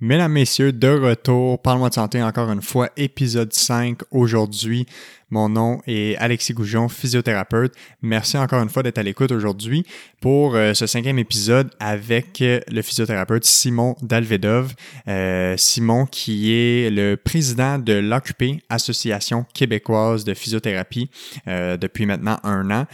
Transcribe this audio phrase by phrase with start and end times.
[0.00, 4.86] Mesdames, Messieurs, de retour, Parle-moi de santé encore une fois, épisode 5 aujourd'hui.
[5.30, 7.74] Mon nom est Alexis Goujon, physiothérapeute.
[8.00, 9.84] Merci encore une fois d'être à l'écoute aujourd'hui
[10.20, 14.74] pour euh, ce cinquième épisode avec euh, le physiothérapeute Simon Dalvedov.
[15.06, 21.10] Euh, Simon qui est le président de l'AQP, Association québécoise de physiothérapie,
[21.46, 22.86] depuis maintenant un an,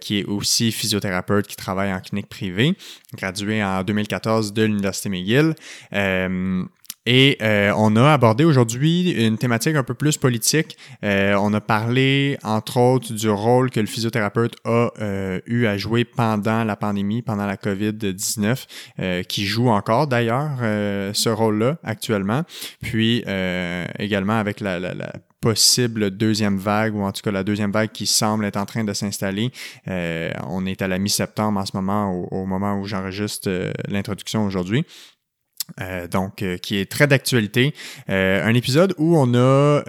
[0.00, 2.74] qui est aussi physiothérapeute qui travaille en clinique privée,
[3.14, 5.54] gradué en 2014 de l'Université McGill.
[7.06, 10.76] Et euh, on a abordé aujourd'hui une thématique un peu plus politique.
[11.04, 15.78] Euh, on a parlé, entre autres, du rôle que le physiothérapeute a euh, eu à
[15.78, 20.58] jouer pendant la pandémie, pendant la COVID-19, qui joue encore d'ailleurs
[21.14, 22.42] ce rôle-là actuellement.
[22.82, 23.22] Puis
[23.98, 24.80] également avec la,
[25.40, 28.82] possible deuxième vague, ou en tout cas la deuxième vague qui semble être en train
[28.82, 29.52] de s'installer.
[29.86, 34.84] on est à la mi-septembre en ce moment, au moment où j'enregistre l'introduction aujourd'hui.
[35.80, 37.74] Euh, donc, euh, qui est très d'actualité.
[38.08, 39.82] Euh, un épisode où on a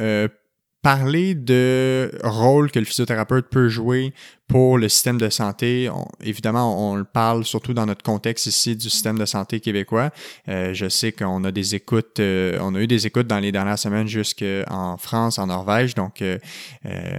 [0.81, 4.13] parlé de rôle que le physiothérapeute peut jouer
[4.47, 5.89] pour le système de santé,
[6.23, 10.09] évidemment, on, le parle surtout dans notre contexte ici du système de santé québécois.
[10.47, 14.07] je sais qu'on a des écoutes, on a eu des écoutes dans les dernières semaines
[14.07, 15.95] jusqu'en France, en Norvège.
[15.95, 16.23] Donc,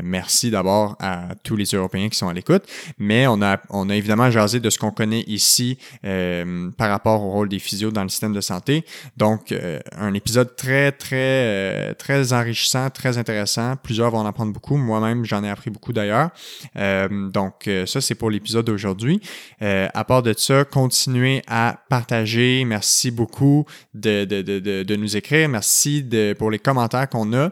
[0.03, 2.65] merci d'abord à tous les Européens qui sont à l'écoute.
[2.99, 7.31] Mais on a, on a évidemment jasé de ce qu'on connaît ici par rapport au
[7.31, 8.87] rôle des physios dans le système de santé.
[9.19, 9.55] Donc,
[9.97, 13.77] un épisode très, très, très enrichissant, très intéressant.
[13.77, 14.77] Plusieurs vont en apprendre beaucoup.
[14.77, 16.31] Moi-même, j'en ai appris beaucoup d'ailleurs.
[16.75, 17.18] Donc,
[17.67, 19.21] euh, ça, c'est pour l'épisode d'aujourd'hui.
[19.63, 22.65] Euh, à part de ça, continuez à partager.
[22.65, 25.49] Merci beaucoup de, de, de, de nous écrire.
[25.49, 26.05] Merci
[26.39, 27.51] pour les commentaires qu'on a.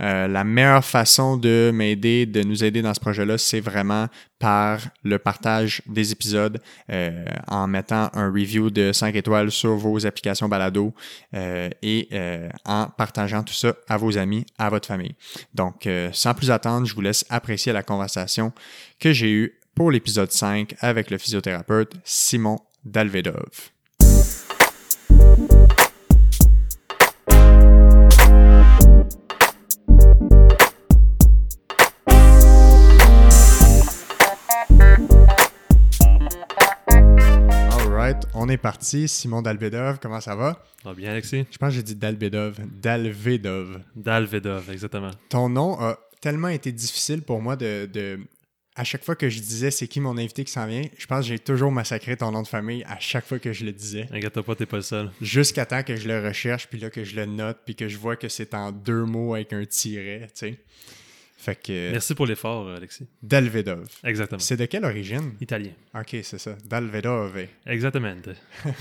[0.00, 4.06] Euh, la meilleure façon de m'aider, de nous aider dans ce projet-là, c'est vraiment
[4.38, 6.60] par le partage des épisodes
[6.90, 10.94] euh, en mettant un review de 5 étoiles sur vos applications balado
[11.34, 12.08] euh, et
[12.64, 15.14] en partageant tout ça à vos amis, à votre famille.
[15.54, 18.52] Donc, sans plus attendre, je vous laisse apprécier la conversation
[18.98, 23.70] que j'ai eue pour l'épisode 5 avec le physiothérapeute Simon Dalvedov.
[38.34, 39.08] on est parti.
[39.08, 40.62] Simon Dalvedov, comment ça va?
[40.82, 41.44] Ça va bien, Alexis?
[41.50, 42.56] Je pense que j'ai dit Dalvedov.
[42.80, 43.80] Dalvedov.
[43.94, 45.10] Dalvedov, exactement.
[45.28, 48.18] Ton nom a tellement été difficile pour moi de,
[48.78, 51.22] à chaque fois que je disais c'est qui mon invité qui s'en vient, je pense
[51.22, 54.06] que j'ai toujours massacré ton nom de famille à chaque fois que je le disais.
[54.12, 55.10] Inquiète pas, t'es pas le seul.
[55.20, 57.98] Jusqu'à temps que je le recherche, puis là que je le note, puis que je
[57.98, 60.58] vois que c'est en deux mots avec un tiret, tu sais.
[61.46, 63.06] Merci pour l'effort, Alexis.
[63.22, 63.86] Dalvedov.
[64.04, 64.40] Exactement.
[64.40, 65.32] C'est de quelle origine?
[65.40, 65.70] Italien.
[65.94, 66.56] OK, c'est ça.
[66.66, 67.46] Dalvedov.
[67.66, 68.14] Exactement.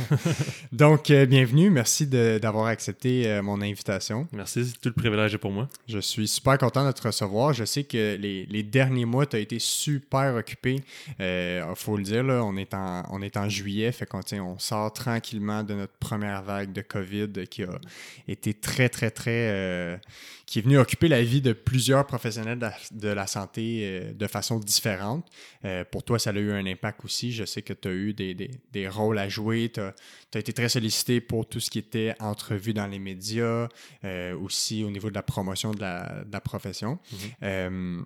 [0.71, 1.69] Donc, euh, bienvenue.
[1.69, 4.27] Merci d'avoir accepté euh, mon invitation.
[4.33, 4.73] Merci.
[4.81, 5.69] Tout le privilège est pour moi.
[5.87, 7.53] Je suis super content de te recevoir.
[7.53, 10.81] Je sais que les, derniers mois, tu as été super occupé.
[11.19, 13.91] Il euh, faut le dire, là, on, est en, on est en juillet.
[13.91, 17.79] Fait qu'on on sort tranquillement de notre première vague de COVID qui a
[18.27, 19.99] été très, très, très
[20.47, 22.57] qui est venu occuper la vie de plusieurs professionnels
[22.91, 25.27] de la, santé euh, de façon différente.
[25.65, 27.33] Euh, pour toi, ça a eu un impact aussi.
[27.33, 29.69] Je sais que tu as eu des, rôles à jouer.
[29.73, 29.93] Tu as,
[30.39, 33.67] été très sollicité pour tout ce qui était entrevue dans les médias,
[34.05, 36.97] euh, aussi au niveau de la promotion de la, profession.
[37.41, 38.05] Mm-hmm.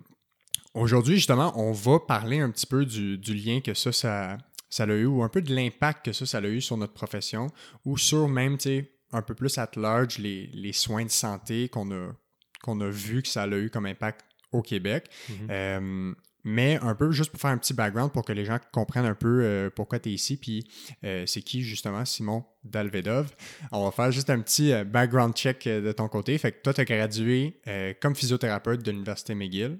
[0.74, 4.38] Aujourd'hui, justement, on va parler un petit peu du, lien que ça, ça,
[4.68, 6.94] ça a eu, ou un peu de l'impact que ça, ça a eu sur notre
[6.94, 7.46] profession,
[7.84, 11.68] ou sur même, tu sais, un peu plus at large les, les soins de santé
[11.68, 12.12] qu'on a,
[12.62, 15.06] qu'on a vu que ça a eu comme impact au Québec.
[15.28, 15.48] Mhm.
[15.50, 16.14] Euh,
[16.44, 19.14] mais un peu juste pour faire un petit background pour que les gens comprennent un
[19.14, 20.66] peu euh, pourquoi tu es ici, puis
[21.04, 23.30] euh, c'est qui justement Simon Dalvedov.
[23.70, 26.36] On va faire juste un petit background check de ton côté.
[26.38, 27.60] Fait que toi, tu as gradué
[28.00, 29.78] comme physiothérapeute de l'Université McGill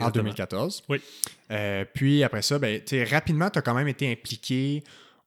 [0.00, 0.84] en 2014.
[0.88, 1.00] Oui.
[1.92, 4.84] puis après ça, ben, rapidement, tu as quand même été impliqué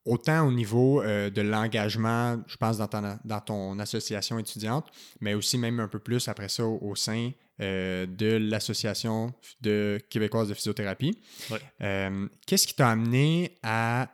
[0.09, 4.87] autant au niveau euh, de l'engagement, je pense, dans ton, dans ton, association étudiante,
[5.21, 10.49] mais aussi même un peu plus après ça au, sein euh, de l'Association de québécoise
[10.49, 11.17] de physiothérapie.
[11.81, 14.09] Euh, qu'est-ce qui t'a amené à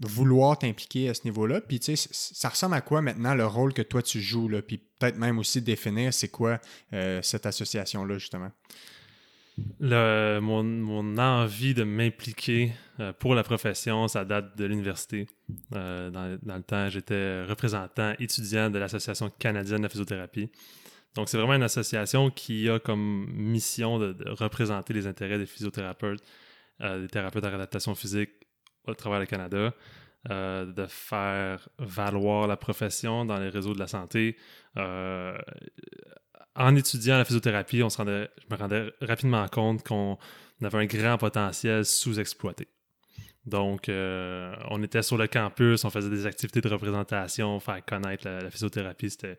[0.00, 1.60] vouloir t'impliquer à ce niveau-là?
[1.62, 4.48] Puis, tu sais, ça ressemble à quoi maintenant le rôle que toi tu joues?
[4.48, 4.62] Là?
[4.62, 6.60] Puis peut-être même aussi définir c'est quoi
[7.22, 8.50] cette association-là, justement?
[9.80, 15.26] Le, mon, mon, envie de m'impliquer euh, pour la profession, ça date de l'université.
[15.74, 20.50] Euh, dans, dans, le temps, j'étais représentant étudiant de l'Association canadienne de physiothérapie.
[21.14, 26.22] Donc, c'est vraiment une association qui a comme mission de, représenter les intérêts des physiothérapeutes,
[26.82, 28.30] euh, des thérapeutes en réadaptation physique
[28.86, 29.72] au travers le Canada.
[30.28, 34.36] de faire valoir la profession dans les réseaux de la santé.
[36.58, 40.18] En étudiant la physiothérapie, on se rendait, je me rendais rapidement compte qu'on
[40.62, 42.66] avait un grand potentiel sous-exploité.
[43.46, 48.28] Donc, euh, on était sur le campus, on faisait des activités de représentation, faire connaître
[48.28, 49.38] la, physiothérapie, c'était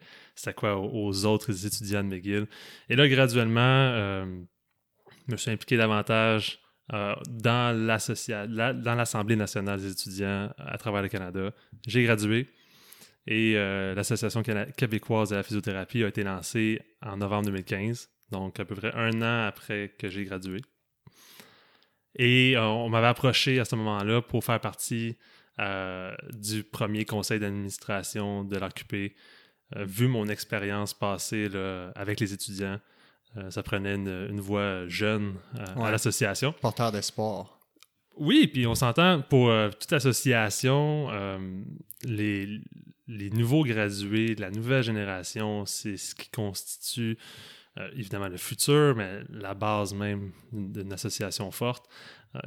[0.56, 2.48] quoi aux, autres étudiants de McGill.
[2.88, 4.26] Et là, graduellement, euh,
[5.28, 6.60] je me suis impliqué davantage
[6.94, 7.78] euh, dans
[8.98, 11.52] l'Assemblée nationale des étudiants à travers le Canada.
[11.86, 12.48] J'ai gradué
[13.28, 13.54] et
[13.96, 14.42] l'Association
[14.76, 19.22] québécoise de la physiothérapie a été lancée en novembre 2015, donc à peu près un
[19.22, 20.62] an après que j'ai gradué.
[22.16, 25.18] Et euh, on m'avait approché à ce moment-là pour faire partie
[25.60, 28.60] euh, du premier conseil d'administration de.
[28.60, 31.48] Euh, vu mon expérience passée
[31.96, 32.80] avec les étudiants,
[33.52, 35.36] ça prenait une, voix jeune
[35.78, 36.54] à l'association.
[36.60, 37.59] Porteur d'espoir.
[38.20, 41.10] Oui, puis on s'entend pour toute association,
[42.04, 42.62] les,
[43.08, 47.18] les, nouveaux gradués, la nouvelle génération, c'est ce qui constitue
[47.80, 51.86] euh, évidemment le futur, mais la base même d'une association forte.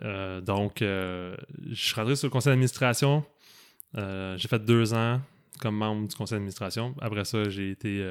[0.02, 1.36] Euh, donc, euh,
[1.70, 3.24] je suis rentré sur le conseil d'administration.
[3.94, 5.20] j'ai fait deux ans
[5.60, 6.94] comme membre du conseil d'administration.
[7.00, 8.04] Après ça, j'ai été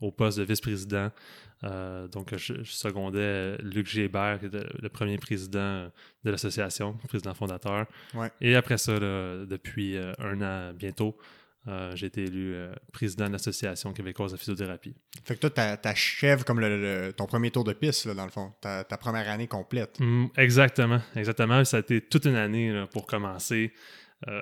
[0.00, 1.10] au poste de vice-président.
[1.62, 5.90] Donc, je, secondais Luc Gébert, le premier président
[6.24, 7.86] de l'association, président fondateur.
[8.40, 11.16] Et après ça, depuis un an bientôt,
[11.68, 14.94] euh, j'ai été élu euh, président de l'Association québécoise de physiothérapie.
[15.24, 18.84] Fait que toi, t'achèves comme le, ton premier tour de piste, dans le fond, ta,
[18.84, 19.98] première année complète.
[19.98, 21.64] Mm, exactement, exactement.
[21.64, 23.72] Ça a été toute une année pour commencer.
[24.28, 24.40] Euh,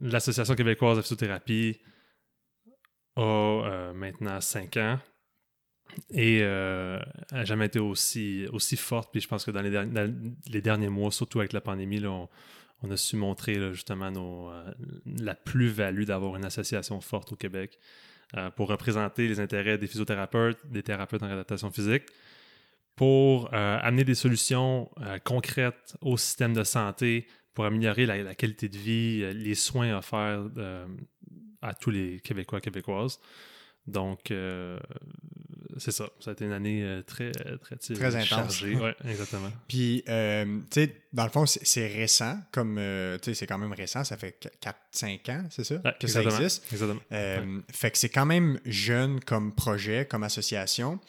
[0.00, 1.80] L'Association québécoise de physiothérapie
[3.16, 4.98] a maintenant cinq ans
[6.10, 9.10] et n'a jamais été aussi, aussi forte.
[9.12, 10.12] Puis je pense que dans les,
[10.50, 12.28] les derniers mois, surtout avec la pandémie, on,
[12.90, 14.10] a su montrer justement
[14.50, 14.72] euh,
[15.20, 17.78] la plus-value d'avoir une association forte au Québec
[18.36, 22.04] euh, pour représenter les intérêts des physiothérapeutes, des thérapeutes en réadaptation physique,
[22.96, 24.90] pour euh, amener des solutions
[25.24, 30.44] concrètes au système de santé, pour améliorer la, qualité de vie, les soins offerts
[31.60, 33.18] à tous les Québécois Québécoises.
[33.86, 34.78] Donc, euh,
[35.78, 36.08] c'est ça.
[36.20, 38.62] Ça a été une année euh, très, très, très intense.
[38.62, 39.50] Oui, exactement.
[39.68, 43.72] Puis, euh, tu sais, dans le fond, c'est récent, comme, tu sais, c'est quand même
[43.72, 44.04] récent.
[44.04, 44.36] Ça fait
[44.92, 46.64] 4-5 ans, c'est ça, que ça existe.
[46.72, 47.00] Exactement.
[47.72, 51.00] Fait que c'est quand même jeune comme projet, comme association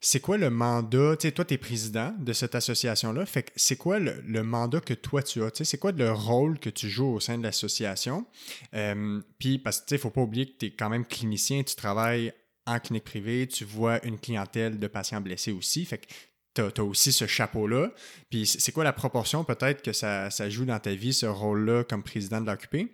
[0.00, 1.16] c'est quoi le mandat?
[1.16, 3.26] Tu sais, toi, tu es président de cette association-là.
[3.26, 5.50] Fait que c'est quoi le, mandat que toi, tu as?
[5.50, 8.26] Tu sais, c'est quoi le rôle que tu joues au sein de l'association?
[8.74, 10.90] Euh, puis, parce que, tu sais, il ne faut pas oublier que tu es quand
[10.90, 12.32] même clinicien, tu travailles
[12.66, 15.84] en clinique privée, tu vois une clientèle de patients blessés aussi.
[15.84, 16.06] Fait que
[16.54, 17.92] tu as, aussi ce chapeau-là.
[18.30, 22.02] Puis, c'est quoi la proportion peut-être que ça, joue dans ta vie, ce rôle-là comme
[22.02, 22.92] président de l'occupé?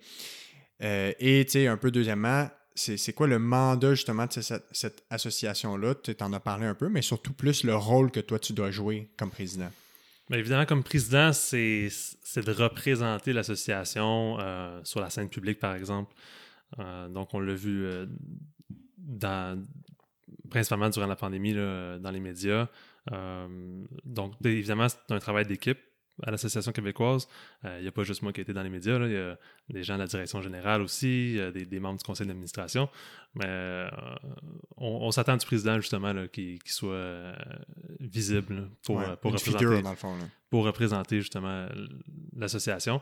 [0.81, 5.95] Euh, et, tu sais, un peu deuxièmement, c'est quoi le mandat justement de cette, association-là?
[5.95, 8.71] Tu en as parlé un peu, mais surtout plus le rôle que toi tu dois
[8.71, 9.71] jouer comme président.
[10.29, 11.89] Bien, évidemment, comme président, c'est
[12.37, 16.13] de représenter l'association euh, sur la scène publique, par exemple.
[16.79, 17.85] Euh, donc, on l'a vu
[19.03, 19.63] dans,
[20.49, 22.67] principalement durant la pandémie dans les médias.
[24.05, 25.79] donc, évidemment, c'est un travail d'équipe
[26.21, 27.27] à l'Association québécoise.
[27.63, 29.17] Il euh, n'y a pas juste moi qui ai été dans les médias, il y
[29.17, 29.37] a
[29.69, 32.89] des gens de la direction générale aussi, des, des, membres du conseil d'administration.
[33.35, 33.89] Mais euh,
[34.77, 37.35] on, s'attend du président, justement, qu'il soit euh,
[37.99, 39.81] visible pour, pour, représenter,
[40.49, 41.67] pour représenter justement
[42.35, 43.01] l'association.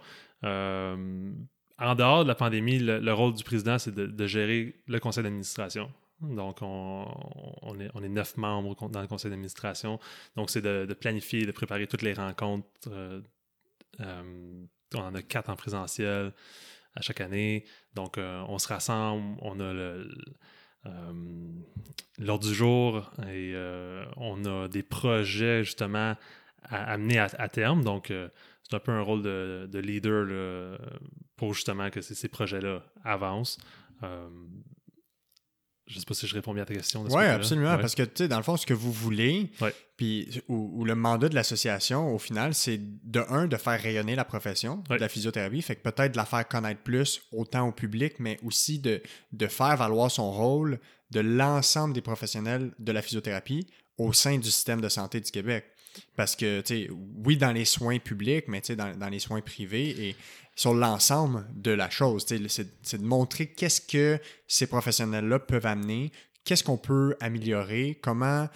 [1.81, 5.91] En dehors de la pandémie, le, rôle du président, c'est de, gérer le conseil d'administration.
[6.21, 9.99] Donc, on, est, neuf membres dans le conseil d'administration.
[10.35, 12.67] Donc, c'est de, planifier, de préparer toutes les rencontres.
[12.87, 13.21] Euh,
[13.99, 16.33] euh, on en a quatre en présentiel
[16.95, 17.65] à chaque année.
[17.95, 19.73] Donc, euh, on se rassemble, on a
[22.19, 23.55] l'ordre du jour et
[24.17, 26.15] on a des projets justement
[26.63, 27.83] à amener à, terme.
[27.83, 28.13] Donc,
[28.63, 30.77] c'est un peu un rôle de, leader
[31.41, 33.57] pour justement que ces, projets-là avancent
[35.87, 37.03] je sais pas si je réponds bien à ta question.
[37.09, 37.77] Oui, absolument.
[37.77, 39.51] Parce que, tu sais, dans le fond, ce que vous voulez,
[39.97, 44.23] puis, ou, le mandat de l'association, au final, c'est de un, de faire rayonner la
[44.23, 45.61] profession de la physiothérapie.
[45.61, 49.01] Fait que peut-être de la faire connaître plus, autant au public, mais aussi de,
[49.33, 50.79] de faire valoir son rôle
[51.09, 53.67] de l'ensemble des professionnels de la physiothérapie
[53.97, 55.65] au sein du système de santé du Québec.
[56.15, 56.89] Parce que, tu sais,
[57.25, 60.15] oui, dans les soins publics, mais tu sais, dans, dans, les soins privés et
[60.61, 62.23] sur l'ensemble de la chose.
[62.27, 66.11] C'est de montrer qu'est-ce que ces professionnels-là peuvent amener,
[66.43, 68.47] qu'est-ce qu'on peut améliorer, comment,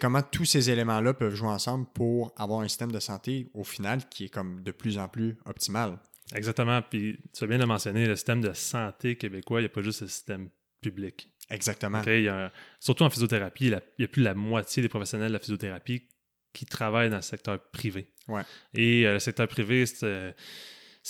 [0.00, 4.08] comment tous ces éléments-là peuvent jouer ensemble pour avoir un système de santé au final
[4.08, 5.98] qui est comme de plus en plus optimal.
[6.32, 6.80] Exactement.
[6.80, 9.82] Puis tu as bien le mentionné, le système de santé québécois, il n'y a pas
[9.82, 10.50] juste le système
[10.80, 11.28] public.
[11.50, 11.98] Exactement.
[12.00, 12.06] OK?
[12.06, 15.28] Il y a- surtout en physiothérapie, il y a plus de la moitié des professionnels
[15.28, 16.06] de la physiothérapie
[16.52, 18.12] qui travaillent dans le secteur privé.
[18.28, 18.42] Ouais.
[18.74, 20.32] Et euh, le secteur privé, c'est euh,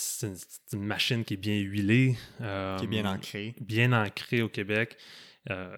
[0.01, 0.31] c'est
[0.73, 2.15] une, machine qui est bien huilée.
[2.41, 3.55] euh, Qui est bien ancré.
[3.59, 4.97] bien ancrée au Québec.
[5.49, 5.75] Euh,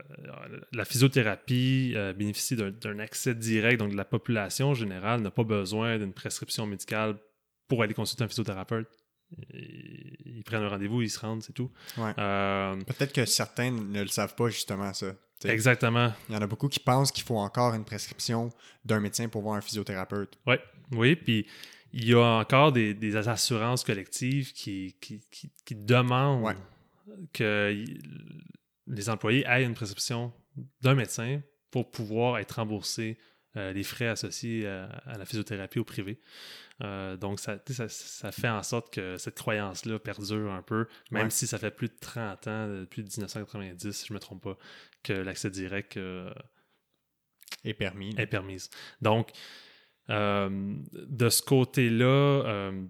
[0.74, 6.14] la physiothérapie euh, bénéficie d'un- accès direct, donc la population générale n'a pas besoin d'une
[6.14, 7.18] prescription médicale
[7.68, 8.88] pour aller consulter un physiothérapeute.
[9.54, 11.72] Ils, ils prennent un rendez-vous, ils se rendent, c'est tout.
[11.98, 12.14] Ouais.
[12.18, 15.14] Euh, Peut-être que certains ne le savent pas justement ça.
[15.46, 16.12] Exactement.
[16.30, 18.50] Il y en a beaucoup qui pensent qu'il faut encore une prescription
[18.86, 20.38] d'un médecin pour voir un physiothérapeute.
[20.46, 20.60] Ouais,
[20.92, 21.48] oui, puis
[21.94, 26.56] il y a encore des, des assurances collectives qui, qui, qui- qui demandent Ouais.
[27.34, 27.84] que
[28.88, 30.34] les employés aient une prescription
[30.82, 33.18] d'un médecin pour pouvoir être remboursés
[33.58, 36.20] euh, les frais associés à, à la physiothérapie au privé.
[36.82, 41.24] Euh, donc, ça, ça, ça fait en sorte que cette croyance-là perdure un peu, même
[41.26, 41.30] Ouais.
[41.30, 44.58] si ça fait plus de 30 ans, depuis 1990, si je ne me trompe pas,
[45.04, 46.34] que l'accès direct euh,
[47.66, 48.16] Est permis.
[48.18, 48.70] est permise.
[49.02, 49.34] Donc, euh,
[50.12, 52.86] de ce côté-là, euh,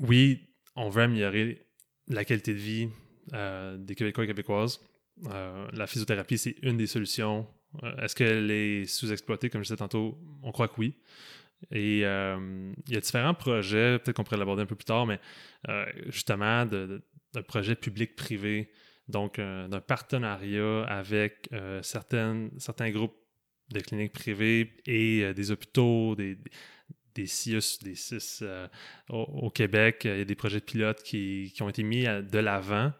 [0.00, 1.66] oui, on veut améliorer
[2.08, 2.88] la qualité de vie
[3.32, 4.80] euh, des Québécois et Québécoises.
[5.26, 7.46] Euh, la physiothérapie, c'est une des solutions.
[7.82, 10.18] Euh, Est-ce qu'elle est sous-exploitée, comme je disais tantôt?
[10.42, 10.98] On croit que oui.
[11.70, 15.06] Et euh, il y a différents projets, peut-être qu'on pourrait l'aborder un peu plus tard,
[15.06, 15.20] mais
[15.68, 18.70] euh, justement, d'un projet public-privé,
[19.06, 23.16] donc euh, d'un partenariat avec euh, certains groupes
[23.72, 26.36] de cliniques privées et euh, des hôpitaux, des,
[27.14, 28.66] des CIUS, des CIS euh,
[29.10, 30.02] au, au Québec.
[30.04, 32.92] Il y a des projets de pilotes qui, qui ont été mis à- de l'avant.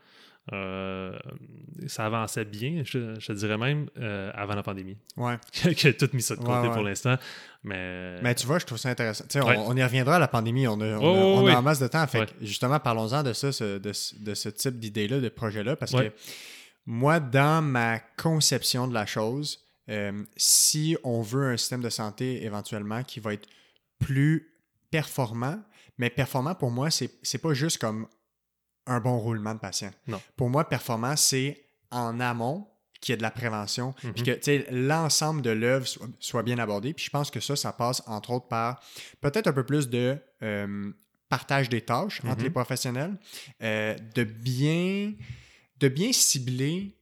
[0.52, 1.16] Euh,
[1.86, 4.96] ça avançait bien, je, je dirais même, euh, avant la pandémie.
[5.16, 5.34] Ouais.
[5.64, 6.72] a tout mis ça de côté Ouais, ouais.
[6.72, 7.16] pour l'instant.
[7.62, 9.22] Mais, Mais tu vois, je trouve ça intéressant.
[9.28, 9.56] Tu sais, Ouais.
[9.56, 10.66] on, on y reviendra à la pandémie.
[10.66, 12.04] On a, on a- en masse de temps.
[12.08, 13.92] Fait que, justement, parlons-en de ça, ce- de,
[14.24, 15.76] de ce type d'idée-là, de projet-là.
[15.76, 16.10] Parce que
[16.86, 22.44] moi, dans ma conception de la chose, euh, si on veut un système de santé
[22.44, 23.48] éventuellement qui va être
[23.98, 24.54] plus
[24.90, 25.60] performant,
[25.98, 28.06] mais performant pour moi, c'est c'est pas juste comme
[28.86, 29.90] un bon roulement de patient.
[30.08, 30.20] Non.
[30.36, 32.66] Pour moi, performant, c'est en amont
[33.00, 36.42] qu'il y ait de la prévention, puis que tu sais, l'ensemble de l'œuvre soit, soit
[36.44, 36.94] bien abordé.
[36.94, 38.80] Puis je pense que ça, ça passe entre autres par
[39.20, 40.92] peut-être un peu plus de euh,
[41.28, 42.44] partage des tâches entre Mhm.
[42.44, 43.18] les professionnels,
[43.62, 45.14] euh, de bien
[45.80, 46.94] de bien cibler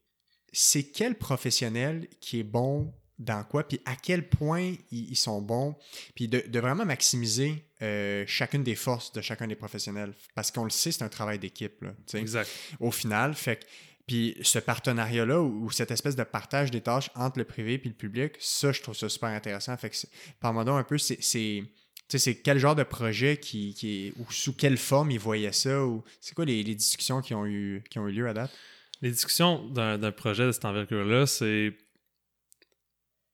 [0.53, 5.43] c'est quel professionnel qui est bon dans quoi, puis à quel point ils, ils sont
[5.43, 5.77] bons,
[6.15, 10.15] puis de, de vraiment maximiser euh, chacune des forces de chacun des professionnels.
[10.35, 12.49] Parce qu'on le sait, c'est un travail d'équipe, exact.
[12.81, 13.35] au final.
[13.35, 13.67] Fait que-
[14.07, 17.89] puis ce partenariat-là, ou, ou cette espèce de partage des tâches entre le privé et
[17.89, 19.77] le public, ça, je trouve ça super intéressant.
[19.77, 20.09] Fait que c'est-
[20.41, 21.63] parle-moi donc un peu, c'est...
[22.43, 26.03] quel genre de projet qui, qui est, ou sous quelle forme ils voyaient ça, ou
[26.21, 28.51] c'est quoi les, les discussions qui ont, eu, qui ont eu lieu à date?
[29.03, 31.77] Les discussions d'un projet de cette envergure-là, c'est.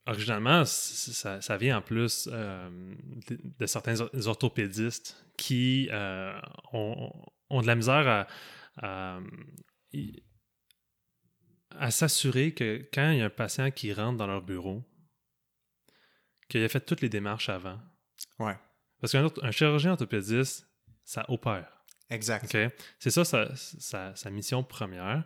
[0.08, 2.94] Originalement, ça, ça vient en plus euh,
[3.26, 6.40] de, de certains or- orthopédistes qui euh,
[6.72, 7.10] ont,
[7.50, 8.28] ont de la misère à,
[8.76, 9.20] à,
[11.70, 14.84] à s'assurer que quand il y a un patient qui rentre dans leur bureau,
[16.48, 17.80] qu'il a fait toutes les démarches avant.
[18.38, 18.56] Ouais.
[19.00, 20.68] Parce qu'un chirurgien orthopédiste,
[21.02, 21.75] ça opère.
[22.08, 22.44] Exact.
[22.54, 22.72] OK?
[23.00, 25.24] C'est ça sa, sa- sa mission première.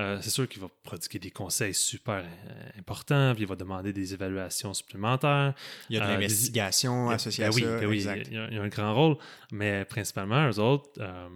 [0.00, 3.92] Euh, c'est sûr qu'il va prodiguer des conseils super euh, importants, puis il va demander
[3.92, 5.52] des évaluations supplémentaires.
[5.90, 7.78] Il y a de Euh, l'investigation des- associée Ben à oui, ça.
[7.80, 8.28] ben oui, exact.
[8.28, 9.16] il y, a, il y a un grand rôle,
[9.52, 11.28] mais principalement, eux autres, euh,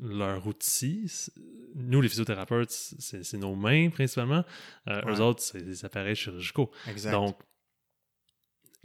[0.00, 1.10] leur outil,
[1.74, 4.44] nous, les physiothérapeutes, c'est nos mains principalement.
[4.86, 5.02] Ouais.
[5.08, 6.70] Eux autres, c'est des appareils chirurgicaux.
[6.88, 7.12] Exact.
[7.12, 7.36] Donc,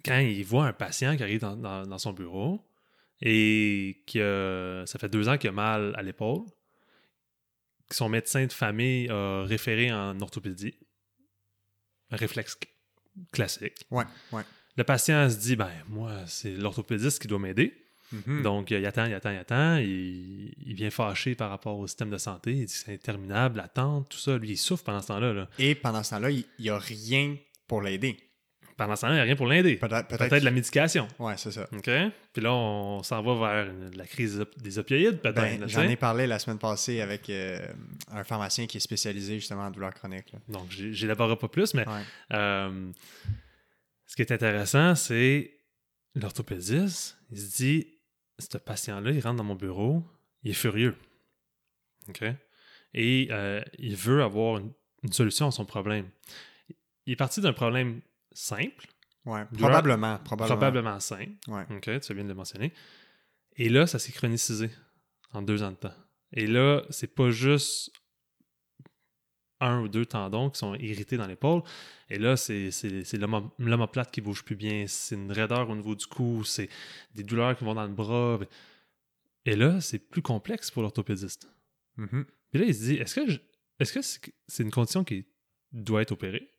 [0.03, 2.59] quand il voit un patient qui arrive dans, dans- dans son bureau
[3.21, 6.43] et que ça fait deux ans qu'il a mal à l'épaule,
[7.89, 10.75] que son médecin de famille a référé en orthopédie,
[12.09, 12.57] un réflexe
[13.31, 13.85] classique.
[13.91, 14.43] ouais, ouais.
[14.77, 17.77] Le patient se dit, ben moi, c'est l'orthopédiste qui doit m'aider.
[18.13, 18.41] Mhm.
[18.41, 19.77] Donc, il attend, il attend, il attend.
[19.77, 22.51] Il, il vient fâché par rapport au système de santé.
[22.53, 24.37] Il dit c'est interminable, l'attente, tout ça.
[24.37, 25.33] Lui, il souffre pendant ce temps-là.
[25.33, 25.49] là.
[25.59, 27.35] Et pendant ce temps-là, il n'y a rien
[27.67, 28.17] pour l'aider.
[28.81, 29.75] Pendant ce temps-là, il n'y a rien pour l'aider.
[29.75, 30.07] Peut-être.
[30.07, 30.39] Peut-être.
[30.39, 31.07] de la médication.
[31.19, 31.67] Ouais, c'est ça.
[31.71, 31.87] OK?
[32.33, 35.59] Puis là, on s'en va vers la crise des opioïdes, peut-être.
[35.59, 37.59] Ben, J'en ai parlé la semaine passée avec euh,
[38.11, 40.31] un pharmacien qui est spécialisé justement en douleur chronique.
[40.33, 40.39] là.
[40.49, 42.01] Donc, j'élaborerai pas plus, mais Ouais.
[42.33, 42.91] euh,
[44.07, 45.51] ce qui est intéressant, c'est
[46.15, 47.87] l'orthopédiste, il se dit
[48.39, 50.03] ce patient-là, il rentre dans mon bureau,
[50.41, 50.95] il est furieux.
[52.09, 52.23] OK?
[52.95, 54.71] Et euh, il veut avoir une,
[55.03, 56.07] une solution à son problème.
[57.05, 58.01] Il est parti d'un problème
[58.33, 58.87] simple,
[59.23, 60.17] Ouais, Probablement.
[60.23, 60.57] Probablement.
[60.57, 61.33] probablement simple.
[61.47, 61.63] Ouais.
[61.69, 62.73] OK, tu viens de le mentionner.
[63.55, 64.71] Et là, ça s'est chronicisé
[65.31, 65.93] en deux ans de temps.
[66.33, 67.91] Et là, c'est pas juste
[69.59, 71.61] un ou deux tendons qui sont irrités dans l'épaule.
[72.09, 72.71] Et là, c'est
[73.59, 74.85] l'omoplate qui bouge plus bien.
[74.87, 76.43] C'est une raideur au niveau du cou.
[76.43, 76.69] C'est
[77.13, 78.39] des douleurs qui vont dans le bras.
[79.45, 81.47] Et là, c'est plus complexe pour l'orthopédiste.
[81.95, 83.31] Puis là, il se dit est-ce que
[83.79, 85.27] est-ce que c'est une condition qui
[85.71, 86.50] doit être opérée?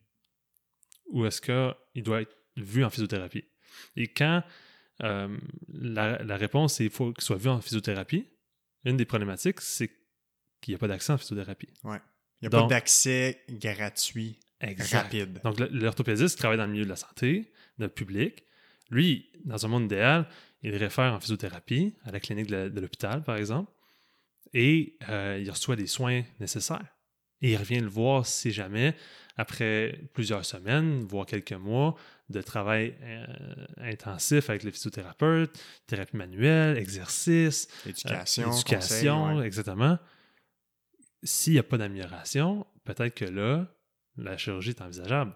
[1.13, 3.45] Ou est-ce qu'il doit être vu en physiothérapie?
[3.97, 4.43] Et quand
[5.03, 5.37] euh,
[5.69, 8.27] la, réponse est qu'il faut qu'il soit vu en physiothérapie,
[8.85, 9.89] une des problématiques, c'est
[10.61, 11.71] qu'il n'y a pas d'accès en physiothérapie.
[11.85, 11.99] Ouais.
[12.41, 15.41] Il n'y a pas d'accès gratuit, rapide.
[15.45, 18.45] Donc, l'orthopédiste travaille dans le milieu de la santé, dans le public.
[18.91, 20.29] Lui, dans un monde idéal,
[20.63, 23.71] il réfère en physiothérapie à la clinique de l'hôpital, par exemple,
[24.53, 26.95] et euh, il reçoit des soins nécessaires.
[27.43, 28.95] Et il revient le voir si jamais,
[29.37, 31.97] après plusieurs semaines, voire quelques mois
[32.31, 33.27] de travail euh,
[33.79, 39.99] intensif avec le physiothérapeute, thérapie manuelle, exercice, éducation, euh, éducation exactement
[41.23, 43.69] s'il n'y a pas d'amélioration, peut-être que là,
[44.17, 45.35] la chirurgie est envisageable.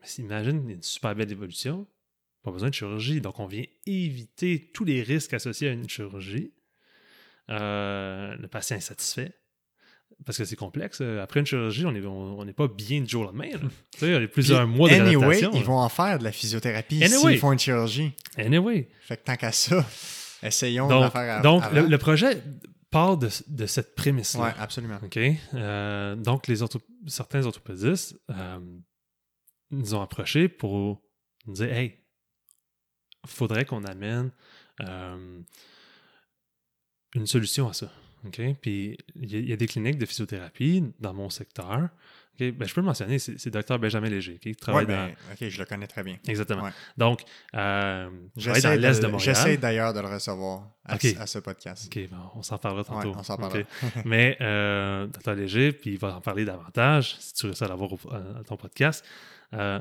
[0.00, 1.86] Mais imagine une super belle évolution,
[2.42, 3.20] pas besoin de chirurgie.
[3.20, 6.52] Donc, on vient éviter tous les risques associés à une chirurgie.
[7.50, 9.32] Euh, le patient est satisfait.
[10.26, 11.00] Parce que c'est complexe.
[11.00, 13.48] Après une chirurgie, on n'est on, pas bien du jour au lendemain.
[13.92, 16.32] tu sais, il y a plusieurs mois de Anyway, ils vont en faire de la
[16.32, 18.12] physiothérapie s'ils font une chirurgie.
[18.36, 18.88] Anyway.
[19.00, 19.86] Fait que tant qu'à ça,
[20.42, 22.42] essayons donc, de faire Donc, le, projet
[22.90, 23.28] part de,
[23.66, 24.44] cette prémisse-là.
[24.44, 24.98] Oui, absolument.
[25.02, 25.18] OK?
[25.54, 26.56] Euh, donc, les
[27.06, 28.58] certains orthopédistes euh,
[29.70, 31.02] nous ont approchés pour
[31.46, 32.04] nous dire Hey,
[33.26, 34.30] faudrait qu'on amène
[34.80, 35.40] euh,
[37.14, 37.90] une solution à ça.
[38.26, 38.40] OK?
[38.60, 41.88] Puis, il y, a des cliniques de physiothérapie dans mon secteur
[42.38, 45.64] ben, je peux le mentionner, c'est Dr Benjamin Léger qui travaille ben, OK, je le
[45.64, 46.18] connais très bien.
[46.26, 46.68] Exactement.
[46.96, 47.22] Donc,
[47.54, 49.34] euh, je dans l'Est de, Montréal.
[49.34, 51.92] J'essaie d'ailleurs de le recevoir à, ce podcast.
[51.92, 53.12] OK, on s'en parlera tantôt.
[53.16, 53.64] on s'en parlera.
[54.04, 57.90] Mais euh, Dr Léger, puis il va en parler davantage, si tu réussis à l'avoir
[58.12, 59.04] à ton podcast.
[59.54, 59.80] Euh,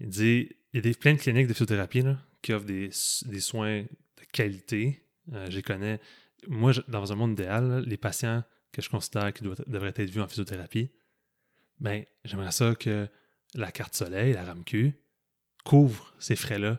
[0.00, 2.90] il dit il y a des, plein de cliniques de physiothérapie là, qui offrent des,
[3.26, 5.02] des soins de qualité.
[5.32, 6.00] Euh, je connais.
[6.48, 10.28] Moi, dans un monde idéal, les patients que je considère qui devraient être vus en
[10.28, 10.90] physiothérapie,
[11.80, 13.08] ben, j'aimerais ça que
[13.54, 14.94] la carte soleil, la RAMQ,
[15.64, 16.78] couvre ces frais-là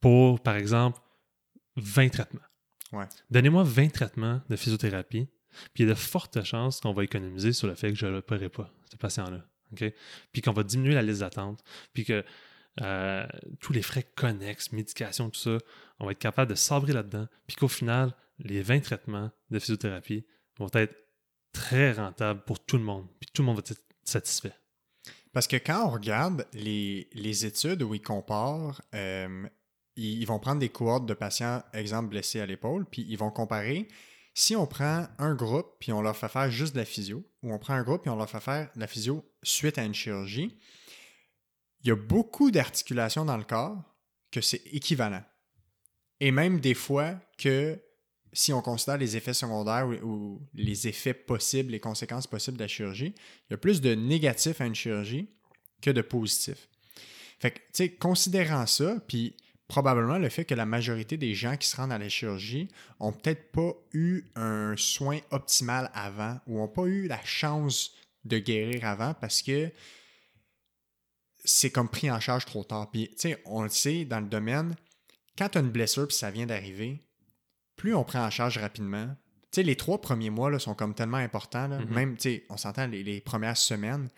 [0.00, 1.00] pour, par exemple,
[1.76, 2.40] 20 traitements.
[3.30, 5.28] Donnez-moi 20 traitements de physiothérapie,
[5.74, 8.06] puis il y a de fortes chances qu'on va économiser sur le fait que je
[8.06, 9.46] ne l'opérerai pas, ce patient-là.
[10.32, 11.62] Puis qu'on va diminuer la liste d'attente,
[11.94, 12.24] puis que
[12.80, 13.26] euh,
[13.60, 15.58] tous les frais connexes, médication, tout ça,
[15.98, 20.26] on va être capable de sabrer là-dedans, puis qu'au final, les 20 traitements de physiothérapie
[20.58, 20.96] vont être
[21.52, 24.54] très rentables pour tout le monde, puis tout le monde va être satisfait.
[25.32, 29.48] Parce que quand on regarde les, études où ils comparent, euh,
[29.96, 33.88] ils, vont prendre des cohortes de patients, exemple blessés à l'épaule, puis ils vont comparer
[34.34, 37.52] si on prend un groupe puis on leur fait faire juste de la physio, ou
[37.52, 39.94] on prend un groupe puis on leur fait faire de la physio suite à une
[39.94, 40.58] chirurgie,
[41.82, 43.82] il y a beaucoup d'articulations dans le corps
[44.30, 45.22] que c'est équivalent.
[46.20, 47.78] Et même des fois que
[48.32, 52.68] si on considère les effets secondaires ou, les effets possibles, les conséquences possibles de la
[52.68, 55.28] chirurgie, il y a plus de négatifs à une chirurgie
[55.80, 56.68] que de positifs.
[57.38, 59.36] Fait que, tu sais, considérant ça, puis
[59.68, 62.68] probablement le fait que la majorité des gens qui se rendent à la chirurgie
[63.00, 67.92] ont peut-être pas eu un soin optimal avant ou n'ont pas eu la chance
[68.24, 69.72] de guérir avant parce que
[71.44, 72.90] c'est comme pris en charge trop tard.
[72.90, 74.76] Puis, tu sais, on le sait dans le domaine,
[75.36, 77.02] quand tu as une blessure puis ça vient d'arriver,
[77.76, 79.08] plus on prend en charge rapidement,
[79.52, 81.78] tu sais, les trois premiers mois là, sont comme tellement importants, là.
[81.78, 81.94] Mm-hmm.
[81.94, 84.08] même, tu sais, on s'entend les, premières semaines.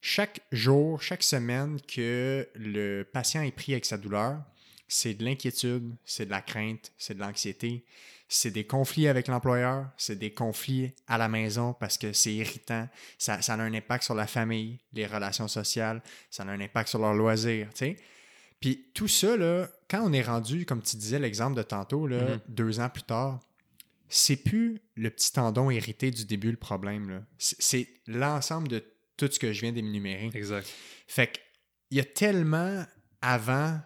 [0.00, 4.42] Chaque jour, chaque semaine que le patient est pris avec sa douleur,
[4.88, 7.84] c'est de l'inquiétude, c'est de la crainte, c'est de l'anxiété,
[8.28, 12.88] c'est des conflits avec l'employeur, c'est des conflits à la maison parce que c'est irritant,
[13.16, 16.88] ça, ça, a un impact sur la famille, les relations sociales, ça a un impact
[16.88, 17.96] sur leurs loisirs, tu sais.
[18.64, 22.22] Puis tout ça, là, quand on est rendu, comme tu disais l'exemple de tantôt, là,
[22.22, 22.40] mhm.
[22.48, 23.40] deux ans plus tard,
[24.08, 27.26] c'est plus le petit tendon hérité du début le problème.
[27.36, 28.82] C'est l'ensemble de
[29.18, 30.30] tout ce que je viens d'énumérer.
[30.32, 30.66] Exact.
[31.06, 32.86] Fait qu'il y a tellement
[33.20, 33.78] avant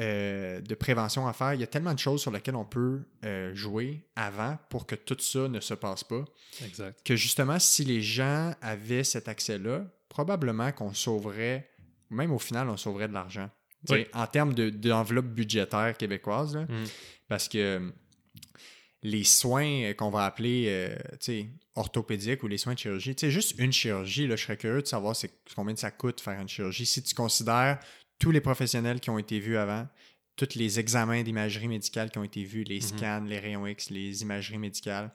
[0.00, 3.04] euh, de prévention à faire, il y a tellement de choses sur lesquelles on peut
[3.24, 6.24] euh, jouer avant pour que tout ça ne se passe pas.
[6.64, 6.98] Exact.
[7.04, 11.70] Que justement, si les gens avaient cet accès-là, probablement qu'on sauverait,
[12.10, 13.48] même au final, on sauverait de l'argent
[14.12, 16.56] en termes d'enveloppe budgétaire québécoise.
[16.56, 16.84] Mm.
[17.28, 17.92] Parce que
[19.02, 21.42] les soins qu'on va appeler euh,
[21.74, 25.16] orthopédiques ou les soins de chirurgie, juste une chirurgie, là, je serais curieux de savoir
[25.56, 26.84] combien ça coûte faire une chirurgie.
[26.86, 27.78] Si tu considères
[28.18, 29.88] tous les professionnels qui ont été vus avant,
[30.36, 32.82] tous les examens d'imagerie médicale qui ont été vus, les Mhm.
[32.98, 35.10] scans, les rayons X, les imageries médicales,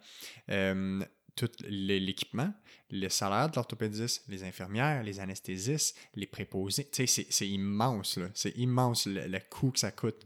[0.49, 1.03] euh,
[1.35, 2.53] tout l'é- l'équipement,
[2.89, 6.87] le salaire de l'orthopédiste, les infirmières, les anesthésistes, les préposés.
[6.89, 8.29] Tu sais, c'est- immense, là.
[8.33, 10.25] C'est immense le, le coût que ça coûte.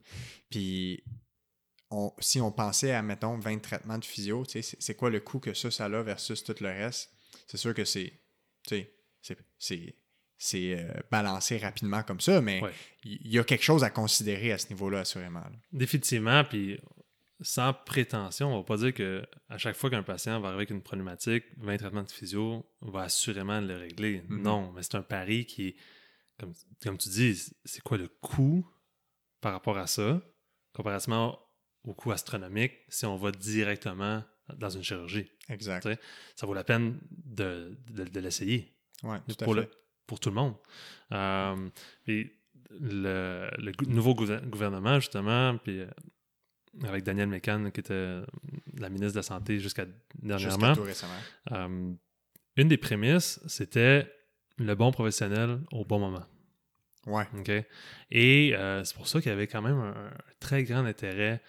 [0.50, 1.04] Puis,
[1.90, 5.20] on- si on pensait à, mettons, 20 traitements de physio, tu sais, c'est quoi le
[5.20, 7.12] coût que ça, ça a versus tout le reste?
[7.48, 8.14] C'est sûr que c'est,
[8.68, 8.86] tu
[9.22, 9.96] sais, c'est-
[10.38, 12.72] c'est euh, balancé rapidement comme ça, mais Ouais.
[13.04, 15.40] il y, y a quelque chose à considérer à ce niveau-là, assurément.
[15.42, 15.52] là.
[15.74, 16.80] Définitivement, puis
[17.42, 20.70] sans prétention, on va pas dire que à chaque fois qu'un patient va arriver avec
[20.72, 24.24] une problématique, 20 traitements de physio va assurément le régler.
[24.28, 24.42] Mhm.
[24.42, 25.76] Non, mais c'est un pari qui est,
[26.40, 28.68] comme, comme tu dis, c'est quoi le coût
[29.42, 30.22] par rapport à ça,
[30.74, 31.40] comparativement
[31.84, 34.24] au coût astronomique si on va directement
[34.58, 35.32] dans une chirurgie.
[35.48, 35.88] Exact.
[36.36, 39.62] Ça vaut la peine de, de- de l'essayer Ouais, tout à pour, fait.
[39.62, 39.72] le-
[40.08, 40.56] pour tout le monde.
[41.14, 41.70] Euh,
[42.04, 42.34] puis
[42.72, 45.88] le, le nouveau gouver- gouvernement, justement, puis euh,
[46.84, 48.20] avec Daniel Mécan, qui était
[48.78, 49.86] la ministre de la Santé jusqu'à
[50.22, 51.14] dernièrement, Jusqu'à tout récemment.
[51.52, 51.92] euh,
[52.56, 54.12] une des prémices, c'était
[54.58, 56.26] le bon professionnel au bon moment.
[57.06, 57.52] Ouais, OK?
[58.12, 61.42] Et euh, c'est pour ça qu'il y avait quand même un, un très grand intérêt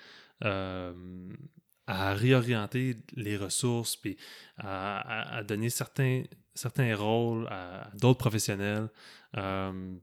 [0.45, 0.93] euh,
[1.87, 4.17] à réorienter les ressources, puis
[4.59, 6.23] à, à- à donner certains,
[6.55, 8.89] certains rôles à d'autres professionnels.
[9.37, 9.95] Euh,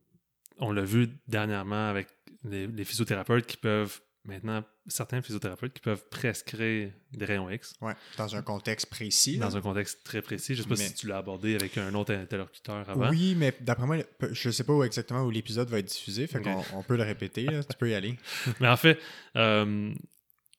[0.60, 2.08] on l'a vu dernièrement avec
[2.44, 7.94] les, les physiothérapeutes qui peuvent maintenant, certains physiothérapeutes qui peuvent prescrire des rayons X ouais.
[8.18, 9.38] Dans un contexte précis.
[9.38, 9.46] là.
[9.48, 10.54] dans un contexte très précis.
[10.54, 13.10] Je ne sais pas Mais- si tu l'as abordé avec un autre interlocuteur avant.
[13.10, 13.98] Oui, mais d'après moi,
[14.32, 17.04] je sais pas où exactement où l'épisode va être diffusé, fait qu'on on peut le
[17.04, 17.64] répéter, là.
[17.64, 18.18] tu peux y aller.
[18.60, 19.00] Mais en fait,
[19.36, 19.94] euh,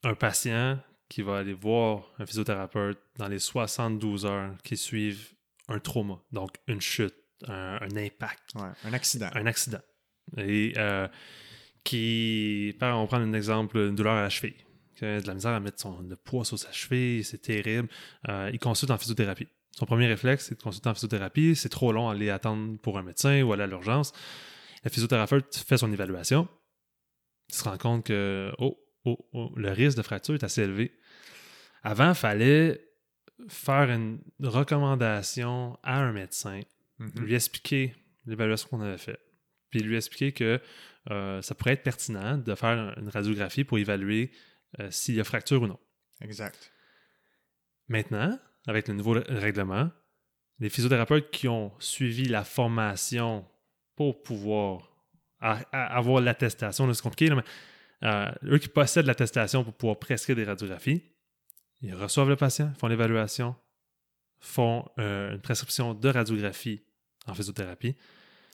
[0.02, 5.32] un patient qui va aller voir un physiothérapeute dans les 72 heures qui suivent
[5.68, 7.14] un trauma, donc une chute,
[7.46, 9.28] un, un impact, Ouais, un accident.
[9.34, 9.80] un accident,
[10.36, 11.06] et euh,
[11.84, 14.54] qui, par- on prend un exemple, une douleur à la cheville,
[14.96, 17.88] qui a de la misère à mettre son, le poids sur sa cheville, c'est terrible,
[18.28, 19.48] euh, il consulte en physiothérapie.
[19.72, 21.54] Son premier réflexe, c'est de consulter en physiothérapie.
[21.54, 24.12] C'est trop long à aller attendre pour un médecin ou aller à l'urgence.
[24.82, 26.48] Le physiothérapeute fait son évaluation.
[27.48, 30.90] Il se rend compte que oh, oh, oh, le risque de fracture est assez élevé.
[31.84, 32.80] Avant, il fallait
[33.48, 36.60] faire une recommandation à un médecin,
[36.98, 37.12] Mhm.
[37.20, 37.94] lui expliquer
[38.26, 39.20] l'évaluation qu'on avait faite,
[39.70, 40.60] puis lui expliquer que
[41.10, 44.30] euh, ça pourrait être pertinent de faire une radiographie pour évaluer
[44.80, 45.78] euh, s'il y a fracture ou non.
[46.20, 46.72] Exact.
[47.88, 49.90] Maintenant, avec le nouveau rè- règlement,
[50.58, 53.46] les physiothérapeutes qui ont suivi la formation
[53.96, 54.94] pour pouvoir
[55.40, 60.44] avoir l'attestation, c'est compliqué, là, mais euh, eux qui possèdent l'attestation pour pouvoir prescrire des
[60.44, 61.02] radiographies,
[61.80, 63.54] ils reçoivent le patient, font l'évaluation,
[64.40, 66.82] font une prescription de radiographie
[67.26, 67.96] en physiothérapie.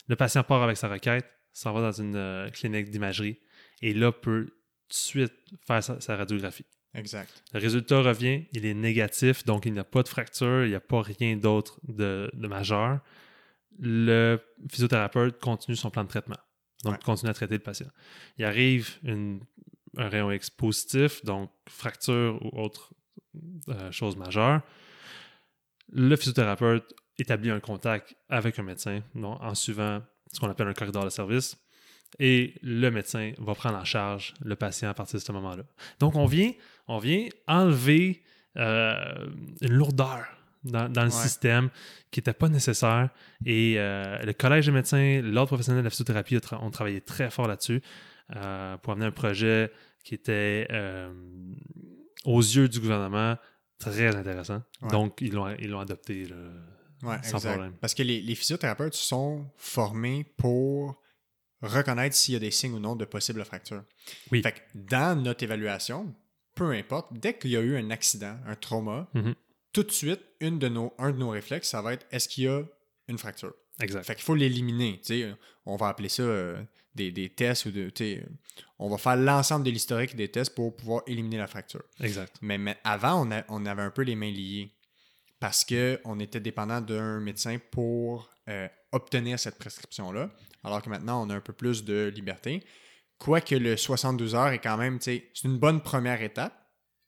[0.09, 3.39] Le patient part avec sa requête, s'en va dans une euh, clinique d'imagerie
[3.81, 5.33] et là peut tout de suite
[5.67, 6.67] faire sa- sa radiographie.
[6.95, 7.43] Exact.
[7.53, 10.75] Le résultat revient, il est négatif, donc il n'y a pas de fracture, il n'y
[10.77, 13.01] a pas rien d'autre de, de majeur.
[13.81, 14.39] Le
[14.71, 16.37] physiothérapeute continue son plan de traitement.
[16.85, 17.01] Donc, Ouais.
[17.03, 17.89] continue à traiter le patient.
[18.39, 19.41] Il arrive une-
[19.97, 22.93] un rayon X positif, donc fracture ou autre
[23.69, 24.61] euh, chose majeure.
[25.91, 30.03] Le physiothérapeute établit un contact avec un médecin donc, en suivant
[30.35, 31.57] ce qu'on appelle un corridor de service
[32.19, 35.65] et le médecin va prendre en charge le patient à partir de ce moment-là.
[35.99, 36.53] Donc, on vient,
[36.87, 38.23] on vient enlever
[38.57, 39.27] euh,
[39.63, 40.25] une lourdeur
[40.63, 41.23] dans, dans le Ouais.
[41.27, 41.71] système
[42.11, 43.09] qui n'était pas nécessaire.
[43.45, 47.31] Et euh, le Collège des médecins, l'Ordre professionnel de la physiothérapie tra- ont travaillé très
[47.31, 47.83] fort là-dessus
[48.37, 49.73] euh, pour amener un projet
[50.05, 50.69] qui était,
[52.25, 53.37] aux yeux du gouvernement,
[53.79, 54.63] très intéressant.
[54.83, 54.91] Ouais.
[54.91, 56.27] Donc, ils l'ont ils l'ont adopté.
[56.27, 56.37] là.
[57.05, 57.53] Ouais, Sans exact.
[57.53, 57.75] problème.
[57.81, 61.01] Parce que les, les physiothérapeutes sont formés pour
[61.63, 63.85] reconnaître s'il y a des signes ou non de possibles fractures.
[64.31, 64.43] Oui.
[64.43, 66.15] Fait que dans notre évaluation,
[66.55, 69.35] peu importe, dès qu'il y a eu un accident, un trauma, Mhm.
[69.73, 72.45] tout de suite, une de nos, un de nos réflexes, ça va être est-ce qu'il
[72.45, 72.63] y a
[73.09, 73.55] une fracture?
[73.81, 74.05] Exact.
[74.05, 75.01] Fait qu'il faut l'éliminer.
[75.67, 76.63] On va appeler ça euh,
[76.95, 77.91] des, des tests ou de.
[78.79, 81.83] On va faire l'ensemble de l'historique des tests pour pouvoir éliminer la fracture.
[82.01, 82.37] Exact.
[82.41, 84.71] Mais, mais avant, on, a- on avait un peu les mains liées
[85.45, 90.31] parce qu'on était dépendant d'un médecin pour euh, obtenir cette prescription-là,
[90.63, 92.65] alors que maintenant, on a un peu plus de liberté.
[93.19, 96.55] Quoique le 72 heures est quand même, c'est une bonne première étape,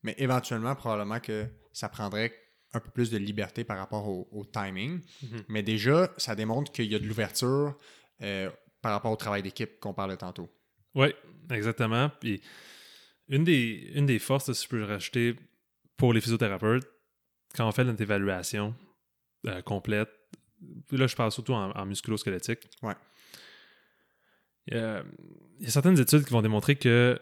[0.02, 2.30] mais éventuellement, probablement que ça prendrait
[2.74, 5.00] un peu plus de liberté par rapport au, au timing.
[5.22, 5.44] Mhm.
[5.48, 7.74] Mais déjà, ça démontre qu'il y a de l'ouverture
[8.20, 8.50] euh,
[8.82, 10.50] par rapport au travail d'équipe qu'on parlait tantôt.
[10.94, 11.08] Oui,
[11.50, 12.10] exactement.
[12.20, 12.42] Puis
[13.28, 15.36] une des, une des forces, si je peux le rajouter,
[15.96, 16.86] pour les physiothérapeutes,
[17.54, 18.74] quand on fait notre évaluation
[19.46, 20.08] euh, complète,
[20.90, 22.94] là je parle surtout en, en musculo-squelettique, Ouais.
[24.72, 25.02] Euh,
[25.60, 27.20] il y a certaines études qui vont démontrer que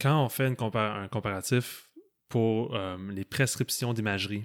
[0.00, 1.88] quand on fait une compar- un comparatif
[2.28, 4.44] pour euh, les prescriptions d'imagerie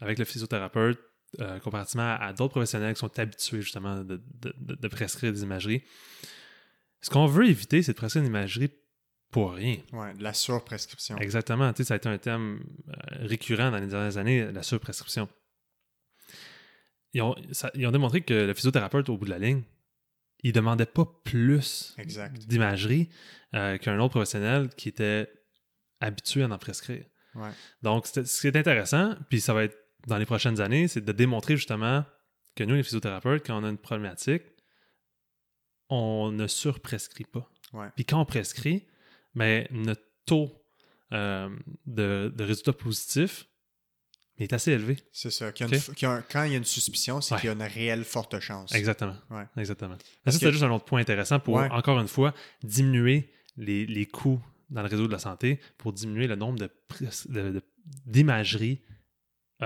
[0.00, 1.00] avec le physiothérapeute,
[1.40, 5.82] euh, comparativement à, à d'autres professionnels qui sont habitués justement de- de prescrire des imageries,
[7.00, 8.70] ce qu'on veut éviter, c'est de prescrire une imagerie
[9.30, 9.78] pour rien.
[9.92, 11.16] Ouais, de la surprescription.
[11.18, 11.72] Exactement.
[11.72, 12.92] Tu sais, ça a été un thème euh,
[13.26, 15.28] récurrent dans les dernières années, la surprescription.
[17.12, 19.62] Ils ont, ça- ils ont démontré que le physiothérapeute, au bout de la ligne,
[20.42, 22.36] il demandait pas plus Exact.
[22.46, 23.08] d'imagerie
[23.54, 25.30] euh, qu'un autre professionnel qui était
[26.00, 27.04] habitué à en prescrire.
[27.34, 27.50] Ouais.
[27.82, 31.12] Donc, ce qui est intéressant, puis ça va être dans les prochaines années, c'est de
[31.12, 32.04] démontrer justement
[32.56, 34.42] que nous, les physiothérapeutes, quand on a une problématique,
[35.88, 37.48] on ne surprescrit pas.
[37.72, 37.88] Ouais.
[37.96, 38.86] Puis quand on prescrit,
[39.34, 40.50] mais notre taux
[41.12, 41.48] euh,
[41.86, 43.46] de, de résultats positifs
[44.38, 44.96] est assez élevé.
[45.12, 45.52] C'est ça.
[45.60, 45.66] une
[46.08, 47.40] un- quand il y a une suspicion, c'est Ouais.
[47.40, 48.74] qu'il y a une réelle forte chance.
[48.74, 49.14] Exactement.
[49.30, 49.44] Ouais.
[49.56, 49.96] Exactement.
[50.24, 51.68] Parce Ça, c'est juste un autre point intéressant pour, Ouais.
[51.70, 56.26] encore une fois, diminuer les, les coûts dans le réseau de la santé, pour diminuer
[56.26, 57.62] le nombre de pres- de- de-
[58.06, 58.80] d'imageries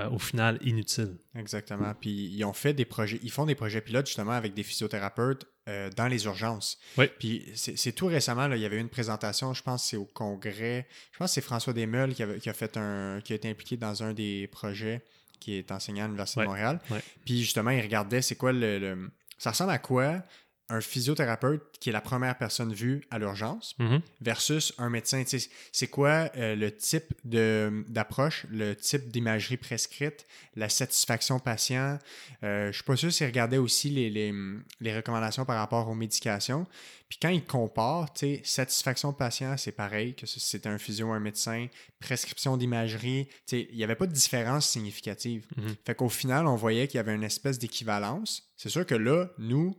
[0.05, 1.17] euh, au final inutiles.
[1.35, 1.93] Exactement.
[1.99, 5.45] Puis ils ont fait des projets, ils font des projets pilotes justement avec des physiothérapeutes
[5.67, 6.77] euh, dans les urgences.
[6.97, 7.05] Oui.
[7.19, 10.87] Puis c'est tout récemment, là, il y avait une présentation, je pense c'est au congrès,
[11.11, 13.49] je pense que c'est François Desmeules qui, avait- qui a fait un, qui a été
[13.49, 15.03] impliqué dans un des projets
[15.39, 16.79] qui est enseignant à l'Université de Montréal.
[17.25, 20.21] Puis justement, il regardait c'est quoi le, le- Ça ressemble à quoi
[20.69, 24.01] un physiothérapeute qui est la première personne vue à l'urgence Mhm.
[24.21, 25.23] versus un médecin.
[25.71, 31.99] C'est quoi euh, le type d'approche, le type d'imagerie prescrite, la satisfaction patient?
[32.43, 34.33] Euh, je suis pas sûr s'il regardait aussi les, les,
[34.81, 36.65] les recommandations par rapport aux médications.
[37.07, 38.07] Puis quand il compare,
[38.43, 41.65] satisfaction patient, c'est pareil que si c'était un physio ou un médecin.
[41.99, 45.45] Prescription d'imagerie, il n'y avait pas de différence significative.
[45.57, 45.75] Mhm.
[45.85, 48.49] Fait qu'au final, on voyait qu'il y avait une espèce d'équivalence.
[48.57, 49.75] C'est sûr que là, nous,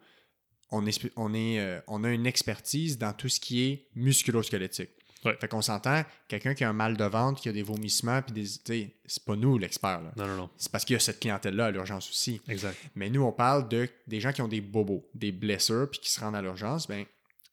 [0.70, 4.90] on, est, on, est, euh, on a une expertise dans tout ce qui est musculo-squelettique.
[5.24, 5.36] Ouais.
[5.38, 8.32] Fait qu'on s'entend, quelqu'un qui a un mal de ventre, qui a des vomissements, puis
[8.32, 8.46] des.
[9.04, 10.00] C'est pas nous l'expert.
[10.00, 10.12] là.
[10.16, 10.50] Non, non, non.
[10.56, 12.40] C'est parce qu'il y a cette clientèle-là à l'urgence aussi.
[12.48, 12.76] Exact.
[12.94, 16.10] Mais nous, on parle de des gens qui ont des bobos, des blessures, puis qui
[16.10, 16.88] se rendent à l'urgence.
[16.88, 17.04] Ben,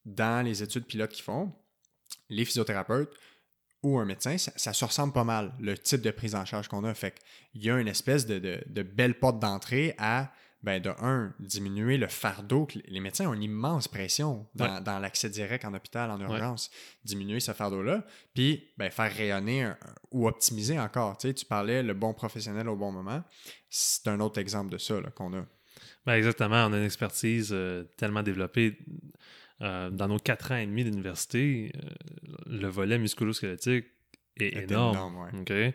[0.05, 1.51] dans les études pilotes qu'ils font,
[2.29, 3.13] les physiothérapeutes
[3.83, 6.69] ou un médecin, ça, ça se ressemble pas mal, le type de prise en charge
[6.69, 6.93] qu'on a.
[6.93, 7.13] Fait
[7.51, 10.31] qu'il y a une espèce de, de- de belle porte d'entrée à,
[10.63, 12.67] ben, de un, diminuer le fardeau.
[12.87, 16.69] les médecins ont une immense pression dans, dans l'accès direct en hôpital, en urgence.
[17.05, 19.77] Diminuer ce fardeau-là, puis ben, faire rayonner un-
[20.11, 21.17] ou optimiser encore.
[21.17, 23.23] Tu sais, tu parlais le bon professionnel au bon moment.
[23.69, 25.45] C'est un autre exemple de ça qu'on a.
[26.05, 26.65] Ben, exactement.
[26.65, 28.77] On a une expertise euh, tellement développée.
[29.61, 31.89] Euh, dans nos quatre ans et demi d'université, euh,
[32.45, 33.85] le volet musculo-squelettique
[34.37, 34.95] est, Est énorme.
[34.95, 35.73] énorme, ouais.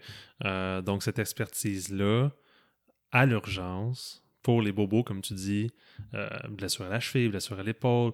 [0.78, 0.84] OK?
[0.84, 2.30] Donc, cette expertise-là,
[3.10, 5.70] à l'urgence, pour les bobos, comme tu dis,
[6.14, 8.12] euh, blessure à la cheville, blessure à l'épaule,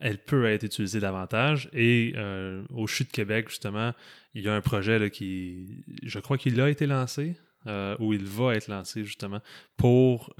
[0.00, 1.68] elle peut être utilisée davantage.
[1.72, 3.92] Et euh, au CHU de Québec, justement,
[4.34, 8.24] il y a un projet qui, je crois qu'il a été lancé, euh, ou il
[8.24, 9.40] va être lancé, justement,
[9.76, 10.34] pour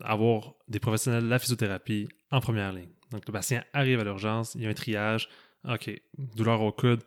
[0.00, 2.92] avoir des professionnels de la physiothérapie en première ligne.
[3.10, 5.28] Donc, le patient arrive à l'urgence, il y a un triage.
[5.68, 7.02] OK, douleur au coude,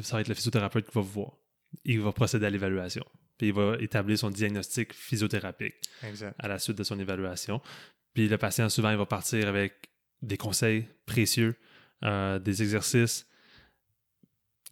[0.00, 1.32] ça va être le physiothérapeute qui va vous voir.
[1.84, 3.04] Il va procéder à l'évaluation.
[3.40, 6.34] Puis il va établir son diagnostic physiothérapique Exact.
[6.38, 7.62] à la suite de son évaluation.
[8.12, 9.88] Puis le patient, souvent, il va partir avec
[10.20, 11.56] des conseils précieux,
[12.04, 13.26] euh, des exercices,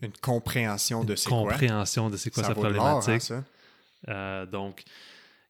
[0.03, 1.39] Une compréhension de c'est quoi.
[1.39, 3.33] compréhension de c'est quoi Ça sa hein, problématique.
[4.09, 4.85] Euh, donc,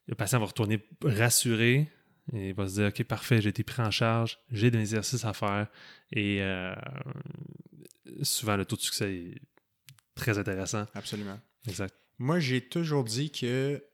[0.07, 1.91] le patient va retourner rassuré
[2.33, 5.25] et il va se dire Ok, parfait, j'ai été pris en charge, j'ai des exercices
[5.25, 5.67] à faire.
[6.13, 6.73] Et euh,
[8.23, 9.43] souvent, le taux de succès est
[10.15, 10.87] très intéressant.
[10.95, 11.41] Absolument.
[11.67, 11.97] Exact.
[12.19, 13.85] Moi, j'ai toujours dit que.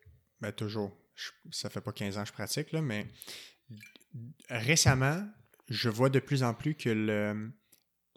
[0.40, 0.96] Ben, toujours.
[1.14, 3.06] Je- ça fait pas 15 ans que je pratique, là, mais
[4.48, 5.26] récemment,
[5.68, 7.50] je vois de plus en plus que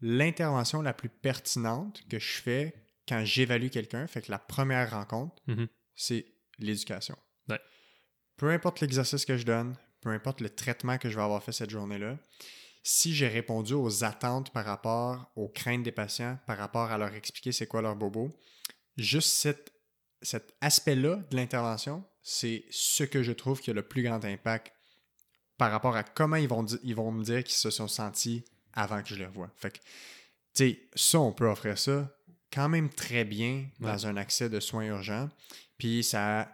[0.01, 2.73] l'intervention la plus pertinente que je fais
[3.07, 5.67] quand j'évalue quelqu'un, fait que la première rencontre, Mhm.
[5.95, 6.25] c'est
[6.59, 7.17] l'éducation.
[7.49, 7.59] Ouais.
[8.35, 11.51] Peu importe l'exercice que je donne, peu importe le traitement que je vais avoir fait
[11.53, 12.17] cette journée-là,
[12.83, 17.13] si j'ai répondu aux attentes par rapport aux craintes des patients, par rapport à leur
[17.13, 18.29] expliquer c'est quoi leur bobo,
[18.97, 19.71] juste cet,
[20.27, 24.73] cet aspect-là de l'intervention, c'est ce que je trouve qui a le plus grand impact
[25.57, 28.43] par rapport à comment ils vont, di- ils vont me dire qu'ils se sont sentis
[28.73, 29.49] avant que je les revoie.
[29.55, 29.83] Fait que, tu
[30.53, 32.13] sais, ça, on peut offrir ça
[32.51, 35.29] quand même très bien dans un accès de soins urgents.
[35.77, 36.53] Puis ça,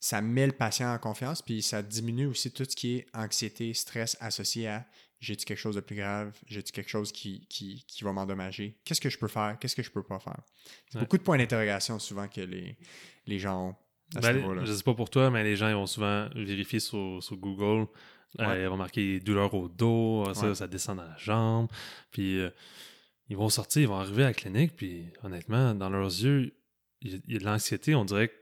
[0.00, 3.74] ça met le patient en confiance, puis ça diminue aussi tout ce qui est anxiété,
[3.74, 4.86] stress associé à
[5.24, 9.00] j'ai-tu quelque chose de plus grave, j'ai-tu quelque chose qui, qui, qui va m'endommager, qu'est-ce
[9.00, 10.40] que je peux faire, qu'est-ce que je peux pas faire?
[10.88, 11.00] C'est Ouais.
[11.04, 12.76] beaucoup de points d'interrogation souvent que les,
[13.26, 13.74] les gens ont
[14.16, 14.64] à ce Ben, niveau-là.
[14.64, 17.86] je sais pas pour toi, mais les gens ils vont souvent vérifier sur, sur Google
[18.40, 20.54] Euh, ils vont marquer douleur au dos, ça, Ouais.
[20.56, 21.68] ça descend dans la jambe.
[22.10, 22.50] Puis euh,
[23.28, 26.52] ils vont sortir, ils vont arriver à la clinique, puis honnêtement, dans leurs yeux,
[27.00, 27.94] il y a- de l'anxiété.
[27.94, 28.32] On dirait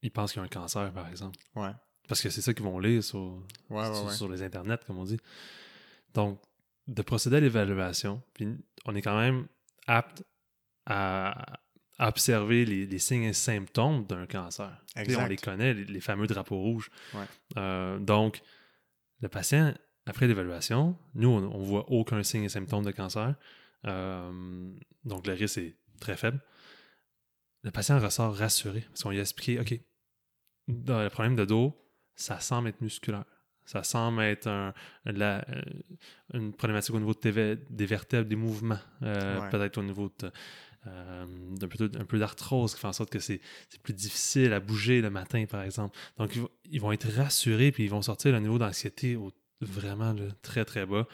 [0.00, 1.36] qu'ils pensent qu'il y a un cancer, par exemple.
[1.56, 1.72] Ouais.
[2.06, 5.18] Parce que c'est ça qu'ils vont lire sur, sur, sur les internets, comme on dit.
[6.14, 6.40] Donc,
[6.86, 8.48] de procéder à l'évaluation, puis
[8.84, 9.46] on est quand même
[9.86, 10.24] apte
[10.86, 11.60] à,
[12.00, 14.82] observer les, les signes et symptômes d'un cancer.
[14.96, 15.22] Exact.
[15.22, 16.90] On les connaît, les, les fameux drapeaux rouges.
[17.14, 17.24] Ouais.
[17.56, 18.42] Euh, donc,
[19.20, 19.72] le patient,
[20.04, 23.36] après l'évaluation, nous, on, on voit aucun signe et symptôme de cancer.
[23.86, 24.72] Euh,
[25.04, 26.40] donc, le risque est très faible.
[27.62, 29.78] Le patient ressort rassuré parce qu'on lui a expliqué, OK,
[30.68, 31.80] dans le problème de dos,
[32.16, 33.24] ça semble être musculaire.
[33.64, 34.72] Ça semble être un-
[35.06, 35.62] la- euh,
[36.34, 38.78] une problématique au niveau de des vertèbres, des mouvements.
[39.02, 39.50] Euh, Ouais.
[39.50, 40.30] Peut-être au niveau de,
[40.86, 41.24] euh,
[41.58, 41.68] d'un
[42.04, 43.40] peu, d'arthrose qui fait en sorte que c'est
[43.82, 45.96] plus difficile à bouger le matin, par exemple.
[46.18, 49.18] Donc, ils vont, ils vont être rassurés puis ils vont sortir le niveau d'anxiété
[49.60, 51.06] vraiment là, très, très bas.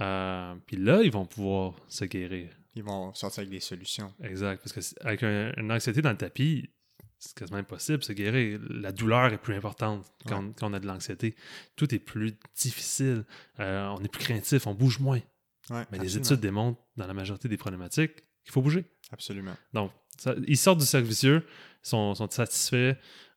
[0.00, 2.50] Euh, puis là, ils vont pouvoir se guérir.
[2.76, 4.12] Ils vont sortir avec des solutions.
[4.22, 4.62] Exact.
[4.62, 6.68] Parce que avec un- une anxiété dans le tapis,
[7.18, 8.60] c'est quasiment impossible de se guérir.
[8.70, 10.52] La douleur est plus importante quand, Ouais.
[10.58, 11.34] quand on a de l'anxiété.
[11.76, 13.24] Tout est plus difficile.
[13.60, 15.20] Euh, on est plus craintif, on bouge moins.
[15.70, 18.84] Ouais, Mais les études démontrent, dans la majorité des problématiques, qu'il faut bouger.
[19.10, 19.56] Absolument.
[19.72, 21.44] Donc, ça- ils sortent du cercle vicieux,
[21.82, 22.94] sont, sont satisfaits,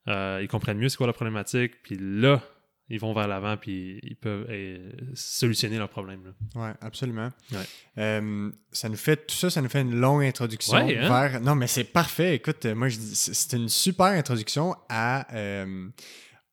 [0.07, 2.43] euh, ils comprennent mieux c'est quoi la problématique, puis là,
[2.89, 6.33] ils vont vers l'avant, puis ils peuvent euh, solutionner leurs problèmes.
[6.55, 7.29] Oui, absolument.
[7.51, 7.57] Ouais.
[7.97, 11.07] Euh, ça nous fait tout ça, ça nous fait une longue introduction Ouais, hein?
[11.07, 11.41] vers.
[11.41, 12.35] Non, mais c'est parfait.
[12.35, 15.87] Écoute, euh, moi, je dis- c'est une super introduction à euh,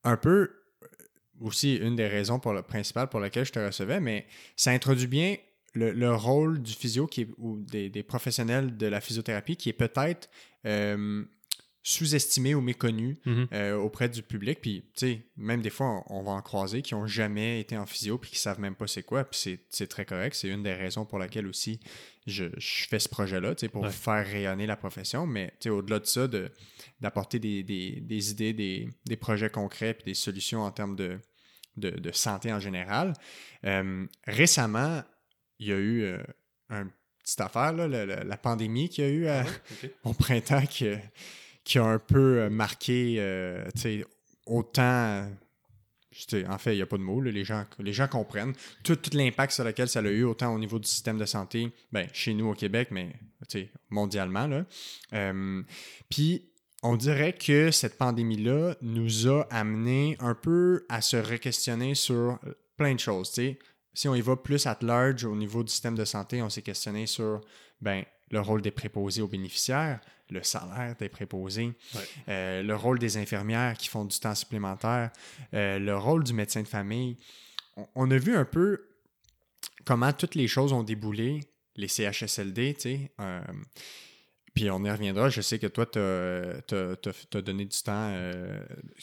[0.04, 0.50] un peu
[1.40, 5.06] aussi une des raisons pour le, principales pour lesquelles je te recevais, mais ça introduit
[5.06, 5.36] bien
[5.74, 9.68] le, le rôle du physio qui est- ou des, des professionnels de la physiothérapie qui
[9.68, 10.28] est peut-être
[11.86, 13.48] euh, sous-estimé ou méconnu Mhm.
[13.52, 14.60] euh, auprès du public.
[14.60, 17.76] Puis, tu sais, même des fois, on, on va en croiser qui n'ont jamais été
[17.76, 19.24] en physio puis qui savent même pas c'est quoi.
[19.24, 20.34] Puis c'est- très correct.
[20.34, 21.78] C'est une des raisons pour laquelle aussi
[22.26, 23.90] je, je fais ce projet-là, tu sais, pour Ouais.
[23.90, 25.26] faire rayonner la profession.
[25.26, 26.50] Mais, tu sais, au-delà de ça, de-
[27.00, 31.18] d'apporter des, des- des idées, des, des projets concrets puis des solutions en termes de,
[31.76, 33.12] de, de santé en général.
[33.64, 35.02] Euh, récemment,
[35.58, 36.18] il y a eu euh,
[36.70, 36.90] une
[37.22, 39.44] petite affaire, là, la, la- la pandémie qu'il y a eu à,
[40.04, 40.66] au printemps
[41.66, 44.04] qui a un peu euh, marqué, euh, tu sais,
[44.46, 45.28] autant.
[46.48, 48.98] En fait, il n'y a pas de mots, là, les, gens, les gens comprennent tout,
[49.12, 52.32] l'impact sur lequel ça a eu, autant au niveau du système de santé, ben, chez
[52.32, 53.12] nous au Québec, mais
[53.90, 54.48] mondialement.
[55.12, 55.62] Euh,
[56.08, 56.48] Puis,
[56.82, 62.38] on dirait que cette pandémie-là nous a amené un peu à se re-questionner sur
[62.78, 63.38] plein de choses.
[63.92, 66.62] Si on y va plus at large au niveau du système de santé, on s'est
[66.62, 67.42] questionné sur
[67.82, 72.00] ben, le rôle des préposés aux bénéficiaires, le salaire des préposés, Ouais.
[72.28, 75.10] euh, le rôle des infirmières qui font du temps supplémentaire,
[75.54, 77.16] euh, le rôle du médecin de famille.
[77.76, 78.88] On, on a vu un peu
[79.84, 81.40] comment toutes les choses ont déboulé,
[81.76, 83.10] les CHSLD, tu sais.
[83.20, 83.40] euh,
[84.54, 85.28] puis on y reviendra.
[85.28, 88.10] Je sais que toi, tu as, donné du temps.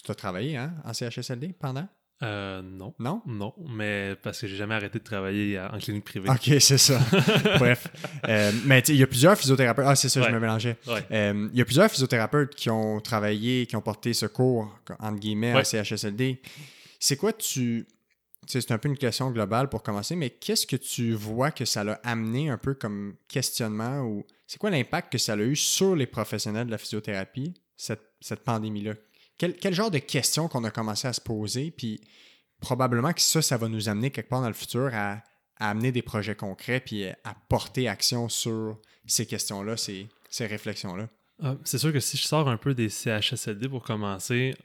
[0.03, 1.87] tu as travaillé hein, en CHSLD pendant?
[2.23, 2.93] Euh, non.
[2.99, 3.21] Non?
[3.27, 6.29] Non, mais parce que j'ai jamais arrêté de travailler à- en clinique privée.
[6.29, 6.99] Ok, c'est ça.
[7.59, 7.87] Bref.
[8.27, 9.85] Euh, mais il y a plusieurs physiothérapeutes.
[9.87, 10.77] Ah, c'est ça, je me mélangeais.
[10.87, 11.03] Ouais.
[11.11, 15.51] Euh, il y a plusieurs physiothérapeutes qui ont travaillé, qui ont porté secours, entre guillemets,
[15.51, 15.63] à Ouais.
[15.65, 16.39] CHSLD.
[16.99, 17.85] C'est quoi tu.
[18.45, 21.83] C'est un peu une question globale pour commencer, mais qu'est-ce que tu vois que ça
[21.85, 25.95] l'a amené un peu comme questionnement ou c'est quoi l'impact que ça a eu sur
[25.95, 28.93] les professionnels de la physiothérapie, cette, cette pandémie-là?
[29.37, 32.01] Quel, quel genre de questions qu'on a commencé à se poser, puis
[32.59, 35.23] probablement que ça, ça va nous amener quelque part dans le futur à,
[35.57, 41.09] à amener des projets concrets, puis à porter action sur ces questions-là, ces, ces réflexions-là?
[41.41, 44.55] Ah, c'est sûr que si je sors un peu des CHSLD pour commencer,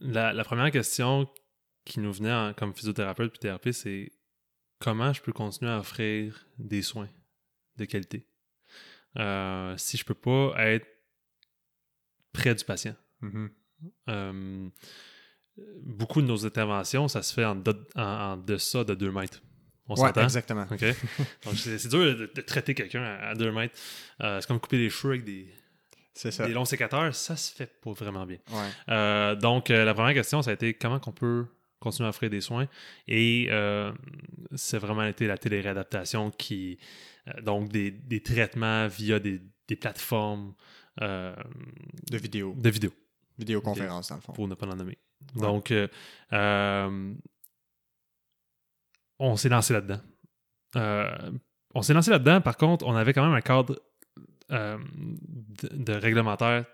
[0.00, 1.28] la, la première question
[1.84, 4.12] qui nous venait en- comme physiothérapeute puis thérapeute, c'est
[4.78, 7.08] comment je peux continuer à offrir des soins
[7.76, 8.28] de qualité?
[9.18, 10.86] Euh, si je peux pas être
[12.32, 12.94] près du patient.
[13.22, 13.50] Mhm.
[14.08, 14.68] Euh,
[15.82, 19.42] beaucoup de nos interventions, ça se fait en, de- en, en deçà de 2 mètres.
[19.88, 20.22] On Ouais, s'entend?
[20.24, 20.66] exactement.
[20.70, 20.84] OK?
[21.44, 23.78] Donc, c'est dur de, de traiter quelqu'un à 2 mètres.
[24.20, 25.46] Euh, c'est comme couper les cheveux avec des,
[26.12, 26.46] C'est ça.
[26.46, 27.14] des longs sécateurs.
[27.14, 28.38] Ça se fait pas vraiment bien.
[28.50, 28.68] Ouais.
[28.88, 31.46] Euh, donc, euh, la première question, ça a été comment qu'on peut
[31.78, 32.66] continuer à offrir des soins?
[33.06, 33.92] Et euh,
[34.56, 36.78] c'est vraiment été la téléréadaptation qui...
[37.28, 40.52] euh, donc, des, des traitements via des, des plateformes
[41.00, 41.34] euh,
[42.10, 42.54] De vidéo.
[42.58, 42.92] de vidéo
[43.38, 44.32] Vidéoconférence, dans le fond.
[44.32, 44.98] pour ne pas l'en nommer.
[45.34, 45.42] Ouais.
[45.42, 45.88] Donc, euh,
[46.32, 47.14] euh,
[49.18, 50.00] on s'est lancé là-dedans.
[50.76, 51.30] Euh,
[51.74, 53.80] on s'est lancé là-dedans, par contre, on avait quand même un cadre
[54.52, 54.78] euh,
[55.62, 56.64] de, de réglementaire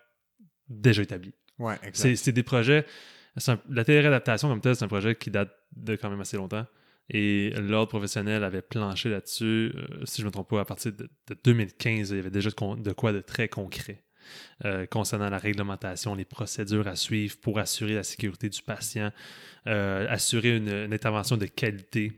[0.68, 1.32] déjà établi.
[1.58, 1.78] Ouais.
[1.92, 2.84] C'est des projets
[3.48, 6.66] un- la téléréadaptation comme telle, c'est un projet qui date de quand même assez longtemps.
[7.08, 10.92] Et l'ordre professionnel avait planché là-dessus, euh, si je ne me trompe pas, à partir
[10.92, 14.04] de, de 2015, il y avait déjà de quoi de très concret
[14.64, 19.10] euh, concernant la réglementation, les procédures à suivre pour assurer la sécurité du patient,
[19.66, 22.12] euh, assurer une, une intervention de qualité.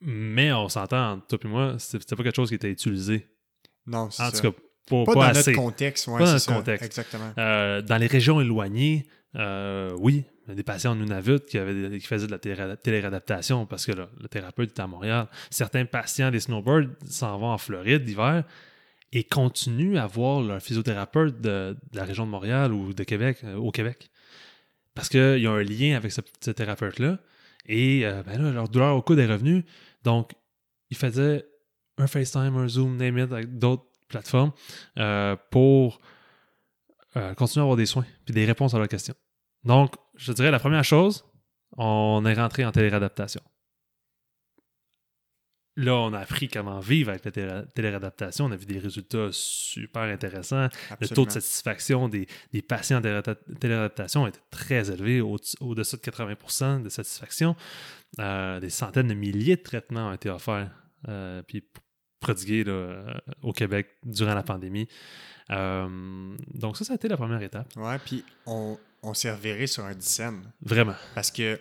[0.00, 3.26] Mais on s'entend, toi et moi, c'était pas quelque chose qui était utilisé.
[3.86, 4.32] Non, c'est En ça.
[4.40, 5.50] tout cas, pas, pas, pas dans assez.
[5.52, 6.54] notre contexte, ouais, Pas dans notre ça.
[6.54, 6.86] contexte.
[6.86, 7.32] Exactement.
[7.38, 11.98] Euh, dans les régions éloignées, oui, il y a des patients en Nunavut qui, avaient
[11.98, 15.28] qui faisaient de la télé- téléréadaptation parce que là, le thérapeute est à Montréal.
[15.50, 18.42] Certains patients des snowbirds s'en vont en Floride l'hiver
[19.12, 23.56] et continuent à voir leur physiothérapeute de, la région de Montréal ou de Québec, euh,
[23.56, 24.10] au Québec.
[24.94, 27.18] Parce qu'il y a un lien avec ce, thérapeute-là.
[27.66, 29.64] Et euh, ben là, leur douleur au coude est revenue.
[30.04, 30.32] Donc,
[30.90, 31.46] ils faisaient
[31.98, 34.52] un FaceTime, un Zoom, name it, avec d'autres plateformes
[34.98, 36.00] euh, pour
[37.36, 39.14] continuer à avoir des soins puis des réponses à leurs questions.
[39.64, 41.24] Donc, je dirais la première chose,
[41.76, 43.42] on est rentré en téléréadaptation.
[45.76, 48.46] Là, on a appris comment vivre avec la télé- téléréadaptation.
[48.46, 50.68] On a vu des résultats super intéressants.
[51.00, 53.22] Le taux de satisfaction des, des patients en télé-
[53.60, 57.54] téléréadaptation était très élevé, au- au-dessus de 80% de satisfaction.
[58.18, 60.70] Euh, des centaines de milliers de traitements ont été offerts
[61.08, 61.64] euh, puis
[62.18, 64.88] prodigués là, euh, au Québec durant la pandémie.
[65.50, 67.68] Euh, donc ça, ça a été la première étape.
[67.76, 70.42] Ouais, puis on, on s'est reviré sur un dizaine.
[70.62, 70.94] Vraiment.
[71.14, 71.58] Parce que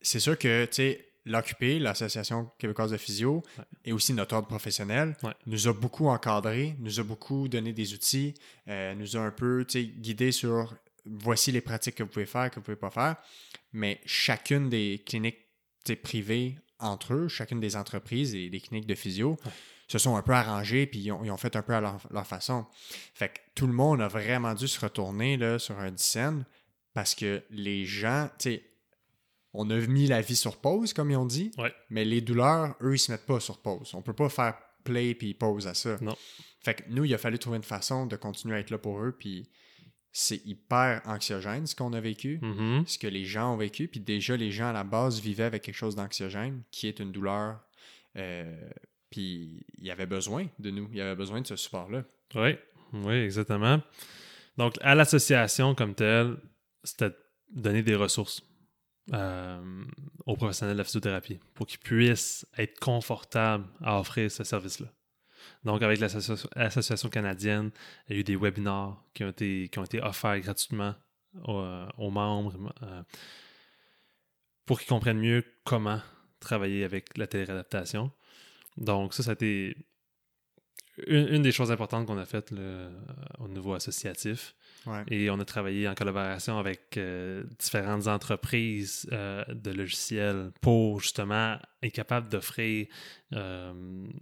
[0.00, 3.64] c'est sûr que, tu sais, l'Occupé, l'Association québécoise de physio, Ouais.
[3.84, 5.34] et aussi notre ordre professionnel, Ouais.
[5.46, 8.32] nous a beaucoup encadré, nous a beaucoup donné des outils,
[8.68, 10.74] euh, nous a un peu, guidé sur
[11.04, 13.16] voici les pratiques que vous pouvez faire, que vous pouvez pas faire.
[13.72, 15.38] Mais chacune des cliniques
[16.02, 19.52] privées entre eux, chacune des entreprises et des cliniques de physio, Ouais.
[19.88, 21.98] se sont un peu arrangés puis ils ont, ils ont fait un peu à leur,
[22.10, 22.66] leur façon.
[23.14, 26.44] Fait que tout le monde a vraiment dû se retourner là, sur un dizaine
[26.92, 28.64] parce que les gens, tu sais,
[29.58, 31.72] on a mis la vie sur pause, comme ils ont dit, Ouais.
[31.90, 33.94] mais les douleurs, eux, ils se mettent pas sur pause.
[33.94, 34.54] On peut pas faire
[34.84, 35.96] play puis pause à ça.
[36.00, 36.16] Non.
[36.60, 39.00] Fait que nous, il a fallu trouver une façon de continuer à être là pour
[39.02, 39.48] eux, puis
[40.12, 42.84] c'est hyper anxiogène ce qu'on a vécu, Mhm.
[42.86, 45.62] ce que les gens ont vécu, puis déjà, les gens à la base vivaient avec
[45.62, 47.60] quelque chose d'anxiogène, qui est une douleur,
[48.16, 48.56] euh,
[49.10, 52.04] puis il y avait besoin de nous, il y avait besoin de ce support-là.
[52.34, 52.56] Oui,
[52.92, 53.80] oui, exactement.
[54.56, 56.36] Donc, à l'association comme telle,
[56.82, 57.10] c'était
[57.54, 58.42] donner des ressources
[59.12, 59.84] euh,
[60.26, 64.88] aux professionnels de la physiothérapie pour qu'ils puissent être confortables à offrir ce service-là.
[65.64, 67.70] Donc, avec l'associa- l'association canadienne,
[68.08, 69.70] il y a eu des webinars qui ont été,
[70.02, 70.94] offerts gratuitement
[71.44, 73.02] aux, euh, aux membres euh,
[74.64, 76.00] pour qu'ils comprennent mieux comment
[76.40, 78.10] travailler avec la téléréadaptation.
[78.76, 79.76] Donc, ça, ça a été
[81.06, 82.52] une, des choses importantes qu'on a faites
[83.38, 84.54] au niveau associatif.
[84.86, 85.02] Ouais.
[85.08, 91.58] Et on a travaillé en collaboration avec euh, différentes entreprises euh, de logiciels pour justement
[91.82, 92.86] être capable d'offrir
[93.32, 93.72] euh,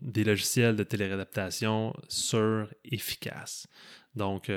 [0.00, 3.66] des logiciels de téléréadaptation sûrs, efficaces.
[4.14, 4.50] Donc,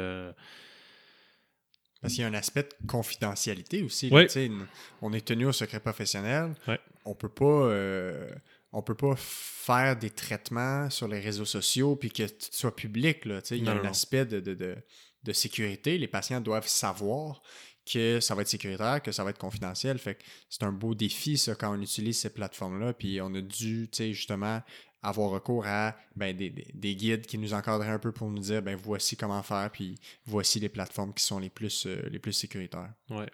[2.02, 4.10] Parce qu'il y a un aspect de confidentialité aussi.
[4.12, 4.22] Oui.
[4.24, 4.52] là, tu
[5.02, 6.54] On est tenu au secret professionnel.
[6.68, 6.80] Ouais.
[7.06, 7.70] On peut pas.
[8.72, 13.26] on peut pas faire des traitements sur les réseaux sociaux puis que tout soit public.
[13.26, 13.56] Là, tu.
[13.58, 13.90] Il y a Non, un non.
[13.90, 14.78] aspect de, de, de-
[15.28, 15.98] de sécurité.
[15.98, 17.42] Les patients doivent savoir
[17.86, 19.98] que ça va être sécuritaire, que ça va être confidentiel.
[20.00, 22.94] Fait que c'est un beau défi, ça, quand on utilise ces plateformes-là.
[22.94, 24.62] Puis on a dû, tu sais, justement,
[25.02, 28.40] avoir recours à ben, des, des- des guides qui nous encadraient un peu pour nous
[28.42, 32.94] dire, ben voici comment faire, puis voici les plateformes qui sont les plus, euh, sécuritaires.
[33.10, 33.30] Ouais.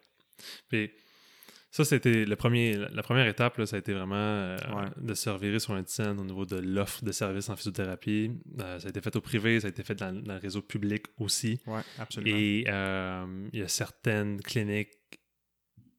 [1.76, 4.86] Ça, c'était le premier, la première étape, là, ça a été vraiment euh, Ouais.
[4.95, 8.30] de se revirer sur un dizaine au niveau de l'offre de services en physiothérapie.
[8.61, 10.61] Euh, ça a été fait au privé, ça a été fait dans, dans le réseau
[10.61, 11.59] public aussi.
[11.65, 12.38] Oui, absolument.
[12.38, 14.91] Et euh, il y a certaines cliniques,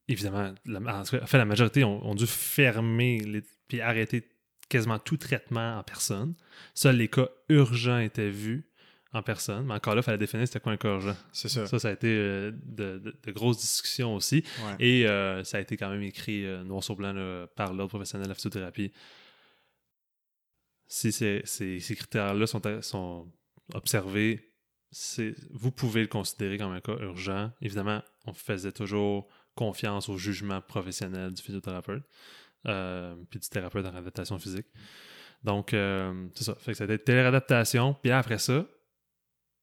[0.07, 4.29] évidemment, la, en fait, la majorité ont, ont dû fermer les, puis arrêter
[4.69, 6.35] quasiment tout traitement en personne.
[6.73, 8.65] Seuls les cas urgents étaient vus
[9.15, 9.65] en personne.
[9.65, 11.15] Mais encore là, il fallait définir c'était quoi un cas urgent.
[11.31, 11.65] C'est ça.
[11.65, 14.43] Ça, ça a été euh, de, de- de grosses discussions aussi.
[14.65, 14.75] Ouais.
[14.79, 17.89] Et euh, ça a été quand même écrit euh, noir sur blanc là, par l'ordre
[17.89, 18.91] professionnel de la physiothérapie.
[20.87, 23.31] Si ces, ces- ces critères-là sont, sont
[23.73, 24.51] observés,
[25.51, 27.51] vous pouvez le considérer comme un cas urgent.
[27.61, 32.03] Évidemment, on faisait toujours confiance au jugement professionnel du physiothérapeute
[33.29, 34.67] puis du thérapeute en réadaptation physique.
[35.43, 36.55] Donc, c'est ça.
[36.55, 37.93] Fait que c'était téléréadaptation.
[38.01, 38.65] Puis après ça,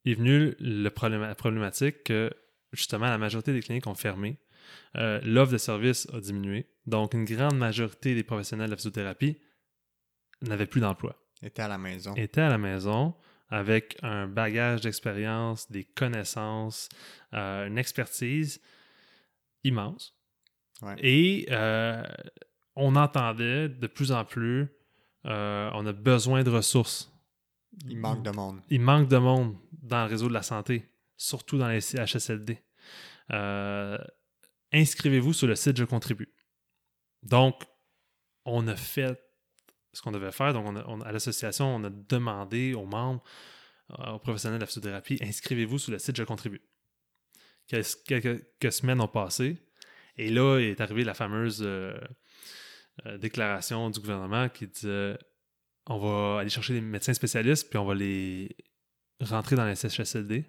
[0.04, 2.30] est venu le problème, la problématique que
[2.72, 4.38] justement la majorité des cliniques ont fermé.
[4.96, 6.66] Euh, L'offre de service a diminué.
[6.86, 9.38] Donc, une grande majorité des professionnels de la physiothérapie
[10.42, 11.16] n'avaient plus d'emploi.
[11.42, 12.14] Était à la maison.
[12.14, 13.14] Étaient à la maison
[13.48, 16.88] avec un bagage d'expérience, des connaissances,
[17.34, 18.60] euh, une expertise
[19.62, 20.16] immense.
[20.80, 20.94] Ouais.
[20.98, 22.02] Et euh,
[22.74, 24.68] on entendait de plus en plus,
[25.24, 27.11] on a besoin de ressources.
[27.86, 28.60] Il manque de monde.
[28.68, 32.58] Il manque de monde dans le réseau de la santé, surtout dans les CHSLD.
[33.32, 33.98] Euh,
[34.72, 36.32] Inscrivez-vous sur le site Je contribue.
[37.22, 37.62] Donc,
[38.44, 39.20] on a fait
[39.92, 40.54] ce qu'on devait faire.
[40.54, 43.22] Donc, à l'association, on a demandé aux membres,
[43.98, 46.62] euh, aux professionnels de la physiothérapie, inscrivez-vous sur le site Je contribue.
[47.66, 49.58] Quelques, semaines ont passé.
[50.16, 51.98] Et là est arrivée la fameuse euh,
[53.18, 55.16] déclaration du gouvernement qui disait
[55.86, 58.56] on va aller chercher des médecins spécialistes, puis on va les
[59.20, 60.44] rentrer dans les CHSLD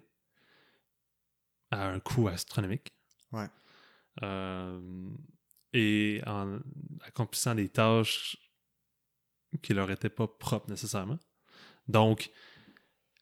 [1.70, 2.92] à un coût astronomique.
[3.32, 3.46] Ouais.
[4.22, 4.80] Euh,
[5.72, 6.58] et en
[7.04, 8.36] accomplissant des tâches
[9.62, 11.18] qui leur étaient pas propres nécessairement.
[11.88, 12.30] Donc,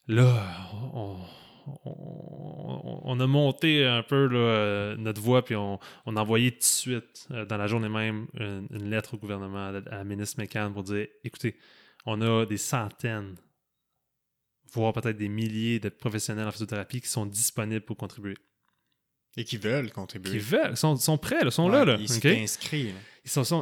[0.06, 1.18] là, on,
[1.84, 6.58] on- on a monté un peu là, notre voix, puis on, on a envoyé tout
[6.58, 9.96] de suite, euh, dans la journée même, une, une lettre au gouvernement, à la, à
[9.98, 11.56] la ministre McCann, pour dire écoutez,
[12.04, 13.36] on a des centaines,
[14.72, 18.36] voire peut-être des milliers de professionnels en physiothérapie qui sont disponibles pour contribuer.
[19.36, 20.32] Et qui veulent contribuer.
[20.32, 21.84] Qui veulent, sont, sont prêts, là, sont Ouais, là.
[21.84, 22.10] là Ils là.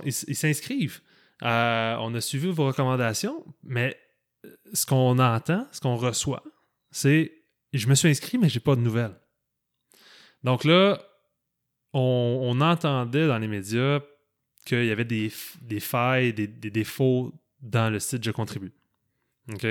[0.04, 1.00] ils s'inscrivent.
[1.42, 3.96] Euh, on a suivi vos recommandations, mais
[4.44, 6.42] euh, ce qu'on entend, ce qu'on reçoit,
[6.90, 7.32] c'est
[7.72, 9.14] je me suis inscrit, mais j'ai pas de nouvelles.
[10.42, 11.00] Donc là,
[11.92, 14.00] on, on entendait dans les médias
[14.66, 15.32] qu'il y avait des,
[15.62, 17.32] des failles, des, des défauts
[17.62, 18.72] dans le site Je contribue.
[19.52, 19.66] OK?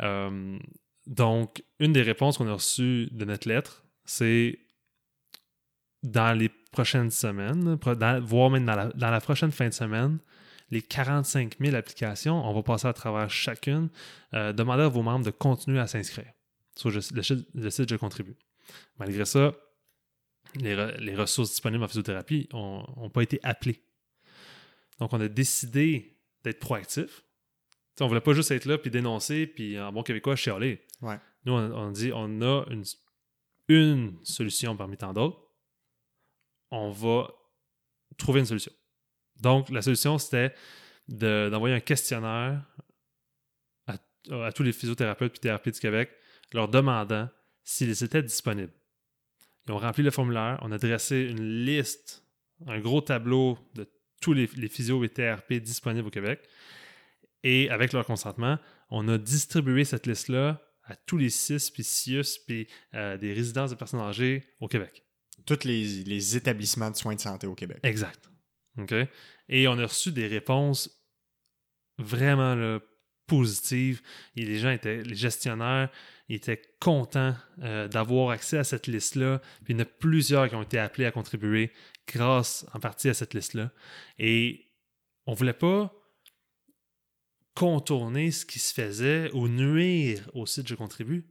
[0.00, 0.58] Euh,
[1.06, 4.58] donc, une des réponses qu'on a reçues de notre lettre, c'est
[6.02, 7.78] dans les prochaines semaines,
[8.22, 10.18] voire même dans la, prochaine fin de semaine,
[10.70, 13.88] les 45 000 applications, on va passer à travers chacune.
[14.34, 16.30] Euh, demandez à vos membres de continuer à s'inscrire
[16.76, 17.00] sur le,
[17.54, 18.36] le site- Je contribue.
[18.98, 19.54] Malgré ça,
[20.56, 23.82] les, les ressources disponibles en physiothérapie n'ont pas été appelées.
[25.00, 27.24] Donc, on a décidé d'être proactif.
[27.94, 30.84] T'sais, on voulait pas juste être là puis dénoncer puis en bon québécois chialer.
[31.02, 31.18] Ouais.
[31.44, 32.84] Nous, on, on dit on a une,
[33.68, 35.40] une solution parmi tant d'autres.
[36.70, 37.28] On va
[38.18, 38.72] trouver une solution.
[39.40, 40.54] Donc, la solution, c'était
[41.08, 42.62] de- d'envoyer un questionnaire
[43.86, 43.94] à,
[44.46, 46.10] à tous les physiothérapeutes et thérapeutes du Québec,
[46.52, 47.28] leur demandant
[47.62, 48.72] s'ils étaient disponibles.
[49.66, 52.24] Ils ont rempli le formulaire, on a dressé une liste,
[52.66, 53.86] un gros tableau de
[54.20, 56.40] tous les, les physios et TRP disponibles au Québec.
[57.44, 58.58] Et avec leur consentement,
[58.90, 63.70] on a distribué cette liste-là à tous les CIS, puis CIUS, puis euh, des résidences
[63.70, 65.04] de personnes âgées au Québec.
[65.46, 67.78] Tous les, les établissements de soins de santé au Québec.
[67.82, 68.30] Exact.
[68.78, 68.94] OK?
[69.48, 70.90] Et on a reçu des réponses
[71.98, 72.80] vraiment là,
[73.26, 74.00] positives.
[74.36, 75.90] Et les gens étaient, les gestionnaires
[76.28, 79.40] étaient contents euh, d'avoir accès à cette liste-là.
[79.64, 81.70] Puis il y en a plusieurs qui ont été appelés à contribuer
[82.12, 83.70] grâce en partie à cette liste-là.
[84.18, 84.70] Et
[85.26, 85.94] on voulait pas
[87.54, 91.26] contourner ce qui se faisait ou nuire au site Je contribue.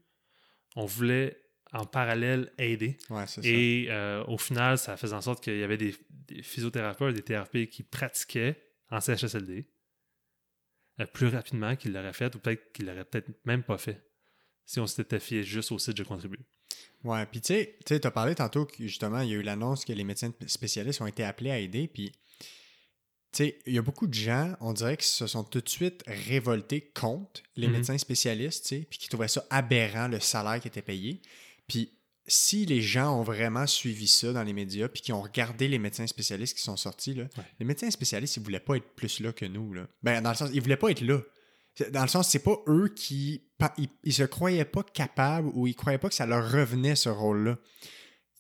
[0.76, 1.42] On voulait
[1.74, 2.98] en parallèle aider.
[3.10, 3.48] Ouais, c'est ça.
[3.48, 7.24] Et euh, au final, ça faisait en sorte qu'il y avait des, des physiothérapeutes, des
[7.24, 9.68] TRP qui pratiquaient en CHSLD
[11.00, 14.04] euh, plus rapidement qu'ils l'auraient fait ou peut-être qu'ils l'auraient peut-être même pas fait
[14.66, 16.40] si on s'était fié juste au site Je contribue.
[17.04, 19.86] Ouais, puis tu sais, tu as parlé tantôt que justement, il y a eu l'annonce
[19.86, 22.12] que les médecins spécialistes ont été appelés à aider, puis
[23.32, 25.70] tu sais, il y a beaucoup de gens, on dirait, qui se sont tout de
[25.70, 27.74] suite révoltés contre les Mhm.
[27.74, 31.22] médecins spécialistes, tu sais, puis qui trouvaient ça aberrant, le salaire qui était payé.
[31.68, 31.94] Puis
[32.26, 35.80] si les gens ont vraiment suivi ça dans les médias, puis qui ont regardé les
[35.80, 37.44] médecins spécialistes qui sont sortis, là, Ouais.
[37.60, 39.88] les médecins spécialistes, ils voulaient pas être plus là que nous, là.
[40.04, 41.22] Ben, dans le sens, ils voulaient pas être là.
[41.92, 43.44] Dans le sens, c'est pas eux qui.
[43.78, 47.10] Ils, ils se croyaient pas capables ou ils croyaient pas que ça leur revenait ce
[47.10, 47.58] rôle-là.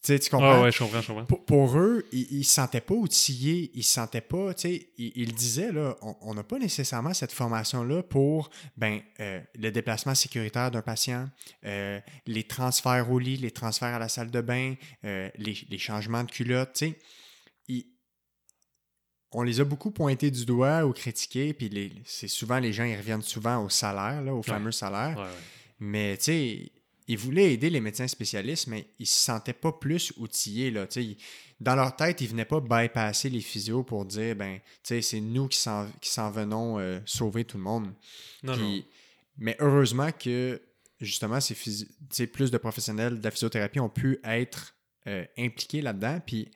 [0.04, 0.52] Tu sais, tu comprends?
[0.60, 1.26] Ah ouais, je comprends, je comprends.
[1.26, 4.90] Pour, pour eux, ils, ils se sentaient pas outillés, ils se sentaient pas, tu sais,
[4.98, 10.14] ils, ils disaient, là, on- n'a pas nécessairement cette formation-là pour, ben, euh, le déplacement
[10.14, 11.28] sécuritaire d'un patient,
[11.66, 15.78] euh, les transferts au lit, les transferts à la salle de bain, euh, les, les
[15.80, 17.00] changements de culottes, tu sais.
[17.68, 17.88] Ils-
[19.32, 21.70] On les a beaucoup pointés du doigt ou critiqués, puis
[22.06, 25.18] c'est souvent, les gens, ils reviennent souvent au salaire, là, au fameux salaire.
[25.18, 25.30] Ouais, ouais.
[25.80, 26.72] Mais tu sais,
[27.10, 30.72] ils voulaient aider les médecins spécialistes, mais ils se sentaient pas plus outillés.
[30.72, 31.18] Là, Tu sais, ils-
[31.60, 35.20] dans leur tête, ils venaient pas bypasser les physios pour dire ben, tu sais, c'est
[35.20, 37.92] nous qui s'en, venons euh, sauver tout le monde.
[38.44, 38.54] Non,
[39.38, 40.62] Mais heureusement que
[41.02, 44.74] justement, ces plus de professionnels de la physiothérapie ont pu être
[45.08, 46.20] euh, impliqués là-dedans.
[46.26, 46.50] Puis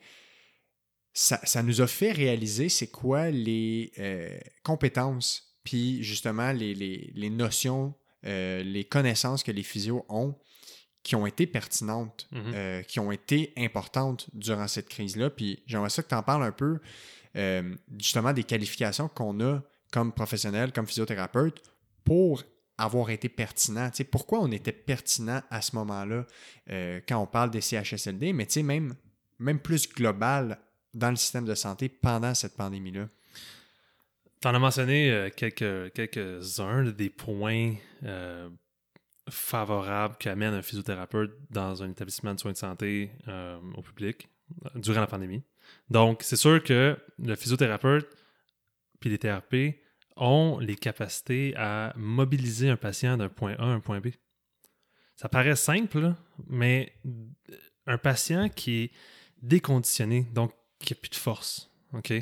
[1.14, 7.12] ça, ça nous a fait réaliser c'est quoi les euh, compétences, puis justement les, les-
[7.14, 7.94] les notions,
[8.24, 10.34] euh, les connaissances que les physios ont
[11.02, 12.52] qui ont été pertinentes, Mhm.
[12.54, 15.30] euh, qui ont été importantes durant cette crise-là.
[15.30, 16.78] Puis j'aimerais ça que tu en parles un peu,
[17.98, 21.60] justement, des qualifications qu'on a comme professionnel, comme physiothérapeute,
[22.04, 22.42] pour
[22.78, 23.90] avoir été pertinent.
[24.10, 26.26] Pourquoi on était pertinent à ce moment-là
[27.08, 28.94] quand on parle des CHSLD, mais même,
[29.38, 30.58] même plus global
[30.94, 33.08] dans le système de santé pendant cette pandémie-là?
[34.40, 38.48] T'en as mentionné euh, quelques, quelques-uns des points euh,
[39.30, 44.28] favorables qu'amène un physiothérapeute dans un établissement de soins de santé euh, au public
[44.74, 45.42] durant la pandémie.
[45.90, 48.08] Donc, c'est sûr que le physiothérapeute
[49.02, 49.80] puis les TRP
[50.16, 54.08] ont les capacités à mobiliser un patient d'un point A à un point B.
[55.16, 56.14] Ça paraît simple,
[56.48, 56.94] mais
[57.86, 58.90] un patient qui est
[59.42, 60.52] déconditionné, donc
[60.84, 62.12] qui n'a plus de force, OK?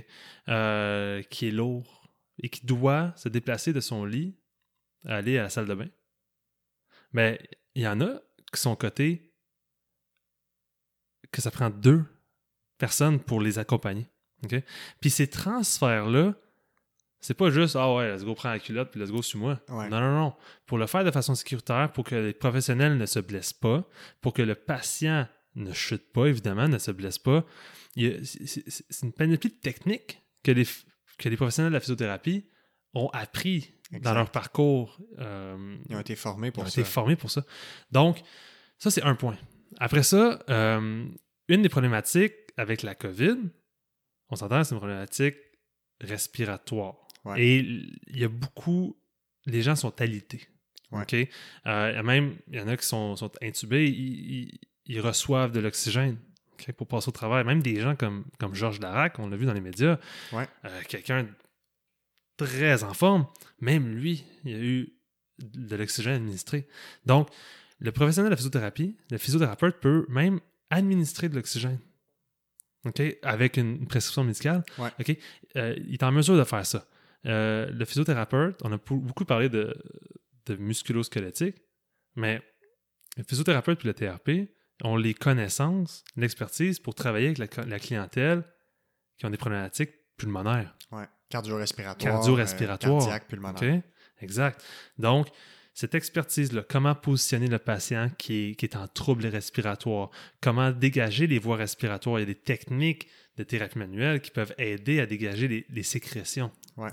[0.48, 2.08] Euh, qui est lourd
[2.42, 4.36] et qui doit se déplacer de son lit
[5.06, 5.88] à aller à la salle de bain,
[7.12, 7.40] mais
[7.74, 8.20] il y en a
[8.52, 9.32] qui sont cotés
[11.32, 12.04] que ça prend deux
[12.78, 14.08] personnes pour les accompagner.
[14.44, 14.56] OK?
[15.00, 16.34] Puis ces transferts-là,
[17.20, 19.60] c'est pas juste Ah ouais, let's go prendre la culotte puis let's go sur moi.
[19.68, 19.88] Ouais.
[19.88, 20.34] Non, non, non.
[20.66, 23.84] Pour le faire de façon sécuritaire, pour que les professionnels ne se blessent pas,
[24.20, 25.28] pour que le patient
[25.60, 27.44] ne chute pas, évidemment, ne se blesse pas,
[27.96, 30.84] c'est- une panoplie de techniques que les, f-
[31.18, 32.46] que les professionnels de la physiothérapie
[32.94, 34.00] ont appris Exact.
[34.04, 34.98] dans leur parcours.
[35.18, 36.80] euh, Ils ont été formés ils pour ont ça.
[36.80, 37.44] été formés pour ça.
[37.90, 38.20] Donc,
[38.78, 39.36] ça, c'est un point.
[39.78, 41.06] Après ça, euh,
[41.48, 43.36] une des problématiques avec la COVID,
[44.28, 45.36] on s'entend, c'est une problématique
[46.00, 46.96] respiratoire.
[47.24, 47.42] Ouais.
[47.42, 48.96] Et il y a beaucoup.
[49.46, 50.42] Les gens sont alités.
[50.90, 51.02] Ouais.
[51.02, 51.14] OK?
[51.14, 51.26] Euh,
[51.92, 55.00] il y a même, il y en a qui sont, sont intubés, ils, ils- ils
[55.00, 56.18] reçoivent de l'oxygène
[56.76, 57.44] pour passer au travail.
[57.44, 59.98] Même des gens comme, comme Georges Larac, on l'a vu dans les médias,
[60.32, 60.48] Ouais.
[60.64, 61.26] euh, quelqu'un
[62.36, 63.26] très en forme,
[63.60, 64.92] même lui, il a eu
[65.38, 66.66] de l'oxygène administré.
[67.06, 67.28] Donc,
[67.78, 71.78] le professionnel de la physiothérapie, le physiothérapeute peut même administrer de l'oxygène.
[72.84, 73.00] OK?
[73.22, 74.64] Avec une, prescription médicale.
[74.78, 74.90] Ouais.
[74.98, 75.16] OK?
[75.56, 76.86] Euh, il est en mesure de faire ça.
[77.26, 79.74] Euh, le physiothérapeute, on a beaucoup parlé de,
[80.46, 81.56] de musculo-squelettique,
[82.16, 82.42] mais
[83.16, 84.50] le physiothérapeute et le TRP
[84.82, 88.42] ont les connaissances, l'expertise pour travailler avec la, clientèle
[89.18, 90.74] qui ont des problématiques pulmonaires.
[90.92, 91.04] Ouais.
[91.28, 92.14] Cardio-respiratoire.
[92.14, 92.96] Cardio-respiratoire.
[92.96, 93.76] euh, cardiaque, pulmonaire.
[93.76, 93.82] OK?
[94.22, 94.64] Exact.
[94.98, 95.28] Donc,
[95.72, 100.10] cette expertise-là, comment positionner le patient qui est, qui est en trouble respiratoire,
[100.40, 102.18] comment dégager les voies respiratoires?
[102.18, 105.82] Il y a des techniques de thérapie manuelle qui peuvent aider à dégager les, les
[105.82, 106.50] sécrétions.
[106.76, 106.90] Ouais.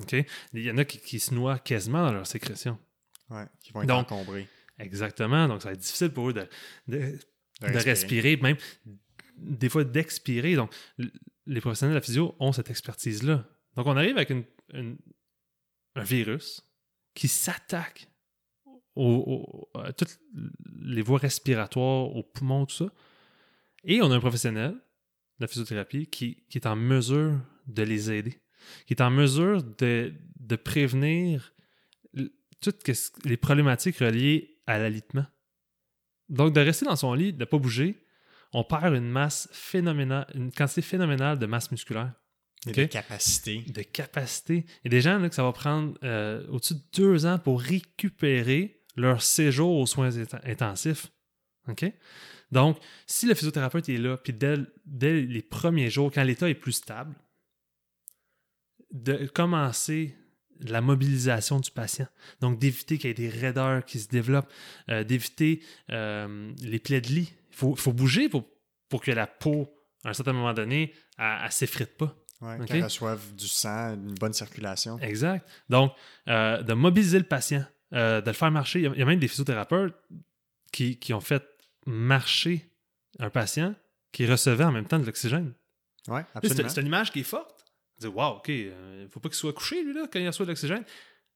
[0.53, 2.77] Il y en a qui, qui se noient quasiment dans leurs sécrétions.
[3.29, 4.47] Ouais, qui vont être Donc, encombrés.
[4.79, 5.47] Exactement.
[5.47, 6.47] Donc, ça va être difficile pour eux de,
[6.87, 7.19] de-
[7.61, 8.37] De respirer.
[8.37, 8.57] même
[9.37, 10.55] des fois d'expirer.
[10.55, 10.73] Donc,
[11.45, 13.47] les professionnels de la physio ont cette expertise-là.
[13.75, 14.97] Donc, on arrive avec une- une-
[15.95, 16.61] un virus
[17.13, 18.07] qui s'attaque
[18.95, 20.19] au- au- à toutes
[20.81, 22.91] les voies respiratoires, aux poumons, tout ça.
[23.83, 24.79] Et on a un professionnel de
[25.41, 28.41] la physiothérapie qui, qui est en mesure de les aider,
[28.87, 31.53] qui est en mesure de, de prévenir
[32.59, 32.87] toutes
[33.25, 35.25] les problématiques reliées à l'alitement.
[36.29, 38.03] Donc, de rester dans son lit, de ne pas bouger,
[38.53, 42.13] on perd une masse phénoménale, une quantité phénoménale de masse musculaire,
[42.67, 43.59] Et de capacité.
[43.67, 44.65] de capacité.
[44.83, 47.39] Il y a des gens là, que ça va prendre euh, au-dessus de deux ans
[47.39, 51.07] pour récupérer leur séjour aux soins int- intensifs.
[51.67, 51.85] OK?
[52.51, 54.55] Donc, si le physiothérapeute est là, puis dès,
[54.85, 57.13] dès les premiers jours, quand l'état est plus stable,
[58.91, 60.15] de commencer
[60.61, 62.07] la mobilisation du patient.
[62.41, 64.51] Donc, d'éviter qu'il y ait des raideurs qui se développent,
[64.89, 67.33] euh, d'éviter euh, les plaies de lit.
[67.51, 68.45] Il faut, faut bouger pour,
[68.89, 69.67] pour que la peau,
[70.03, 72.15] à un certain moment donné, elle, elle s'effrite pas.
[72.41, 72.67] Ouais, Ok?
[72.67, 74.99] Qu'ils reçoivent du sang, une bonne circulation.
[74.99, 75.47] Exact.
[75.69, 75.91] Donc,
[76.27, 78.79] euh, de mobiliser le patient, euh, de le faire marcher.
[78.81, 79.95] Il y a- même des physiothérapeutes
[80.71, 81.43] qui, qui ont fait
[81.87, 82.69] marcher
[83.19, 83.73] un patient
[84.11, 85.53] qui recevait en même temps de l'oxygène.
[86.05, 86.69] C'est absolument.
[86.69, 87.56] c'est une image qui est forte.
[87.99, 90.45] Dis, wow, OK, il ne faut pas qu'il soit couché, lui, là, quand il reçoit
[90.45, 90.83] de l'oxygène.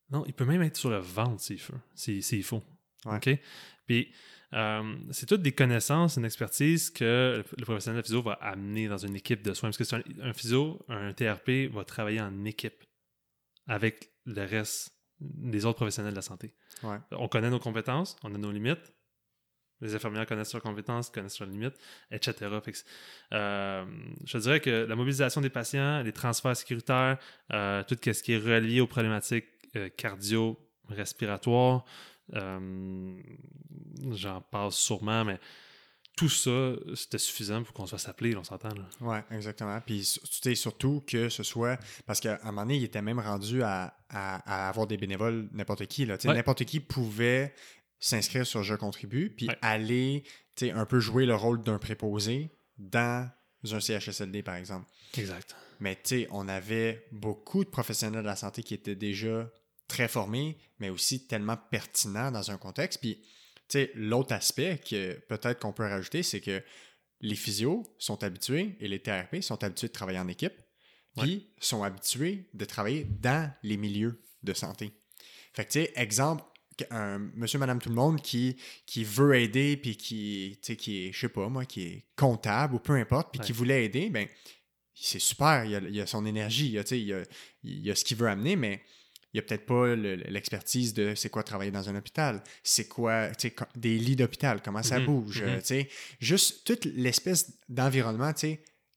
[0.09, 1.73] Non, il peut même être sur le ventre s'il faut.
[1.95, 2.61] S'il faut.
[3.05, 3.15] Ouais.
[3.15, 3.39] OK?
[3.85, 4.11] Puis,
[4.53, 8.97] euh, c'est toutes des connaissances, une expertise que le professionnel de physio va amener dans
[8.97, 9.69] une équipe de soins.
[9.69, 12.83] Parce que c'est un, un physio, un TRP va travailler en équipe
[13.67, 16.53] avec le reste des autres professionnels de la santé.
[16.83, 16.97] Ouais.
[17.11, 18.93] On connaît nos compétences, on a nos limites.
[19.81, 21.75] Les infirmières connaissent leurs compétences, connaissent leurs limites,
[22.11, 22.33] etc.
[22.63, 22.77] Fait que,
[23.33, 23.85] euh,
[24.25, 27.17] je dirais que la mobilisation des patients, les transferts sécuritaires,
[27.51, 31.83] euh, tout ce qui est relié aux problématiques euh, cardio-respiratoires,
[34.11, 35.39] j'en parle sûrement, mais
[36.15, 38.69] tout ça, c'était suffisant pour qu'on soit s'appeler, on s'entend.
[38.99, 39.79] Ouais, exactement.
[39.81, 41.79] Puis su- tu sais, surtout que ce soit.
[42.05, 45.47] Parce qu'à un moment donné, il était même rendu à, à- à avoir des bénévoles,
[45.53, 46.05] n'importe qui.
[46.05, 46.17] là.
[46.25, 46.33] Ouais.
[46.33, 47.53] N'importe qui pouvait
[48.01, 49.57] s'inscrire sur Je contribue, puis Ouais.
[49.61, 50.23] aller
[50.63, 53.31] un peu jouer le rôle d'un préposé dans
[53.71, 54.85] un CHSLD, par exemple.
[55.17, 55.55] Exact.
[55.79, 59.51] Mais tu sais, on avait beaucoup de professionnels de la santé qui étaient déjà
[59.87, 62.99] très formés, mais aussi tellement pertinents dans un contexte.
[63.01, 63.15] Puis,
[63.67, 66.63] tu sais, l'autre aspect que peut-être qu'on peut rajouter, c'est que
[67.21, 70.53] les physios sont habitués et les TRP sont habitués de travailler en équipe,
[71.17, 74.91] puis sont habitués de travailler dans les milieux de santé.
[75.53, 76.43] Fait que, tu sais, exemple,
[76.89, 81.05] un monsieur, madame, tout le monde qui, qui veut aider, puis qui, tu sais, qui
[81.05, 84.09] est, je sais pas moi, qui est comptable ou peu importe, puis qui voulait aider,
[84.09, 84.27] ben
[84.93, 87.23] c'est super, il a, il a, son énergie, il a, il a,
[87.63, 88.81] il a ce qu'il veut amener, mais
[89.33, 93.29] il n'y a peut-être pas l'expertise de c'est quoi travailler dans un hôpital, c'est quoi
[93.75, 95.05] des lits d'hôpital, comment ça mm-hmm.
[95.05, 95.63] bouge, mm-hmm.
[95.63, 98.33] sais juste toute l'espèce d'environnement,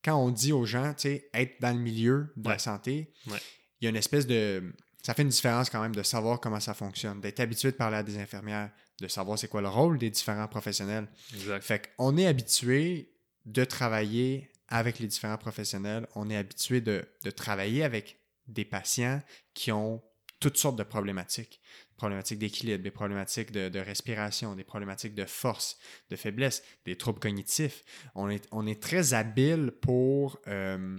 [0.04, 3.90] quand on dit aux gens être dans le milieu de la santé, il y a
[3.90, 4.74] une espèce de...
[5.04, 7.98] Ça fait une différence quand même de savoir comment ça fonctionne, d'être habitué de parler
[7.98, 11.06] à des infirmières, de savoir c'est quoi le rôle des différents professionnels.
[11.34, 11.62] Exact.
[11.62, 13.12] Fait qu'on est habitué
[13.44, 19.20] de travailler avec les différents professionnels, on est habitué de, de travailler avec des patients
[19.52, 20.02] qui ont
[20.40, 21.60] toutes sortes de problématiques.
[21.90, 25.78] Des problématiques d'équilibre, des problématiques de, respiration, des problématiques de force,
[26.10, 27.82] de faiblesse, des troubles cognitifs.
[28.14, 30.98] On est, on est très habile pour euh,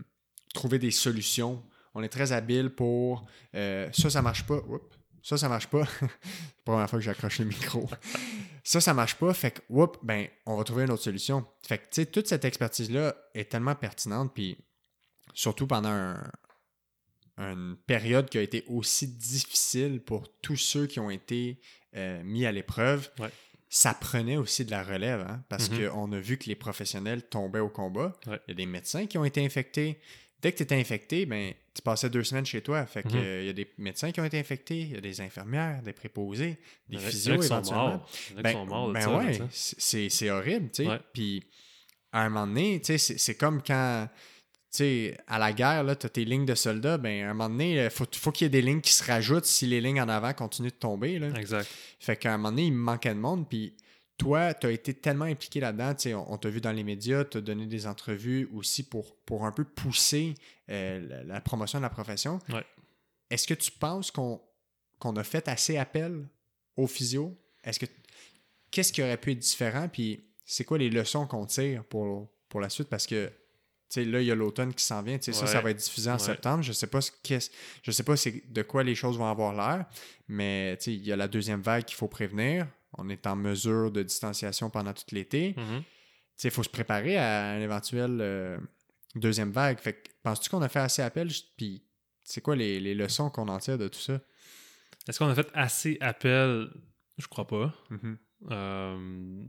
[0.54, 1.64] trouver des solutions.
[1.96, 3.26] On est très habile pour
[3.56, 4.58] euh, ça, ça marche pas.
[4.58, 5.86] Oups, ça, ça marche pas.
[6.00, 7.90] C'est la première fois que j'accroche le micro.
[8.64, 9.34] ça, ça marche pas.
[9.34, 11.46] Fait que, oups, ben, on va trouver une autre solution.
[11.66, 14.34] Fait que, tu sais, toute cette expertise-là est tellement pertinente.
[14.36, 14.58] Puis,
[15.34, 16.32] surtout pendant un,
[17.38, 21.60] une période qui a été aussi difficile pour tous ceux qui ont été
[21.96, 23.10] euh, mis à l'épreuve,
[23.70, 25.90] ça prenait aussi de la relève, hein, parce mm-hmm.
[25.90, 28.14] qu'on a vu que les professionnels tombaient au combat.
[28.26, 30.00] Il y a des médecins qui ont été infectés.
[30.42, 32.86] Dès que tu étais infecté, ben, tu passais deux semaines chez toi.
[32.86, 33.42] Fait que, mm-hmm.
[33.42, 35.94] il y a des médecins qui ont été infectés, il y a des infirmières, des
[35.94, 38.04] préposés, des physios éventuellement.
[38.36, 41.00] Ben, ben ouais, c'est horrible, tu sais.
[41.14, 41.44] Puis,
[42.12, 44.08] à un moment donné, tu sais, c'est comme quand
[44.76, 47.84] sais, à la guerre, tu as tes lignes de soldats, ben, à un moment donné,
[47.86, 50.10] il faut, faut qu'il y ait des lignes qui se rajoutent si les lignes en
[50.10, 51.20] avant continuent de tomber.
[51.20, 51.30] Là.
[51.40, 51.68] Exact.
[52.00, 53.48] Fait qu'à un moment donné, il me manquait de monde.
[53.48, 53.76] Puis
[54.18, 55.94] toi, tu as été tellement impliqué là-dedans.
[56.18, 59.46] On, on t'a vu dans les médias, tu as donné des entrevues aussi pour, pour
[59.46, 60.36] un peu pousser
[60.70, 62.40] euh, la, promotion de la profession.
[62.50, 62.66] Ouais.
[63.30, 66.28] Est-ce que tu penses qu'on a fait assez appel
[66.78, 67.38] aux physio?
[67.64, 67.86] Est-ce que
[68.72, 69.90] qu'est-ce qui aurait pu être différent?
[69.90, 72.88] Puis c'est quoi les leçons qu'on tire pour, pour la suite?
[72.88, 73.32] Parce que
[73.96, 75.18] là, il y a l'automne qui s'en vient.
[75.20, 76.64] Ça, ça va être diffusé en septembre.
[76.64, 77.12] Je sais pas ce
[77.84, 79.86] je sais pas de quoi les choses vont avoir l'air,
[80.28, 82.68] mais il y a la deuxième vague qu'il faut prévenir.
[82.98, 85.54] On est en mesure de distanciation pendant tout l'été.
[85.54, 85.84] Mm-hmm.
[86.44, 88.58] Il faut se préparer à une éventuelle euh,
[89.16, 89.80] deuxième vague.
[89.80, 91.30] Fait penses-tu qu'on a fait assez appel?
[91.58, 91.84] Puis,
[92.24, 94.20] c'est quoi les, leçons qu'on en tire de tout ça?
[95.08, 96.70] Est-ce qu'on a fait assez appel?
[97.18, 97.74] Je crois pas.
[97.92, 98.18] Mm-hmm.
[98.52, 99.46] Euh,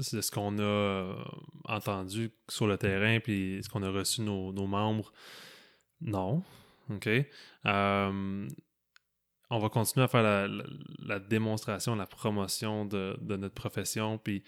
[0.00, 1.24] c'est ce qu'on a euh,
[1.64, 5.12] entendu sur le terrain, puis ce qu'on a reçu nos, nos membres?
[6.00, 6.42] Non.
[6.90, 7.08] OK.
[7.66, 8.48] Euh,
[9.50, 10.48] on va continuer à faire la,
[11.00, 14.16] la, démonstration, la promotion de, de, notre profession.
[14.16, 14.44] Puis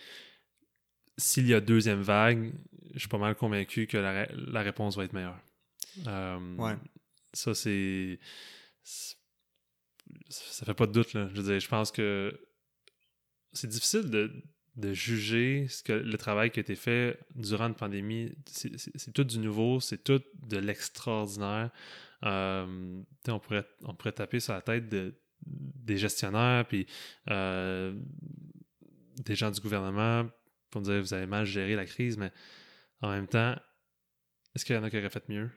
[1.19, 2.53] s'il y a deuxième vague,
[2.95, 5.41] je suis pas mal convaincu que la, la réponse va être meilleure.
[6.07, 6.77] Euh, ouais.
[7.33, 8.19] Ça, c'est.
[10.29, 11.29] Ça fait pas de doute, là.
[11.29, 12.39] Je veux dire, je pense que
[13.53, 14.33] c'est difficile de,
[14.77, 18.33] de juger ce que le travail qui a été fait durant une pandémie.
[18.47, 21.71] C'est tout du nouveau, c'est tout de l'extraordinaire.
[22.25, 25.15] Euh, on, pourrait, on pourrait taper sur la tête de,
[25.47, 26.87] des gestionnaires, puis
[27.31, 27.95] euh,
[29.25, 30.29] des gens du gouvernement
[30.71, 32.33] pour dire vous avez mal géré la crise, mais
[33.01, 33.55] en même temps,
[34.55, 35.51] est-ce qu'il y en a qui auraient fait mieux?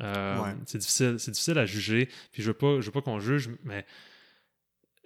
[0.00, 2.08] Euh, c'est difficile, c'est difficile à juger.
[2.32, 3.84] Puis je veux pas, je veux pas qu'on juge, mais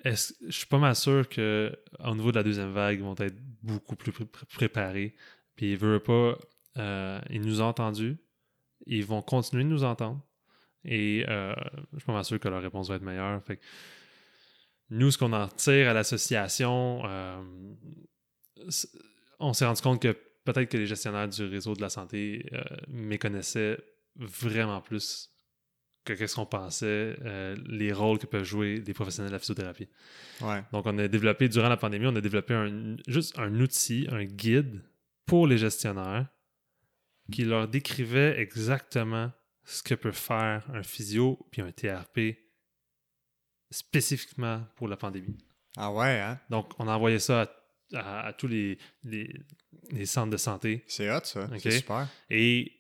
[0.05, 3.17] est-ce, je suis pas mal sûr que au niveau de la deuxième vague, ils vont
[3.19, 5.15] être beaucoup plus préparés.
[5.57, 6.39] Puis ils veulent pas,
[6.77, 8.19] euh, ils nous ont entendus,
[8.87, 10.21] ils vont continuer de nous entendre.
[10.85, 11.55] Et euh,
[11.93, 13.43] je suis pas mal sûr que leur réponse va être meilleure.
[13.45, 13.61] Fait
[14.91, 17.43] nous, ce qu'on en tire à l'association, euh,
[19.39, 22.51] on s'est rendu compte que peut-être que les gestionnaires du réseau de la santé
[22.89, 23.79] méconnaissaient
[24.17, 25.31] vraiment plus
[26.17, 29.89] qu'est-ce qu'on pensait, euh, les rôles que peuvent jouer des professionnels de la physiothérapie.
[30.73, 34.25] Donc, on a développé, durant la pandémie, on a développé un, juste un outil, un
[34.25, 34.83] guide
[35.27, 36.29] pour les gestionnaires
[37.31, 39.31] qui leur décrivait exactement
[39.69, 42.39] ce que peut faire un physio puis un TRP
[43.71, 45.37] spécifiquement pour la pandémie.
[45.77, 46.41] Ah ouais, hein?
[46.49, 47.53] Donc, on a envoyé ça
[47.95, 50.85] à, tous les, les, centres de santé.
[50.89, 51.51] C'est hot, ça.
[51.59, 52.09] C'est super.
[52.31, 52.73] Et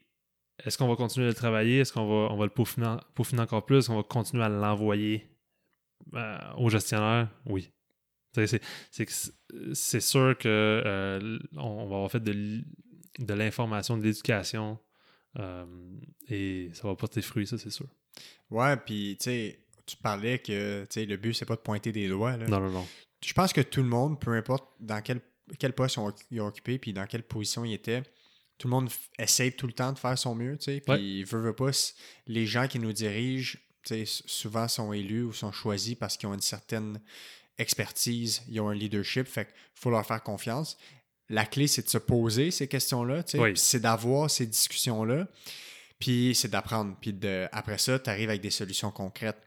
[0.65, 1.81] est-ce qu'on va continuer à le travailler?
[1.81, 2.97] Est-ce qu'on va, on va le peaufiner,
[3.39, 3.79] encore plus?
[3.79, 5.29] Est-ce qu'on va continuer à l'envoyer
[6.15, 7.29] euh, aux gestionnaires?
[7.45, 7.71] Oui.
[8.33, 12.63] C'est sûr que euh, on va avoir fait de,
[13.19, 14.79] de l'information, de l'éducation,
[15.39, 15.67] euh,
[16.29, 17.87] et ça va porter fruit, ça, c'est sûr.
[18.51, 22.37] Ouais, puis tu sais, tu parlais que le but, c'est pas de pointer des doigts.
[22.37, 22.47] Là.
[22.47, 22.87] Non, non, non.
[23.25, 25.21] Je pense que tout le monde, peu importe dans quel,
[25.59, 25.99] quel poste
[26.31, 28.03] ils ont occupé, puis dans quelle position il était,
[28.59, 30.81] tout le monde essaie tout le temps de faire son mieux, tu sais.
[30.81, 31.71] Puis, veut, veut pas,
[32.27, 36.29] les gens qui nous dirigent, tu sais, souvent sont élus ou sont choisis parce qu'ils
[36.29, 37.01] ont une certaine
[37.59, 40.77] expertise, ils ont un leadership, fait qu'il faut leur faire confiance.
[41.29, 43.23] La clé, c'est de se poser ces questions-là,
[43.55, 45.29] c'est d'avoir ces discussions-là,
[45.99, 46.97] puis c'est d'apprendre.
[47.01, 49.43] Puis de, après ça, tu arrives avec des solutions concrètes.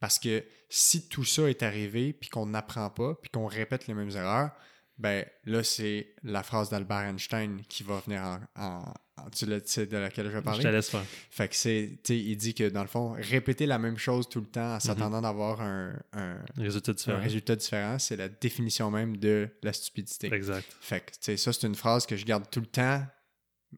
[0.00, 3.94] Parce que si tout ça est arrivé, puis qu'on n'apprend pas, puis qu'on répète les
[3.94, 4.50] mêmes erreurs,
[4.98, 8.94] ben là, c'est la phrase d'Albert Einstein qui va venir en.
[9.34, 10.62] tu le sais de laquelle je vais parler?
[10.62, 11.04] Je te laisse faire.
[11.30, 11.98] Fait que c'est.
[12.08, 15.20] Il dit que dans le fond, répéter la même chose tout le temps en s'attendant
[15.20, 20.32] d'avoir un, un, résultat différent, un résultat différent c'est la définition même de la stupidité.
[20.32, 20.66] Exact.
[20.80, 23.04] Fait que, ça, c'est une phrase que je garde tout le temps,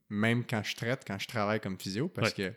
[0.08, 2.52] même quand je traite, quand je travaille comme physio, parce que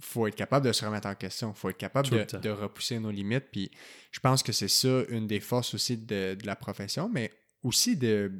[0.00, 1.54] faut être capable de se remettre en question.
[1.54, 3.46] faut être capable de, de, repousser nos limites.
[3.50, 3.70] Puis
[4.10, 7.30] je pense que c'est ça une des forces aussi de, de la profession, mais
[7.62, 8.32] aussi de,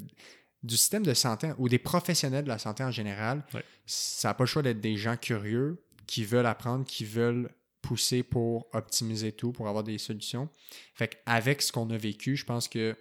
[0.62, 3.44] du système de santé ou des professionnels de la santé en général.
[3.86, 7.50] Ça n'a pas le choix d'être des gens curieux qui veulent apprendre, qui veulent
[7.82, 10.48] pousser pour optimiser tout, pour avoir des solutions.
[10.94, 12.96] Fait avec ce qu'on a vécu, je pense que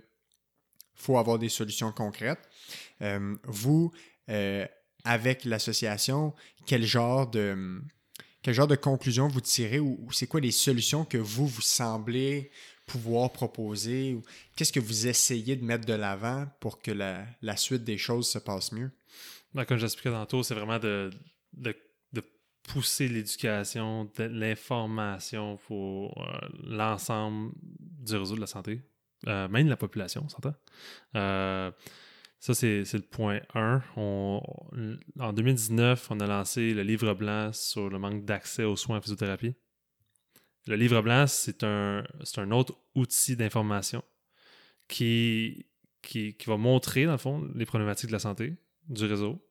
[0.96, 2.50] faut avoir des solutions concrètes.
[3.02, 3.92] Euh, vous,
[4.30, 4.66] euh,
[5.06, 6.34] avec l'association,
[6.66, 7.82] quel genre de
[8.44, 12.52] quel genre de conclusion vous tirez ou, c'est quoi les solutions que vous, vous semblez
[12.86, 14.20] pouvoir proposer?
[14.56, 17.26] Qu'est-ce que vous essayez de mettre de l'avant pour que la,
[17.56, 18.92] suite des choses se passe mieux?
[19.54, 21.10] Ben, comme j'expliquais tantôt, c'est vraiment de,
[21.54, 21.74] de,
[22.64, 28.82] pousser l'éducation, l'information pour euh, l'ensemble du réseau de la santé,
[29.28, 30.56] euh, même de la population, on s'entend.
[31.16, 31.72] Euh,
[32.44, 33.82] ça, c'est le point 1.
[33.96, 39.02] en 2019, on a lancé le livre blanc sur le manque d'accès aux soins en
[39.02, 39.56] physiothérapie.
[40.68, 42.04] Le livre blanc, c'est un,
[42.36, 44.04] un autre outil d'information
[44.90, 45.68] qui,
[46.02, 48.58] qui, va montrer, dans le fond, les problématiques de la santé
[48.90, 49.42] du réseau.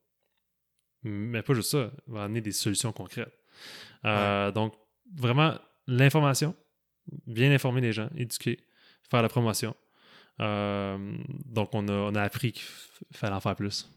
[1.01, 3.35] Mais pas juste ça, il va amener des solutions concrètes.
[4.05, 4.75] Euh, donc,
[5.15, 6.55] vraiment, l'information,
[7.25, 8.59] bien informer les gens, éduquer,
[9.09, 9.75] faire la promotion.
[10.39, 12.63] Euh, donc, on a, on a appris qu'il
[13.11, 13.89] fallait en faire plus.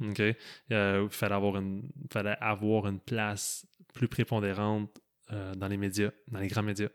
[0.00, 0.20] OK?
[0.20, 4.90] Euh, il fallait avoir, une, fallait avoir une place plus prépondérante
[5.32, 6.88] euh, dans les médias, dans les grands médias.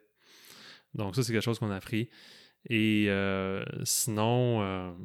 [0.94, 2.10] Donc, ça, c'est quelque chose qu'on a appris.
[2.70, 3.08] Et
[3.84, 4.98] sinon,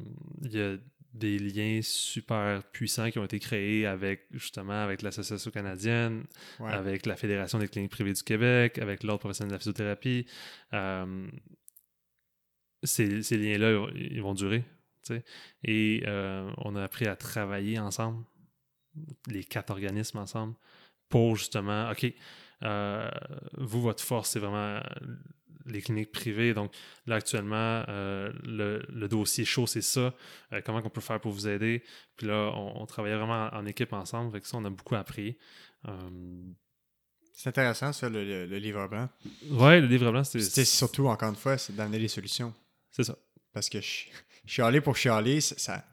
[0.43, 0.75] il y a
[1.13, 6.25] des liens super puissants qui ont été créés avec justement avec l'Association canadienne,
[6.59, 10.25] avec la Fédération des cliniques privées du Québec, avec l'Ordre professionnel de la physiothérapie
[12.85, 14.63] ces, liens-là, ils vont durer.
[15.63, 18.23] Et euh, on a appris à travailler ensemble,
[19.27, 20.55] les quatre organismes ensemble,
[21.09, 22.11] pour justement, OK,
[22.63, 23.09] euh,
[23.57, 24.79] vous, votre force, c'est vraiment
[25.65, 26.53] les cliniques privées.
[26.53, 26.73] Donc
[27.05, 30.13] là, actuellement, euh, le, dossier chaud, c'est ça.
[30.65, 31.83] comment on peut faire pour vous aider?
[32.17, 34.31] Puis là, on, travaillait vraiment en, équipe ensemble.
[34.31, 35.37] Fait ça, on a beaucoup appris.
[37.33, 39.09] c'est intéressant, ça, le, livre blanc.
[39.49, 40.65] Oui, le livre blanc, c'est...
[40.65, 42.53] surtout, encore une fois, c'est d'amener des solutions.
[42.95, 43.17] C'est ça.
[43.51, 43.79] Parce que
[44.45, 45.85] chialer pour chialer, ça,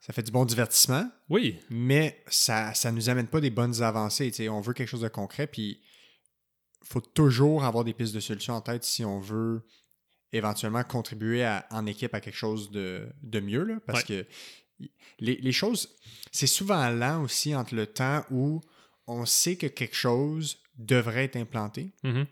[0.00, 1.10] ça fait du bon divertissement.
[1.28, 1.58] Oui.
[1.68, 4.32] Mais ça ne nous amène pas des bonnes avancées.
[4.48, 5.82] On veut quelque chose de concret, puis
[6.82, 9.66] il faut toujours avoir des pistes de solutions en tête si on veut
[10.32, 13.06] éventuellement contribuer en équipe à quelque chose de,
[13.40, 13.64] mieux.
[13.64, 14.26] Là, parce que
[15.18, 15.94] les, choses,
[16.32, 18.62] c'est souvent lent aussi entre le temps où
[19.06, 22.26] on sait que quelque chose devrait être implanté, mm-hmm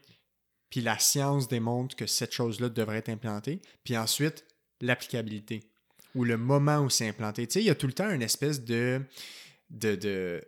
[0.73, 4.47] puis la science démontre que cette chose-là devrait être implantée, puis ensuite
[4.81, 5.71] l'applicabilité
[6.15, 7.47] ou le moment où c'est implanté.
[7.47, 9.03] Tu sais, il y a tout le temps une espèce de.
[9.69, 10.43] de, de,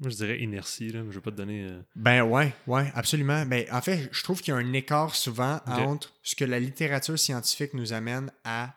[0.00, 1.64] Moi, je dirais inertie, là, mais je vais pas te donner.
[1.64, 3.46] Euh, ben ouais, ouais, absolument.
[3.46, 6.60] Ben, en fait, je trouve qu'il y a un écart souvent entre ce que la
[6.60, 8.76] littérature scientifique nous amène à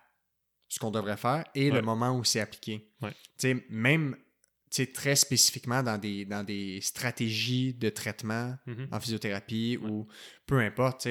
[0.69, 2.89] ce qu'on devrait faire et le moment où c'est appliqué.
[3.01, 3.11] Ouais.
[3.37, 4.15] Tu sais, même
[4.93, 8.87] très spécifiquement dans des, dans des stratégies de traitement mhm.
[8.91, 10.07] en physiothérapie ou
[10.45, 11.07] peu importe.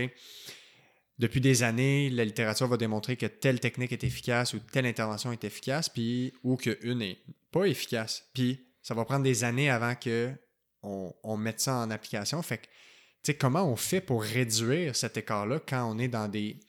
[1.18, 5.32] Depuis des années, la littérature va démontrer que telle technique est efficace ou telle intervention
[5.32, 7.18] est efficace, puis ou qu'une n'est
[7.50, 8.28] pas efficace.
[8.34, 10.32] Puis ça va prendre des années avant que
[10.82, 12.40] on, mette ça en application.
[12.40, 12.68] Fait
[13.24, 16.60] que, comment on fait pour réduire cet écart-là quand on est dans des,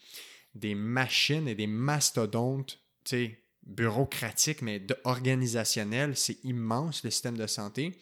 [0.55, 2.79] des machines et des mastodontes,
[3.69, 7.97] bureaucratique, mais organisationnel, c'est immense le système de santé.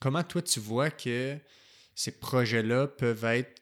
[0.00, 1.36] Comment toi tu vois que
[1.94, 3.52] ces projets-là peuvent être,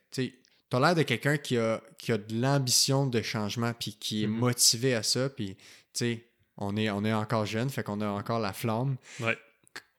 [0.72, 4.26] as l'air de quelqu'un qui a, qui a de l'ambition de changement, puis qui est
[4.26, 4.38] Mhm.
[4.38, 8.08] motivé à ça, puis, tu sais, on est, on est encore jeune, fait qu'on a
[8.08, 8.96] encore la flamme.
[9.20, 9.38] Ouais.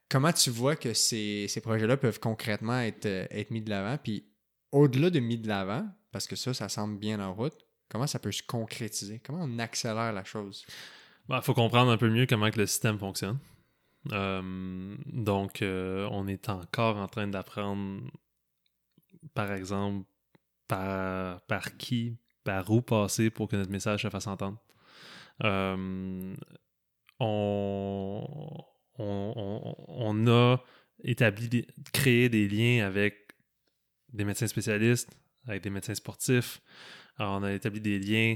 [0.09, 3.97] Comment tu vois que ces, ces projets-là peuvent concrètement être, euh, être mis de l'avant,
[3.97, 4.25] puis
[4.71, 7.55] au-delà de mis de l'avant, parce que ça, ça semble bien en route,
[7.89, 9.21] comment ça peut se concrétiser?
[9.25, 10.65] Comment on accélère la chose?
[11.27, 13.39] Il Bah, faut comprendre un peu mieux comment que le système fonctionne.
[14.11, 18.03] Euh, donc, euh, on est encore en train d'apprendre,
[19.33, 20.05] par exemple,
[20.67, 24.59] par, par qui, par où passer pour que notre message se fasse entendre.
[25.43, 26.35] Euh,
[27.19, 28.23] on,
[28.97, 30.63] on, on- on a
[31.03, 33.15] établi, créé des liens avec
[34.13, 35.09] des médecins spécialistes,
[35.47, 36.61] avec des médecins sportifs.
[37.17, 38.35] Alors, on a établi des liens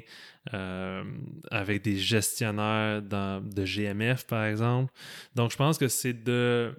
[0.53, 1.03] euh,
[1.51, 4.93] avec des gestionnaires dans- de GMF, par exemple.
[5.35, 6.73] Donc, je pense que c'est de,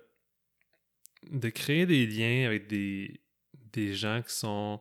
[1.31, 3.21] de créer des liens avec des,
[3.73, 4.81] des gens qui sont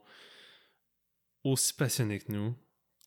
[1.44, 2.56] aussi passionnés que nous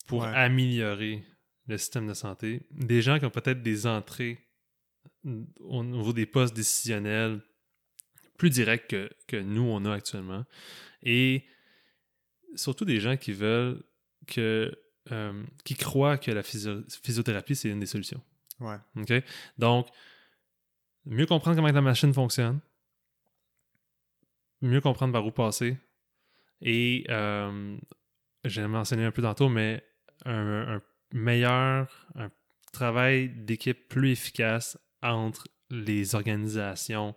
[0.06, 0.28] pour Ouais.
[0.34, 1.22] améliorer
[1.68, 2.60] le système de santé.
[2.70, 4.38] Des gens qui ont peut-être des entrées
[5.60, 7.40] au niveau des postes décisionnels
[8.36, 10.44] plus directs que, que nous, on a actuellement.
[11.02, 11.44] Et
[12.56, 13.82] surtout des gens qui veulent
[14.26, 14.72] que
[15.10, 18.22] euh, qui croient que la physio- physiothérapie, c'est une des solutions.
[18.60, 18.76] Ouais.
[18.96, 19.12] OK?
[19.58, 19.88] Donc,
[21.06, 22.60] mieux comprendre comment la machine fonctionne,
[24.60, 25.76] mieux comprendre par où passer,
[26.60, 27.76] et euh,
[28.44, 29.84] j'ai mentionné un peu tantôt, mais
[30.24, 32.30] un, un meilleur un
[32.72, 37.16] travail d'équipe plus efficace entre les organisations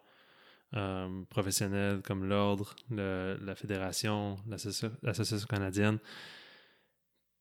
[0.73, 5.99] euh, professionnelles comme l'Ordre, la Fédération, l'Associa- l'Association canadienne.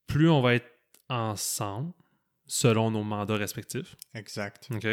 [0.06, 0.70] Plus on va être
[1.08, 1.92] ensemble,
[2.46, 4.68] selon nos mandats respectifs, Exact.
[4.72, 4.86] OK?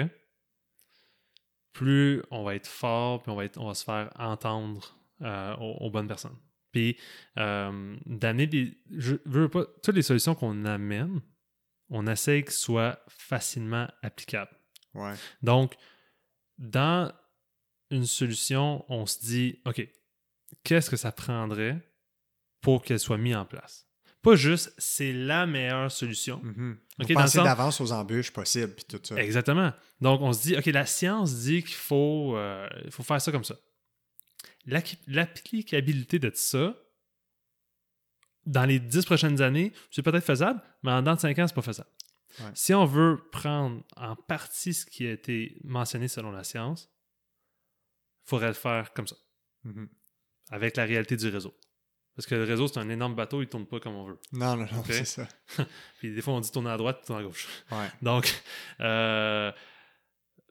[1.74, 5.56] Plus on va être fort, puis on va, être, on va se faire entendre euh,
[5.58, 6.38] aux, aux bonnes personnes.
[6.72, 6.98] Puis,
[7.38, 8.78] euh, d'amener des.
[8.90, 9.66] Je veux pas.
[9.84, 11.22] Toutes les solutions qu'on amène,
[11.90, 14.56] on essaie qu'elles soient facilement applicables.
[14.94, 15.14] Ouais.
[15.42, 15.76] Donc,
[16.58, 17.12] dans
[17.90, 19.86] une solution, on se dit, OK,
[20.64, 21.82] qu'est-ce que ça prendrait
[22.62, 23.88] pour qu'elle soit mise en place?
[24.22, 26.42] Pas juste, c'est la meilleure solution.
[26.44, 29.16] Le pensez sens- d'avance aux embûches possibles, puis tout ça.
[29.16, 29.74] Exactement.
[30.00, 33.44] Donc, on se dit, OK, la science dit qu'il faut, euh, faut faire ça comme
[33.44, 33.56] ça.
[35.08, 36.76] L'applicabilité de ça,
[38.46, 41.54] dans les dix prochaines années, c'est peut-être faisable, mais en dans de cinq ans, c'est
[41.56, 41.90] pas faisable.
[42.40, 42.52] Ouais.
[42.54, 46.90] Si on veut prendre en partie ce qui a été mentionné selon la science,
[48.26, 49.16] il faudrait le faire comme ça,
[49.64, 49.90] Mhm.
[50.50, 51.56] avec la réalité du réseau.
[52.22, 54.20] Parce que le réseau, c'est un énorme bateau, il tourne pas comme on veut.
[54.32, 55.28] Non, non, non, c'est ça.
[55.98, 57.48] Puis des fois, on dit tourner à droite, tourner à gauche.
[57.72, 57.88] Ouais.
[58.04, 58.32] Donc,
[58.80, 59.52] euh,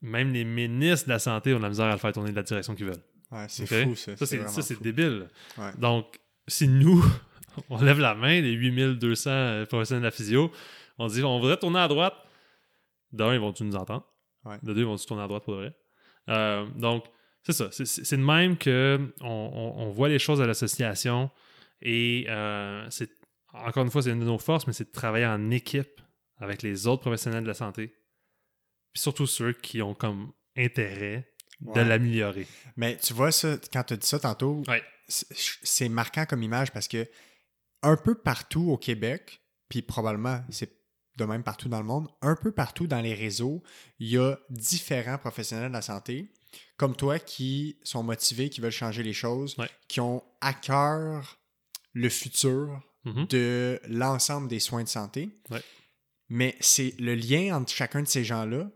[0.03, 2.37] même les ministres de la Santé ont de la misère à le faire tourner de
[2.37, 3.05] la direction qu'ils veulent.
[3.31, 4.17] Ouais, c'est fou, ça.
[4.17, 5.29] Ça, c'est, débile.
[5.57, 5.71] Ouais.
[5.79, 6.19] Donc,
[6.49, 7.05] si nous,
[7.71, 10.51] on lève la main, les 8200 euh, professionnels de la physio,
[10.99, 12.15] on dit on voudrait tourner à droite,
[13.13, 14.05] d'un, ils vont-tu nous entendre?
[14.45, 14.57] Ouais.
[14.65, 15.73] De deux, ils vont-tu tourner à droite pour vrai?
[16.31, 17.05] Euh, donc,
[17.45, 17.69] c'est ça.
[17.71, 19.27] C'est, de même que on,
[19.79, 21.31] on- on voit les choses à l'association
[21.83, 23.11] et euh, c'est,
[23.53, 26.01] encore une fois, c'est une de nos forces, mais c'est de travailler en équipe
[26.39, 27.89] avec les autres professionnels de la santé.
[28.93, 31.29] Puis surtout ceux qui ont comme intérêt
[31.61, 31.85] de Ouais.
[31.85, 32.47] l'améliorer.
[32.77, 34.83] Mais tu vois ça, quand tu as dit ça tantôt, Ouais.
[35.09, 37.07] c'est marquant comme image parce que
[37.83, 40.71] un peu partout au Québec, puis probablement c'est
[41.17, 43.63] de même partout dans le monde, un peu partout dans les réseaux,
[43.99, 46.33] il y a différents professionnels de la santé,
[46.79, 49.69] comme toi, qui sont motivés, qui veulent changer les choses, Ouais.
[49.89, 51.39] qui ont à cœur
[51.93, 53.27] le futur Mhm.
[53.29, 55.31] de l'ensemble des soins de santé.
[55.51, 55.63] Ouais.
[56.29, 58.71] Mais c'est le lien entre chacun de ces gens-là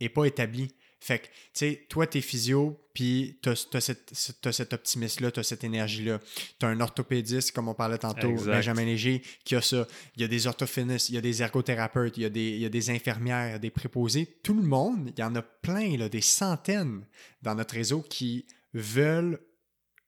[0.00, 0.74] n'est pas établi.
[1.02, 3.94] Fait que, tu sais, toi, t'es physio, puis t'as as
[4.42, 6.20] t'as cet optimisme-là, t'as cette énergie-là.
[6.58, 8.50] T'as un orthopédiste, comme on parlait tantôt, Exact.
[8.52, 9.88] Benjamin Léger, qui a ça.
[10.16, 12.58] Il y a des orthophonistes, il y a des ergothérapeutes, il y a des, il
[12.60, 14.26] y a des infirmières, des préposés.
[14.42, 17.06] Tout le monde, il y en a plein, là, des centaines
[17.40, 18.44] dans notre réseau qui
[18.74, 19.40] veulent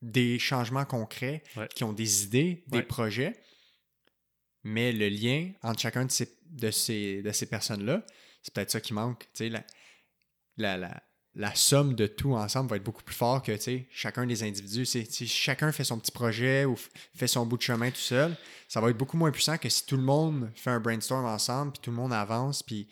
[0.03, 1.69] des changements concrets, Ouais.
[1.75, 2.83] qui ont des idées, des Ouais.
[2.85, 3.35] projets.
[4.65, 8.05] Mais le lien entre chacun de ces, de ces, de ces personnes-là,
[8.43, 9.29] c'est peut-être ça qui manque.
[9.41, 9.65] La,
[10.57, 11.03] la, la,
[11.35, 13.57] la somme de tout ensemble va être beaucoup plus fort que
[13.91, 14.85] chacun des individus.
[14.87, 16.77] Si chacun fait son petit projet ou
[17.15, 18.37] fait son bout de chemin tout seul,
[18.69, 21.73] ça va être beaucoup moins puissant que si tout le monde fait un brainstorm ensemble,
[21.73, 22.89] puis tout le monde avance, puis,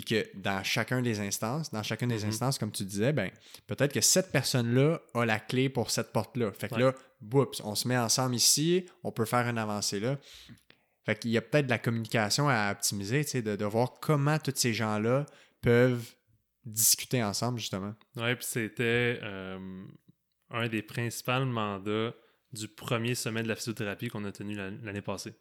[0.00, 2.28] puis que dans chacun des instances, dans chacune des Mhm.
[2.28, 3.30] instances, comme tu disais, ben,
[3.66, 6.52] peut-être que cette personne-là a la clé pour cette porte-là.
[6.52, 6.80] Fait que Ouais.
[6.82, 10.18] là, boups, on se met ensemble ici, on peut faire une avancée là.
[11.04, 13.98] Fait qu'il y a peut-être de la communication à optimiser, tu sais, de, de voir
[14.00, 15.26] comment tous ces gens-là
[15.62, 16.14] peuvent
[16.64, 17.94] discuter ensemble, justement.
[18.16, 19.84] Oui, puis c'était euh,
[20.50, 22.14] un des principaux mandats
[22.52, 25.34] du premier sommet de la physiothérapie qu'on a tenu l'année passée.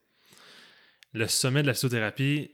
[1.14, 2.52] Le sommet de la physiothérapie,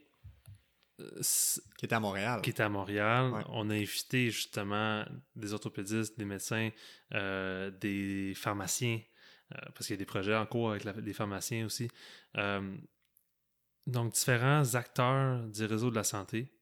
[0.97, 2.41] qui était à Montréal.
[2.41, 3.31] Qui à Montréal.
[3.49, 5.03] On a invité justement
[5.35, 6.69] des orthopédistes, des médecins,
[7.13, 8.99] euh, des pharmaciens,
[9.53, 11.89] euh, parce qu'il y a des projets en cours avec les pharmaciens aussi.
[12.37, 12.75] Euh,
[13.87, 16.53] donc, différents acteurs du réseau de la santé.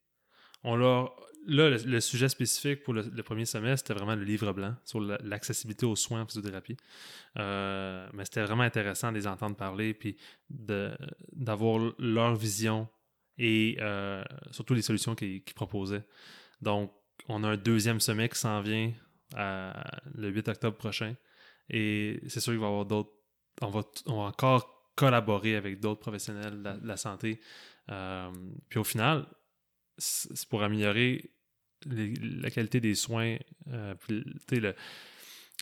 [0.64, 1.16] On leur,
[1.46, 5.86] là, le, sujet spécifique pour le, premier semestre, c'était vraiment le livre blanc sur l'accessibilité
[5.86, 6.78] aux soins en physiothérapie.
[7.36, 10.18] mais c'était vraiment intéressant de les entendre parler puis
[10.50, 12.88] d'avoir leur vision
[13.38, 16.04] et euh, surtout les solutions qu'ils proposaient.
[16.62, 16.94] Donc,
[17.28, 18.92] on a un deuxième sommet qui s'en vient
[19.36, 21.16] le 8 octobre prochain.
[21.70, 23.12] Et c'est sûr qu'il va y avoir d'autres.
[23.62, 27.40] On va, encore collaborer avec d'autres professionnels de la, santé.
[27.90, 28.30] Euh,
[28.70, 29.26] puis au final,
[29.98, 31.32] c'est pour améliorer
[31.86, 34.76] la qualité des soins, euh, le,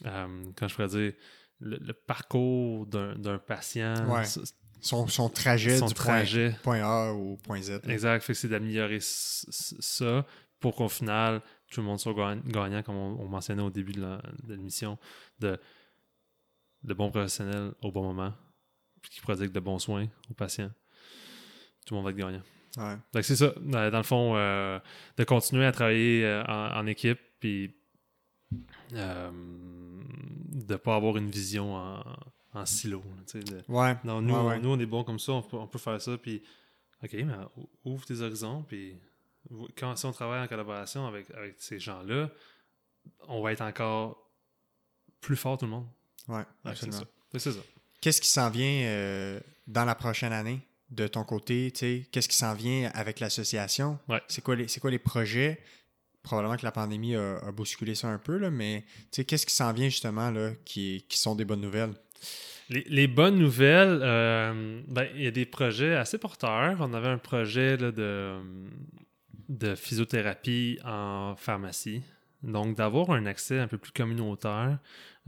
[0.03, 1.13] quand je pourrais dire,
[1.59, 3.93] le, parcours d'un patient.
[4.81, 6.55] Son, son trajet du trajet.
[6.63, 7.81] Point, A au point Z.
[7.87, 8.23] Exact.
[8.23, 10.25] Fait que c'est d'améliorer ça
[10.59, 12.13] pour qu'au final, tout le monde soit
[12.45, 14.17] gagnant, comme on, mentionnait au début de
[14.47, 14.97] l'émission,
[15.39, 15.59] de,
[16.83, 18.33] de bons professionnels au bon moment,
[19.09, 20.71] qui prodiguent de bons soins aux patients.
[21.85, 22.43] Tout le monde va être gagnant.
[22.77, 22.97] Ouais.
[23.13, 24.79] Donc c'est ça, dans le fond, euh,
[25.17, 27.75] de continuer à travailler euh, en, équipe, puis
[28.93, 32.03] euh, de ne pas avoir une vision en,
[32.61, 33.03] en silo.
[33.67, 33.95] ouais.
[34.03, 36.41] Non, nous, nous, on est bon comme ça, on peut, faire ça, puis
[37.03, 37.33] OK, mais
[37.85, 38.95] ouvre tes horizons, puis
[39.77, 42.29] quand si on travaille en collaboration avec, avec ces gens-là,
[43.27, 44.29] on va être encore
[45.21, 45.87] plus fort tout le monde.
[46.27, 47.01] Ouais, absolument.
[47.33, 47.59] C'est ça.
[48.01, 51.71] Qu'est-ce qui s'en vient euh, dans la prochaine année de ton côté?
[51.71, 53.99] Qu'est-ce qui s'en vient avec l'association?
[54.07, 54.21] Ouais.
[54.27, 55.61] C'est quoi, les, quoi les projets?
[56.21, 59.89] Probablement que la pandémie a, bousculé ça un peu, là, mais qu'est-ce qui s'en vient
[59.89, 61.93] justement là, qui, qui sont des bonnes nouvelles?
[62.69, 66.77] Les, bonnes nouvelles, euh, ben, il y a des projets assez porteurs.
[66.79, 68.35] On avait un projet de,
[69.75, 72.03] physiothérapie en pharmacie.
[72.43, 74.77] Donc, d'avoir un accès un peu plus communautaire,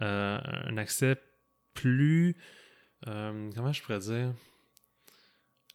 [0.02, 1.18] euh, un accès
[1.74, 2.38] plus.
[3.08, 4.34] Euh, comment je pourrais dire?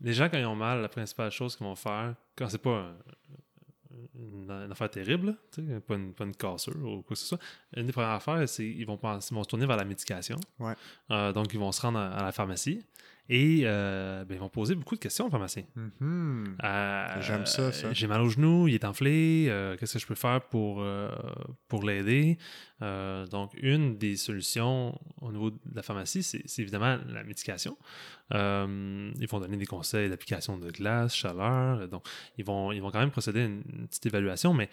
[0.01, 2.95] Les gens, quand ils ont mal, la principale chose qu'ils vont faire, quand c'est pas
[4.15, 5.37] une, affaire terrible,
[5.87, 7.39] pas, une, pas une cassure ou quoi que ce soit.
[7.77, 10.37] Une des premières affaires, c'est qu'ils vont, vont se tourner vers la médication.
[11.11, 12.85] Euh, donc, ils vont se rendre à la pharmacie.
[13.29, 15.65] Et euh, ben, ils vont poser beaucoup de questions au pharmacien.
[15.77, 16.57] Mm-hmm.
[16.63, 17.93] Euh, J'aime ça, ça.
[17.93, 20.85] J'ai mal au genou, il est enflé, euh, qu'est-ce que je peux faire pour,
[21.69, 22.39] pour l'aider?
[22.81, 27.77] donc, une des solutions au niveau de la pharmacie, c'est évidemment la médication.
[28.31, 31.89] ils vont donner des conseils d'application de glace, chaleur.
[31.89, 32.07] Donc,
[32.39, 34.69] ils vont, ils vont quand même procéder à une, petite évaluation, mais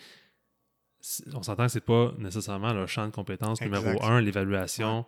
[1.34, 5.06] on s'entend que c'est pas nécessairement leur champ de compétence numéro un, l'évaluation,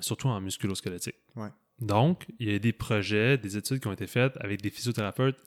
[0.00, 1.16] surtout en musculosquelettique.
[1.36, 1.50] Ouais.
[1.80, 5.38] Donc, il y a des projets, des études qui ont été faites avec des physiothérapeutes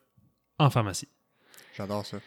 [0.59, 1.09] en pharmacie.
[1.75, 2.19] J'adore ça.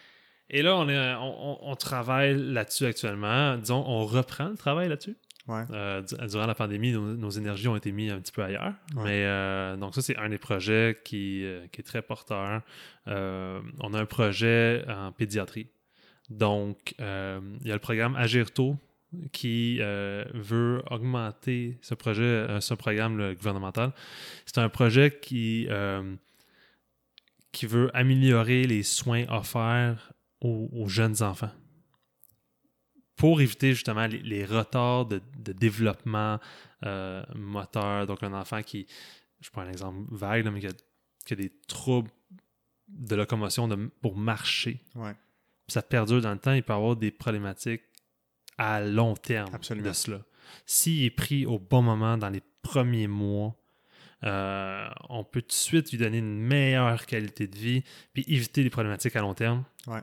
[0.51, 3.57] Et là, on, est, on, travaille là-dessus actuellement.
[3.57, 5.17] Disons, on reprend le travail là-dessus.
[5.49, 5.63] Ouais.
[5.71, 8.75] Euh, durant la pandémie, nos, énergies ont été mises un petit peu ailleurs.
[8.95, 12.63] Mais euh, donc, ça, c'est un des projets qui, euh, qui est très porteur.
[13.07, 15.69] on a un projet en pédiatrie.
[16.29, 18.77] Donc, il y a le programme Agir tôt
[19.33, 23.93] qui euh, veut augmenter ce projet, euh, ce programme gouvernemental.
[24.47, 26.15] C'est un projet qui, euh,
[27.53, 31.53] qui veut améliorer les soins offerts aux, jeunes enfants
[33.17, 36.39] pour éviter justement les, retards de, développement
[37.35, 38.07] moteur.
[38.07, 38.87] Donc, un enfant qui,
[39.41, 42.11] je prends un exemple vague, mais qui a, des troubles
[42.89, 43.71] de locomotion
[44.03, 44.83] pour marcher.
[45.69, 47.81] Ça perdure dans le temps, il peut avoir des problématiques
[48.59, 49.89] à long terme Absolument.
[49.89, 50.21] de cela.
[50.67, 53.57] S'il est pris au bon moment dans les premiers mois,
[54.25, 57.83] euh, on peut tout de suite lui donner une meilleure qualité de vie
[58.13, 59.65] puis éviter les problématiques à long terme.
[59.87, 60.01] Ouais.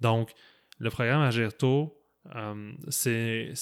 [0.00, 0.32] Donc,
[0.78, 1.96] le programme Agir tôt,
[2.34, 3.52] euh, c'est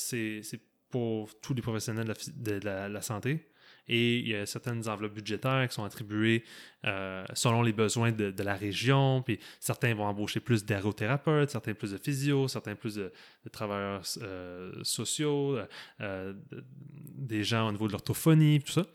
[0.88, 3.48] pour tous les professionnels de la santé
[3.86, 6.44] et il y a certaines enveloppes budgétaires qui sont attribuées
[6.84, 9.22] euh, selon les besoins de, la région.
[9.22, 13.12] Puis certains vont embaucher plus d'ergothérapeutes, certains plus de physio, certains plus de,
[13.52, 15.58] travailleurs euh, sociaux,
[16.00, 18.86] euh, des gens au niveau de l'orthophonie, tout ça.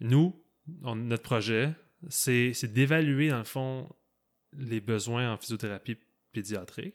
[0.00, 1.72] Nous, notre projet,
[2.08, 3.88] c'est d'évaluer dans le fond
[4.56, 5.96] les besoins en physiothérapie
[6.32, 6.94] pédiatrique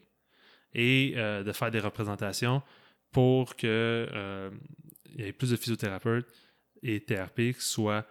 [0.72, 2.62] et de faire des représentations
[3.10, 6.26] pour qu'il y ait plus de physiothérapeutes
[6.82, 8.06] et TRP soit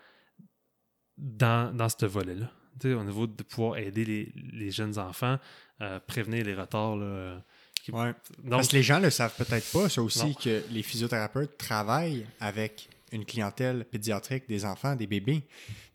[1.17, 2.51] dans, dans ce volet-là.
[2.85, 5.37] Au niveau de pouvoir aider les, jeunes enfants,
[5.79, 6.97] à prévenir les retards
[7.83, 8.13] qui- Ouais.
[8.43, 10.33] Donc, Parce que les gens le savent peut-être pas, ça aussi, Non.
[10.33, 15.41] que les physiothérapeutes travaillent avec une clientèle pédiatrique, des enfants, des bébés,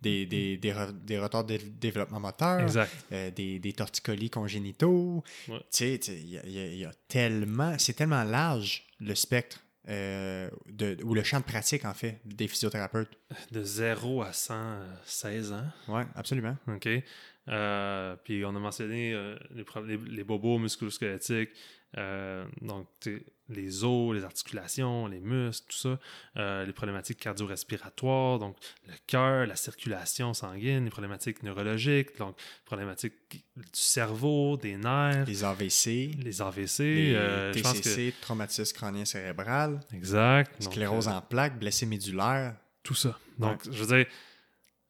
[0.02, 2.92] des, des, des, re- des retards de développement moteur, exact.
[3.12, 5.22] euh, des, des torticolis congénitaux.
[5.48, 5.60] Ouais.
[5.70, 11.14] Tu sais, il y, y a tellement, c'est tellement large le spectre euh, de, ou
[11.14, 13.18] le champ de pratique, en fait, des physiothérapeutes.
[13.50, 15.66] De 0 à 116 ans.
[15.88, 16.56] Oui, absolument.
[16.68, 16.88] OK.
[17.48, 21.50] Euh, puis on a mentionné euh, les, les, bobos musculosquelettiques,
[21.98, 22.86] euh, donc
[23.48, 25.98] les os, les articulations, les muscles, tout ça,
[26.36, 28.56] euh, les problématiques cardio-respiratoires, donc
[28.86, 35.44] le cœur, la circulation sanguine, les problématiques neurologiques, donc problématiques du cerveau, des nerfs, Les
[35.44, 41.08] AVC, les AVC, les euh, je pense que TCC, traumatisme crânien cérébral, exact, donc, sclérose
[41.08, 42.54] euh, en plaques, blessé médulaire.
[42.82, 43.18] tout ça.
[43.38, 44.06] Donc je veux dire,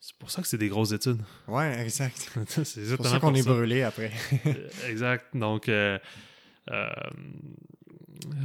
[0.05, 1.23] c'est pour ça que c'est des grosses études.
[1.49, 2.31] Ouais, exact.
[2.65, 4.13] c'est pour ça qu'on est brûlé après.
[4.45, 5.35] Euh, exact.
[5.35, 5.99] Donc, euh,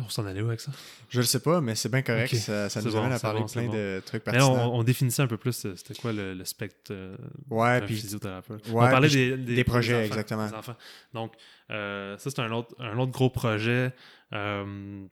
[0.06, 0.72] on s'en allait où avec ça?
[1.10, 2.36] Je le sais pas, mais c'est bien correct.
[2.36, 3.74] Ça, nous bon, amène à parler bon, plein bon.
[3.74, 4.74] de trucs Mais pertinents.
[4.74, 7.16] on, on définissait un peu plus euh, c'était quoi le, le spectre euh,
[7.50, 8.68] ouais, puis physiothérapeute.
[8.68, 10.48] ouais, on parlait des, des, des projets, enfants, exactement.
[10.48, 10.76] des enfants.
[11.14, 11.34] Donc,
[11.72, 13.94] euh, ça, c'est un autre, un autre gros projet.
[14.34, 15.06] Euh,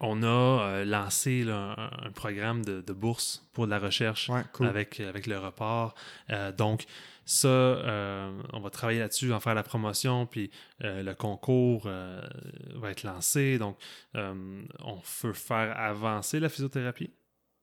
[0.00, 4.28] on a euh, lancé là, un, un programme de, de bourse pour de la recherche
[4.28, 4.68] ouais, cool.
[4.68, 5.94] avec, avec le report.
[6.30, 6.86] Euh, donc,
[7.30, 10.50] ça, euh, on va travailler là-dessus, en faire la promotion, puis
[10.82, 12.26] euh, le concours euh,
[12.76, 13.58] va être lancé.
[13.58, 13.78] Donc,
[14.14, 17.10] on veut faire avancer la physiothérapie.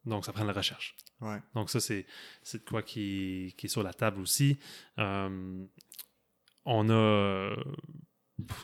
[0.06, 0.96] Donc, ça prend de la recherche.
[1.20, 1.40] Ouais.
[1.56, 2.06] Donc, ça, c'est,
[2.54, 4.60] de quoi qui, qui est sur la table aussi.
[4.98, 5.68] On
[6.68, 7.56] a,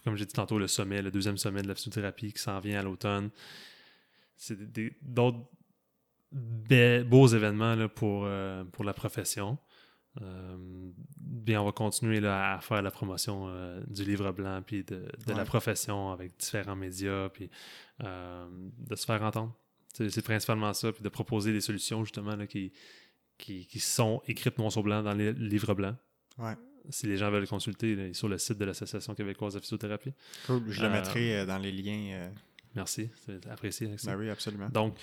[0.03, 2.80] comme j'ai dit tantôt, le sommet, le deuxième sommet de la physiothérapie qui s'en vient
[2.80, 3.32] à l'automne.
[4.36, 4.56] C'est
[5.02, 5.49] d'autres
[6.32, 9.57] be- beaux événements là, pour, euh, pour la profession.
[10.22, 10.58] Euh,
[11.18, 14.96] bien, on va continuer là, à faire la promotion euh, du livre blanc puis de,
[14.98, 15.36] de Ouais.
[15.38, 17.50] la profession avec différents médias puis
[18.04, 18.46] euh,
[18.78, 19.56] de se faire entendre.
[19.94, 22.72] C'est principalement ça, puis de proposer des solutions justement là, qui,
[23.38, 25.96] qui, qui sont écrites noir sur blanc dans les livres blancs.
[26.38, 26.56] Ouais.
[26.90, 30.14] Si les gens veulent consulter, là, sur le site de l'Association québécoise de physiothérapie.
[30.48, 30.64] Cool.
[30.70, 32.14] Je le mettrai dans les liens.
[32.14, 32.30] euh,
[32.76, 33.90] Merci, c'est apprécié.
[34.06, 34.70] Ben oui, absolument.
[34.70, 34.98] Donc,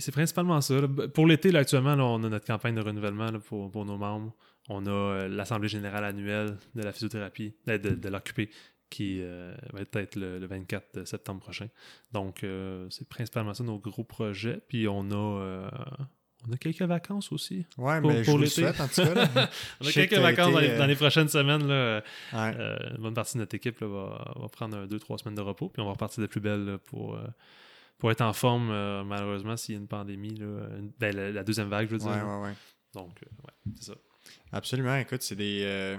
[0.00, 0.74] c'est- principalement ça.
[0.80, 0.88] là.
[1.14, 3.96] Pour l'été, là, actuellement, là, on a notre campagne de renouvellement là, pour, pour nos
[3.96, 4.34] membres.
[4.68, 8.08] On a euh, l'Assemblée générale annuelle de la physiothérapie, euh, de, de
[8.90, 11.68] qui euh, va être le, le 24 de septembre prochain.
[12.12, 14.60] Donc, euh, c'est principalement ça nos gros projets.
[14.68, 15.70] Puis, on a,
[16.48, 17.64] on a quelques vacances aussi.
[17.78, 19.48] ouais, pour- mais je pour vous souhaite en tout cas.
[19.80, 21.66] On Je a quelques vacances dans, les, dans les prochaines semaines.
[21.66, 22.02] Là,
[22.32, 22.54] Ouais.
[22.96, 25.80] une bonne partie de notre équipe va, va prendre deux, trois semaines de repos, puis
[25.80, 27.16] on va repartir de plus belle pour,
[27.98, 30.34] pour être en forme, euh, malheureusement, s'il y a une pandémie.
[30.34, 30.46] Là,
[30.78, 32.08] une- ben, la, la deuxième vague, je veux dire.
[32.08, 32.54] Ouais, ouais, ouais.
[32.94, 33.94] Donc, euh, ouais, c'est ça.
[34.52, 34.96] Absolument.
[34.96, 35.96] Écoute, c'est des, euh,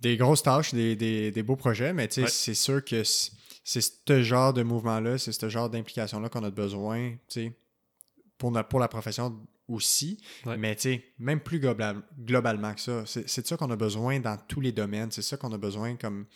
[0.00, 2.28] des grosses tâches, des, des, des beaux projets, mais tu sais, Ouais.
[2.28, 7.12] c'est sûr que c'est ce genre de mouvement-là, c'est ce genre d'implication-là qu'on a besoin,
[7.12, 7.52] tu sais,
[8.38, 10.20] pour, na- pour la profession aussi.
[10.44, 10.56] Ouais.
[10.56, 13.76] Mais tu sais, même plus global- globalement que ça, c'est c'est de ça qu'on a
[13.76, 15.10] besoin dans tous les domaines.
[15.10, 16.26] C'est ça qu'on a besoin comme,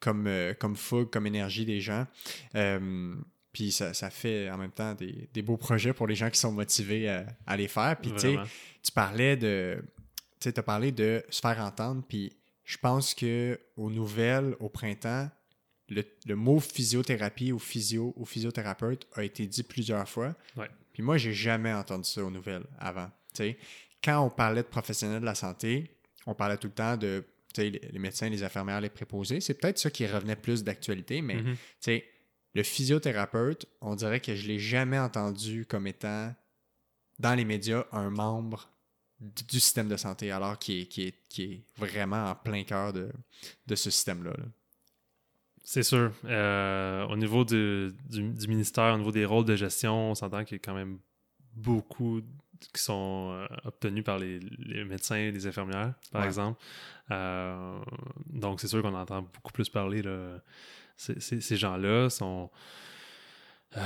[0.00, 2.06] comme, euh, comme fougue, comme énergie des gens.
[2.54, 3.14] Euh,
[3.56, 6.38] puis ça, ça fait en même temps des, des beaux projets pour les gens qui
[6.38, 7.96] sont motivés à, à les faire.
[7.98, 8.48] Puis tu sais, Vraiment.
[8.82, 9.82] tu parlais de.
[10.38, 12.34] Tu sais, as parlé de se faire entendre, puis
[12.64, 15.30] je pense que aux nouvelles, au printemps,
[15.88, 20.34] le, le mot physiothérapie ou physio ou physiothérapeute a été dit plusieurs fois.
[20.58, 20.68] Ouais.
[20.92, 23.08] Puis moi, j'ai jamais entendu ça aux nouvelles avant.
[23.32, 23.56] Tu sais,
[24.04, 25.96] quand on parlait de professionnels de la santé,
[26.26, 27.24] on parlait tout le temps de
[27.54, 29.40] tu sais, les médecins, les infirmières, les préposés.
[29.40, 32.04] C'est peut-être ça qui revenait plus d'actualité, mais tu sais,
[32.56, 36.34] le physiothérapeute, on dirait que je l'ai jamais entendu comme étant
[37.18, 38.68] dans les médias un membre
[39.20, 42.92] du système de santé, alors qui est, qui est, qui est vraiment en plein cœur
[42.92, 43.10] de,
[43.66, 44.30] de ce système-là.
[44.30, 44.44] là.
[45.64, 46.12] C'est sûr.
[46.24, 50.44] Euh, au niveau du, du, du ministère, au niveau des rôles de gestion, on s'entend
[50.44, 50.98] qu'il y a quand même
[51.54, 52.20] beaucoup
[52.72, 56.26] qui sont euh, obtenus par les, les médecins et les infirmières, par Ouais.
[56.26, 56.62] exemple.
[57.10, 57.78] Euh,
[58.26, 60.02] donc, c'est sûr qu'on entend beaucoup plus parler.
[60.02, 60.40] Là.
[60.96, 62.50] Ces, gens-là sont.
[63.76, 63.80] euh,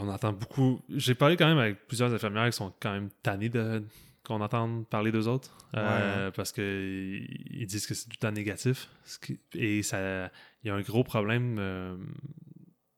[0.00, 0.80] on entend beaucoup.
[0.88, 3.82] J'ai parlé quand même avec plusieurs infirmières qui sont quand même tannées de
[4.22, 7.20] qu'on entende parler d'eux autres euh, parce que
[7.50, 8.88] ils disent que c'est tout le temps négatif
[9.52, 10.30] et ça
[10.62, 11.94] il y a un gros problème euh,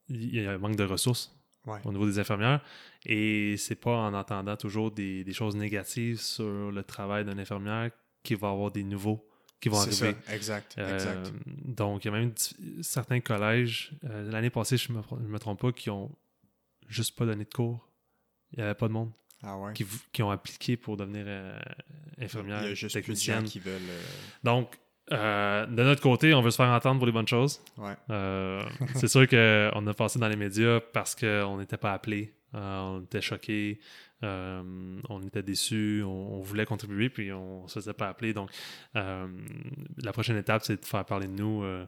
[0.08, 1.32] il y a un manque de ressources
[1.66, 1.80] Ouais.
[1.84, 2.60] au niveau des infirmières
[3.04, 7.90] et c'est pas en entendant toujours des, des choses négatives sur le travail d'une infirmière
[8.22, 9.25] qu'il va y avoir des nouveaux
[9.60, 9.92] qui vont arriver
[10.26, 11.32] ça, exact, euh, exact.
[11.64, 12.32] donc, il y a même
[12.82, 16.10] certains collèges, euh, l'année passée, je ne me, trompe pas, qui ont
[16.88, 17.88] juste pas donné de cours.
[18.52, 19.10] Il n'y avait pas de monde
[19.42, 19.72] Ah ouais.
[20.12, 21.58] qui, ont appliqué pour devenir euh,
[22.18, 23.44] Il infirmière, y a juste technicienne.
[23.44, 23.80] qui veulent.
[23.88, 24.02] euh,
[24.44, 24.76] Donc,
[25.12, 27.60] Euh, de notre côté, on veut se faire entendre pour les bonnes choses.
[27.76, 27.94] Ouais.
[28.10, 28.60] Euh,
[28.96, 32.34] c'est sûr qu'on a passé dans les médias parce qu'on n'était pas appelé.
[32.54, 33.78] Euh, on était choqués.
[34.22, 36.02] Euh, on était déçus.
[36.04, 38.32] On, on voulait contribuer, puis on ne se faisait pas appeler.
[38.32, 38.50] Donc,
[38.96, 39.26] euh,
[40.02, 41.86] la prochaine étape, c'est de faire parler de nous euh,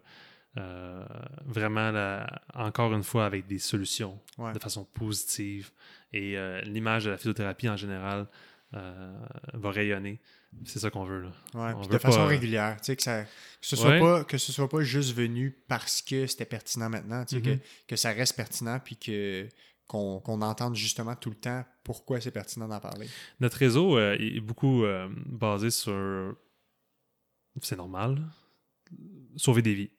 [1.46, 2.24] vraiment,
[2.54, 4.52] encore une fois, avec des solutions Ouais.
[4.52, 5.70] de façon positive.
[6.12, 8.26] Et l'image de la physiothérapie en général
[8.72, 10.20] va rayonner.
[10.64, 11.20] C'est ça qu'on veut.
[11.20, 11.28] Là.
[11.54, 13.28] Ouais, On puis veut de façon pas- régulière, tu sais, que, ça, que,
[13.60, 14.00] ce soit Ouais.
[14.00, 17.58] pas, que ce soit pas juste venu parce que c'était pertinent maintenant, tu sais, que,
[17.86, 19.46] que ça reste pertinent, puis que
[19.88, 23.08] qu'on qu'on entende justement tout le temps pourquoi c'est pertinent d'en parler.
[23.40, 26.36] Notre réseau euh, est beaucoup euh, basé sur.
[27.62, 28.22] C'est normal.
[29.36, 29.90] Sauver des vies.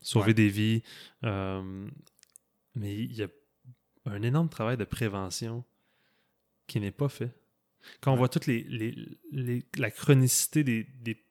[0.00, 0.34] Sauver Ouais.
[0.34, 0.82] des vies.
[1.24, 1.86] euh,
[2.74, 3.28] mais il y a
[4.06, 5.62] un énorme travail de prévention
[6.66, 7.30] qui n'est pas fait.
[8.00, 8.18] Quand on Ouais.
[8.20, 8.96] voit toute les, les-
[9.32, 11.22] les- la chronicité des, des,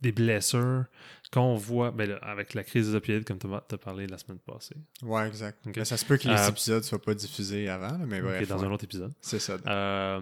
[0.00, 0.84] des blessures,
[1.32, 4.18] quand on voit, ben là, avec la crise des opioïdes, comme tu as parlé la
[4.18, 5.58] semaine passée, Ouais, exact.
[5.66, 5.76] Ok.
[5.76, 8.46] Mais ça se peut que les Euh, épisodes soient pas diffusés avant, mais bref.
[8.48, 8.64] dans ouais.
[8.66, 9.12] un autre épisode.
[9.20, 9.56] C'est ça.
[9.66, 10.20] Euh,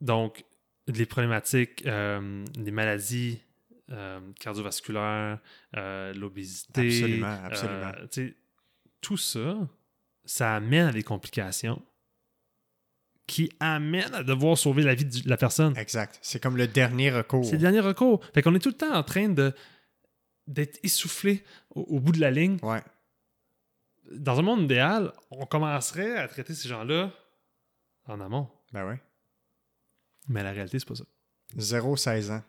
[0.00, 0.44] donc,
[0.88, 3.40] les problématiques, euh, les maladies
[4.40, 5.38] cardiovasculaires,
[5.74, 6.86] l'obésité.
[6.86, 7.92] Absolument, absolument.
[9.02, 9.56] tout ça,
[10.24, 11.82] ça amène à des complications
[13.26, 15.76] qui amènent à devoir sauver la vie de la personne.
[15.76, 16.18] Exact.
[16.22, 17.44] C'est comme le dernier recours.
[17.44, 18.20] C'est le dernier recours.
[18.34, 19.52] Fait qu'on est tout le temps en train de
[20.46, 22.58] d'être essoufflé au, au bout de la ligne.
[22.62, 22.82] Ouais.
[24.10, 27.12] Dans un monde idéal, on commencerait à traiter ces gens-là
[28.06, 28.48] en amont.
[28.72, 29.00] Ben ouais.
[30.28, 31.04] Mais la réalité, c'est pas ça.
[31.56, 32.42] 0-16 ans.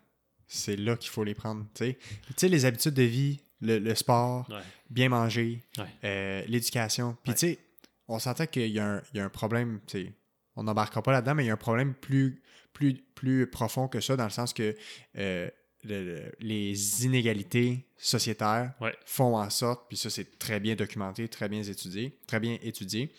[0.47, 1.65] C'est là qu'il faut les prendre.
[1.73, 1.95] Tu
[2.37, 4.61] sais, les habitudes de vie, le, le sport, Ouais.
[4.89, 5.85] bien manger, Ouais.
[6.03, 7.17] euh, l'éducation.
[7.23, 7.59] Puis tu sais,
[8.07, 10.13] on s'entend qu'il y, a un- il y a un problème, tu sais,
[10.55, 12.41] on n'embarquera pas là-dedans, mais il y a un problème plus,
[12.73, 14.75] plus, plus profond que ça, dans le sens que
[15.17, 15.49] euh,
[15.84, 18.95] le- le- les inégalités sociétaires Ouais.
[19.05, 23.11] font en sorte, puis ça c'est très bien documenté, très bien étudié, très bien étudié,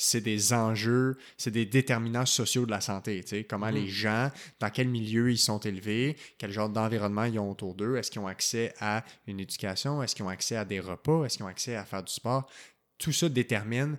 [0.00, 3.24] c'est des enjeux, c'est des déterminants sociaux de la santé.
[3.48, 4.30] Comment les gens,
[4.60, 8.20] dans quel milieu ils sont élevés, quel genre d'environnement ils ont autour d'eux, est-ce qu'ils
[8.20, 11.48] ont accès à une éducation, est-ce qu'ils ont accès à des repas, est-ce qu'ils ont
[11.48, 12.48] accès à faire du sport.
[12.96, 13.98] Tout ça détermine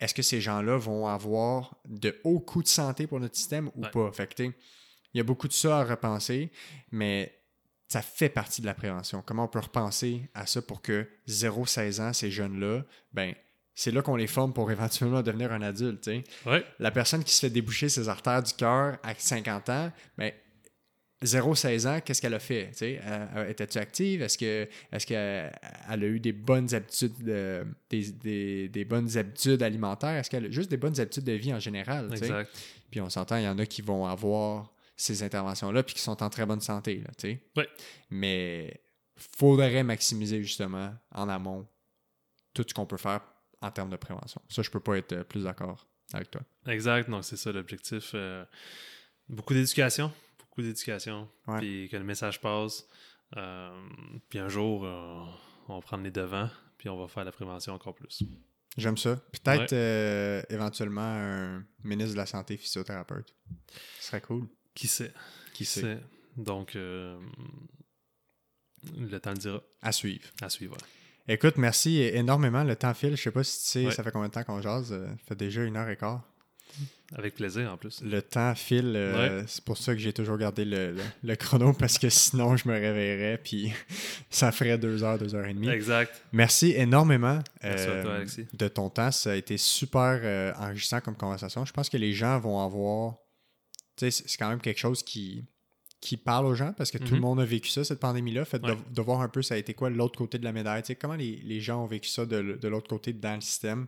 [0.00, 3.84] est-ce que ces gens-là vont avoir de hauts coûts de santé pour notre système ou
[3.84, 3.90] Ouais.
[3.90, 4.10] pas.
[4.12, 4.50] Fait que,
[5.14, 6.50] il y a beaucoup de ça à repenser,
[6.90, 7.38] mais
[7.88, 9.22] ça fait partie de la prévention.
[9.24, 13.34] Comment on peut repenser à ça pour que 0-16 ans, ces jeunes-là, ben,
[13.74, 16.08] c'est là qu'on les forme pour éventuellement devenir un adulte.
[16.46, 16.64] Ouais.
[16.78, 20.32] La personne qui se fait déboucher ses artères du cœur à 50 ans, ben,
[21.22, 22.70] 0-16 ans, qu'est-ce qu'elle a fait?
[22.82, 24.22] Euh, euh, Était-tu active?
[24.22, 25.52] Est-ce que est-ce qu'elle
[25.88, 30.16] a eu des bonnes habitudes de- des, des- des bonnes habitudes alimentaires?
[30.16, 32.08] Est-ce qu'elle a juste des bonnes habitudes de vie en général?
[32.12, 32.50] Exact.
[32.90, 34.72] Puis on s'entend, il y en a qui vont avoir
[35.02, 36.98] ces interventions-là puis qui sont en très bonne santé.
[36.98, 37.42] Là, tu sais.
[37.56, 37.68] Ouais.
[38.10, 38.82] Mais
[39.16, 41.66] faudrait maximiser justement en amont
[42.54, 43.20] tout ce qu'on peut faire
[43.60, 44.40] en termes de prévention.
[44.48, 46.42] Ça, je peux pas être euh, plus d'accord avec toi.
[46.66, 47.08] Exact.
[47.08, 48.12] Donc, c'est ça l'objectif.
[48.14, 48.44] Euh,
[49.28, 50.12] beaucoup d'éducation.
[50.38, 51.28] Beaucoup d'éducation.
[51.46, 51.58] Ouais.
[51.58, 52.86] Puis que le message passe.
[53.36, 53.70] Euh,
[54.28, 55.24] puis un jour, euh,
[55.68, 56.50] on va prendre les devants.
[56.76, 58.22] Puis on va faire la prévention encore plus.
[58.76, 59.16] J'aime ça.
[59.16, 59.72] Peut-être
[60.50, 63.34] éventuellement un ministre de la Santé physiothérapeute.
[64.00, 64.48] Ce serait cool.
[64.74, 65.12] Qui sait?
[65.54, 65.98] Qui sait?
[66.36, 67.18] Donc, euh,
[68.98, 69.60] le temps le dira.
[69.80, 70.24] À suivre.
[70.40, 70.76] À suivre.
[71.28, 72.64] Écoute, merci énormément.
[72.64, 73.16] Le temps file.
[73.16, 73.92] Je sais pas si tu sais, Ouais.
[73.92, 74.92] ça fait combien de temps qu'on jase?
[74.92, 76.22] Euh, Ça fait déjà une heure et quart.
[77.14, 78.00] Avec plaisir en plus.
[78.02, 78.94] Le temps file.
[78.96, 82.56] euh, C'est pour ça que j'ai toujours gardé le, le- le chrono parce que sinon
[82.56, 83.70] je me réveillerais puis
[84.30, 85.68] ça ferait deux heures, deux heures et demie.
[85.68, 86.22] Exact.
[86.32, 88.46] Merci énormément Merci à toi, Alexis.
[88.54, 89.10] de ton temps.
[89.12, 91.66] Ça a été super euh, enrichissant comme conversation.
[91.66, 93.16] Je pense que les gens vont avoir.
[94.10, 95.44] C'est quand même quelque chose qui,
[96.02, 97.14] qui parle aux gens parce que tout Mhm.
[97.14, 98.44] le monde a vécu ça, cette pandémie-là.
[98.44, 98.76] Fait de, Ouais.
[98.90, 100.82] de voir un peu ça a été quoi l'autre côté de la médaille.
[101.00, 103.86] Comment les, les gens ont vécu ça de, de l'autre côté dans le système.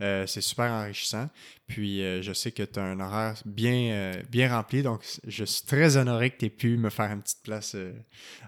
[0.00, 1.28] Euh, c'est super enrichissant.
[1.66, 4.82] Puis euh, je sais que tu as un horaire bien, euh, bien rempli.
[4.82, 7.76] Donc je suis très honoré que tu aies pu me faire une petite place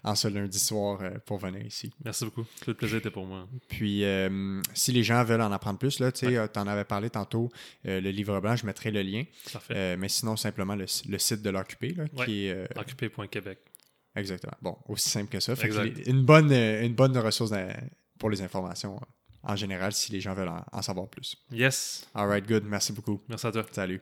[0.03, 1.93] en ce lundi soir pour venir ici.
[2.05, 2.43] Merci beaucoup.
[2.63, 3.47] Tout le plaisir était pour moi.
[3.69, 4.05] Puis,
[4.75, 7.51] si les gens veulent en apprendre plus, tu en avais parlé tantôt,
[7.85, 9.25] le livre blanc, je mettrai le lien.
[9.53, 9.97] Parfait.
[9.99, 12.25] Mais sinon, simplement le, le site de l'Occupé, Ouais.
[12.25, 12.69] qui est...
[14.15, 14.57] Exactement.
[14.61, 15.57] Bon, aussi simple que ça.
[15.57, 15.69] Fait
[16.07, 17.73] une, bonne, euh, une bonne ressource euh,
[18.19, 19.07] pour les informations, euh,
[19.43, 21.37] en général, si les gens veulent en, savoir plus.
[21.51, 22.07] Yes.
[22.15, 22.65] All right, good.
[22.65, 23.23] Merci beaucoup.
[23.29, 23.65] Merci à toi.
[23.73, 24.01] Salut.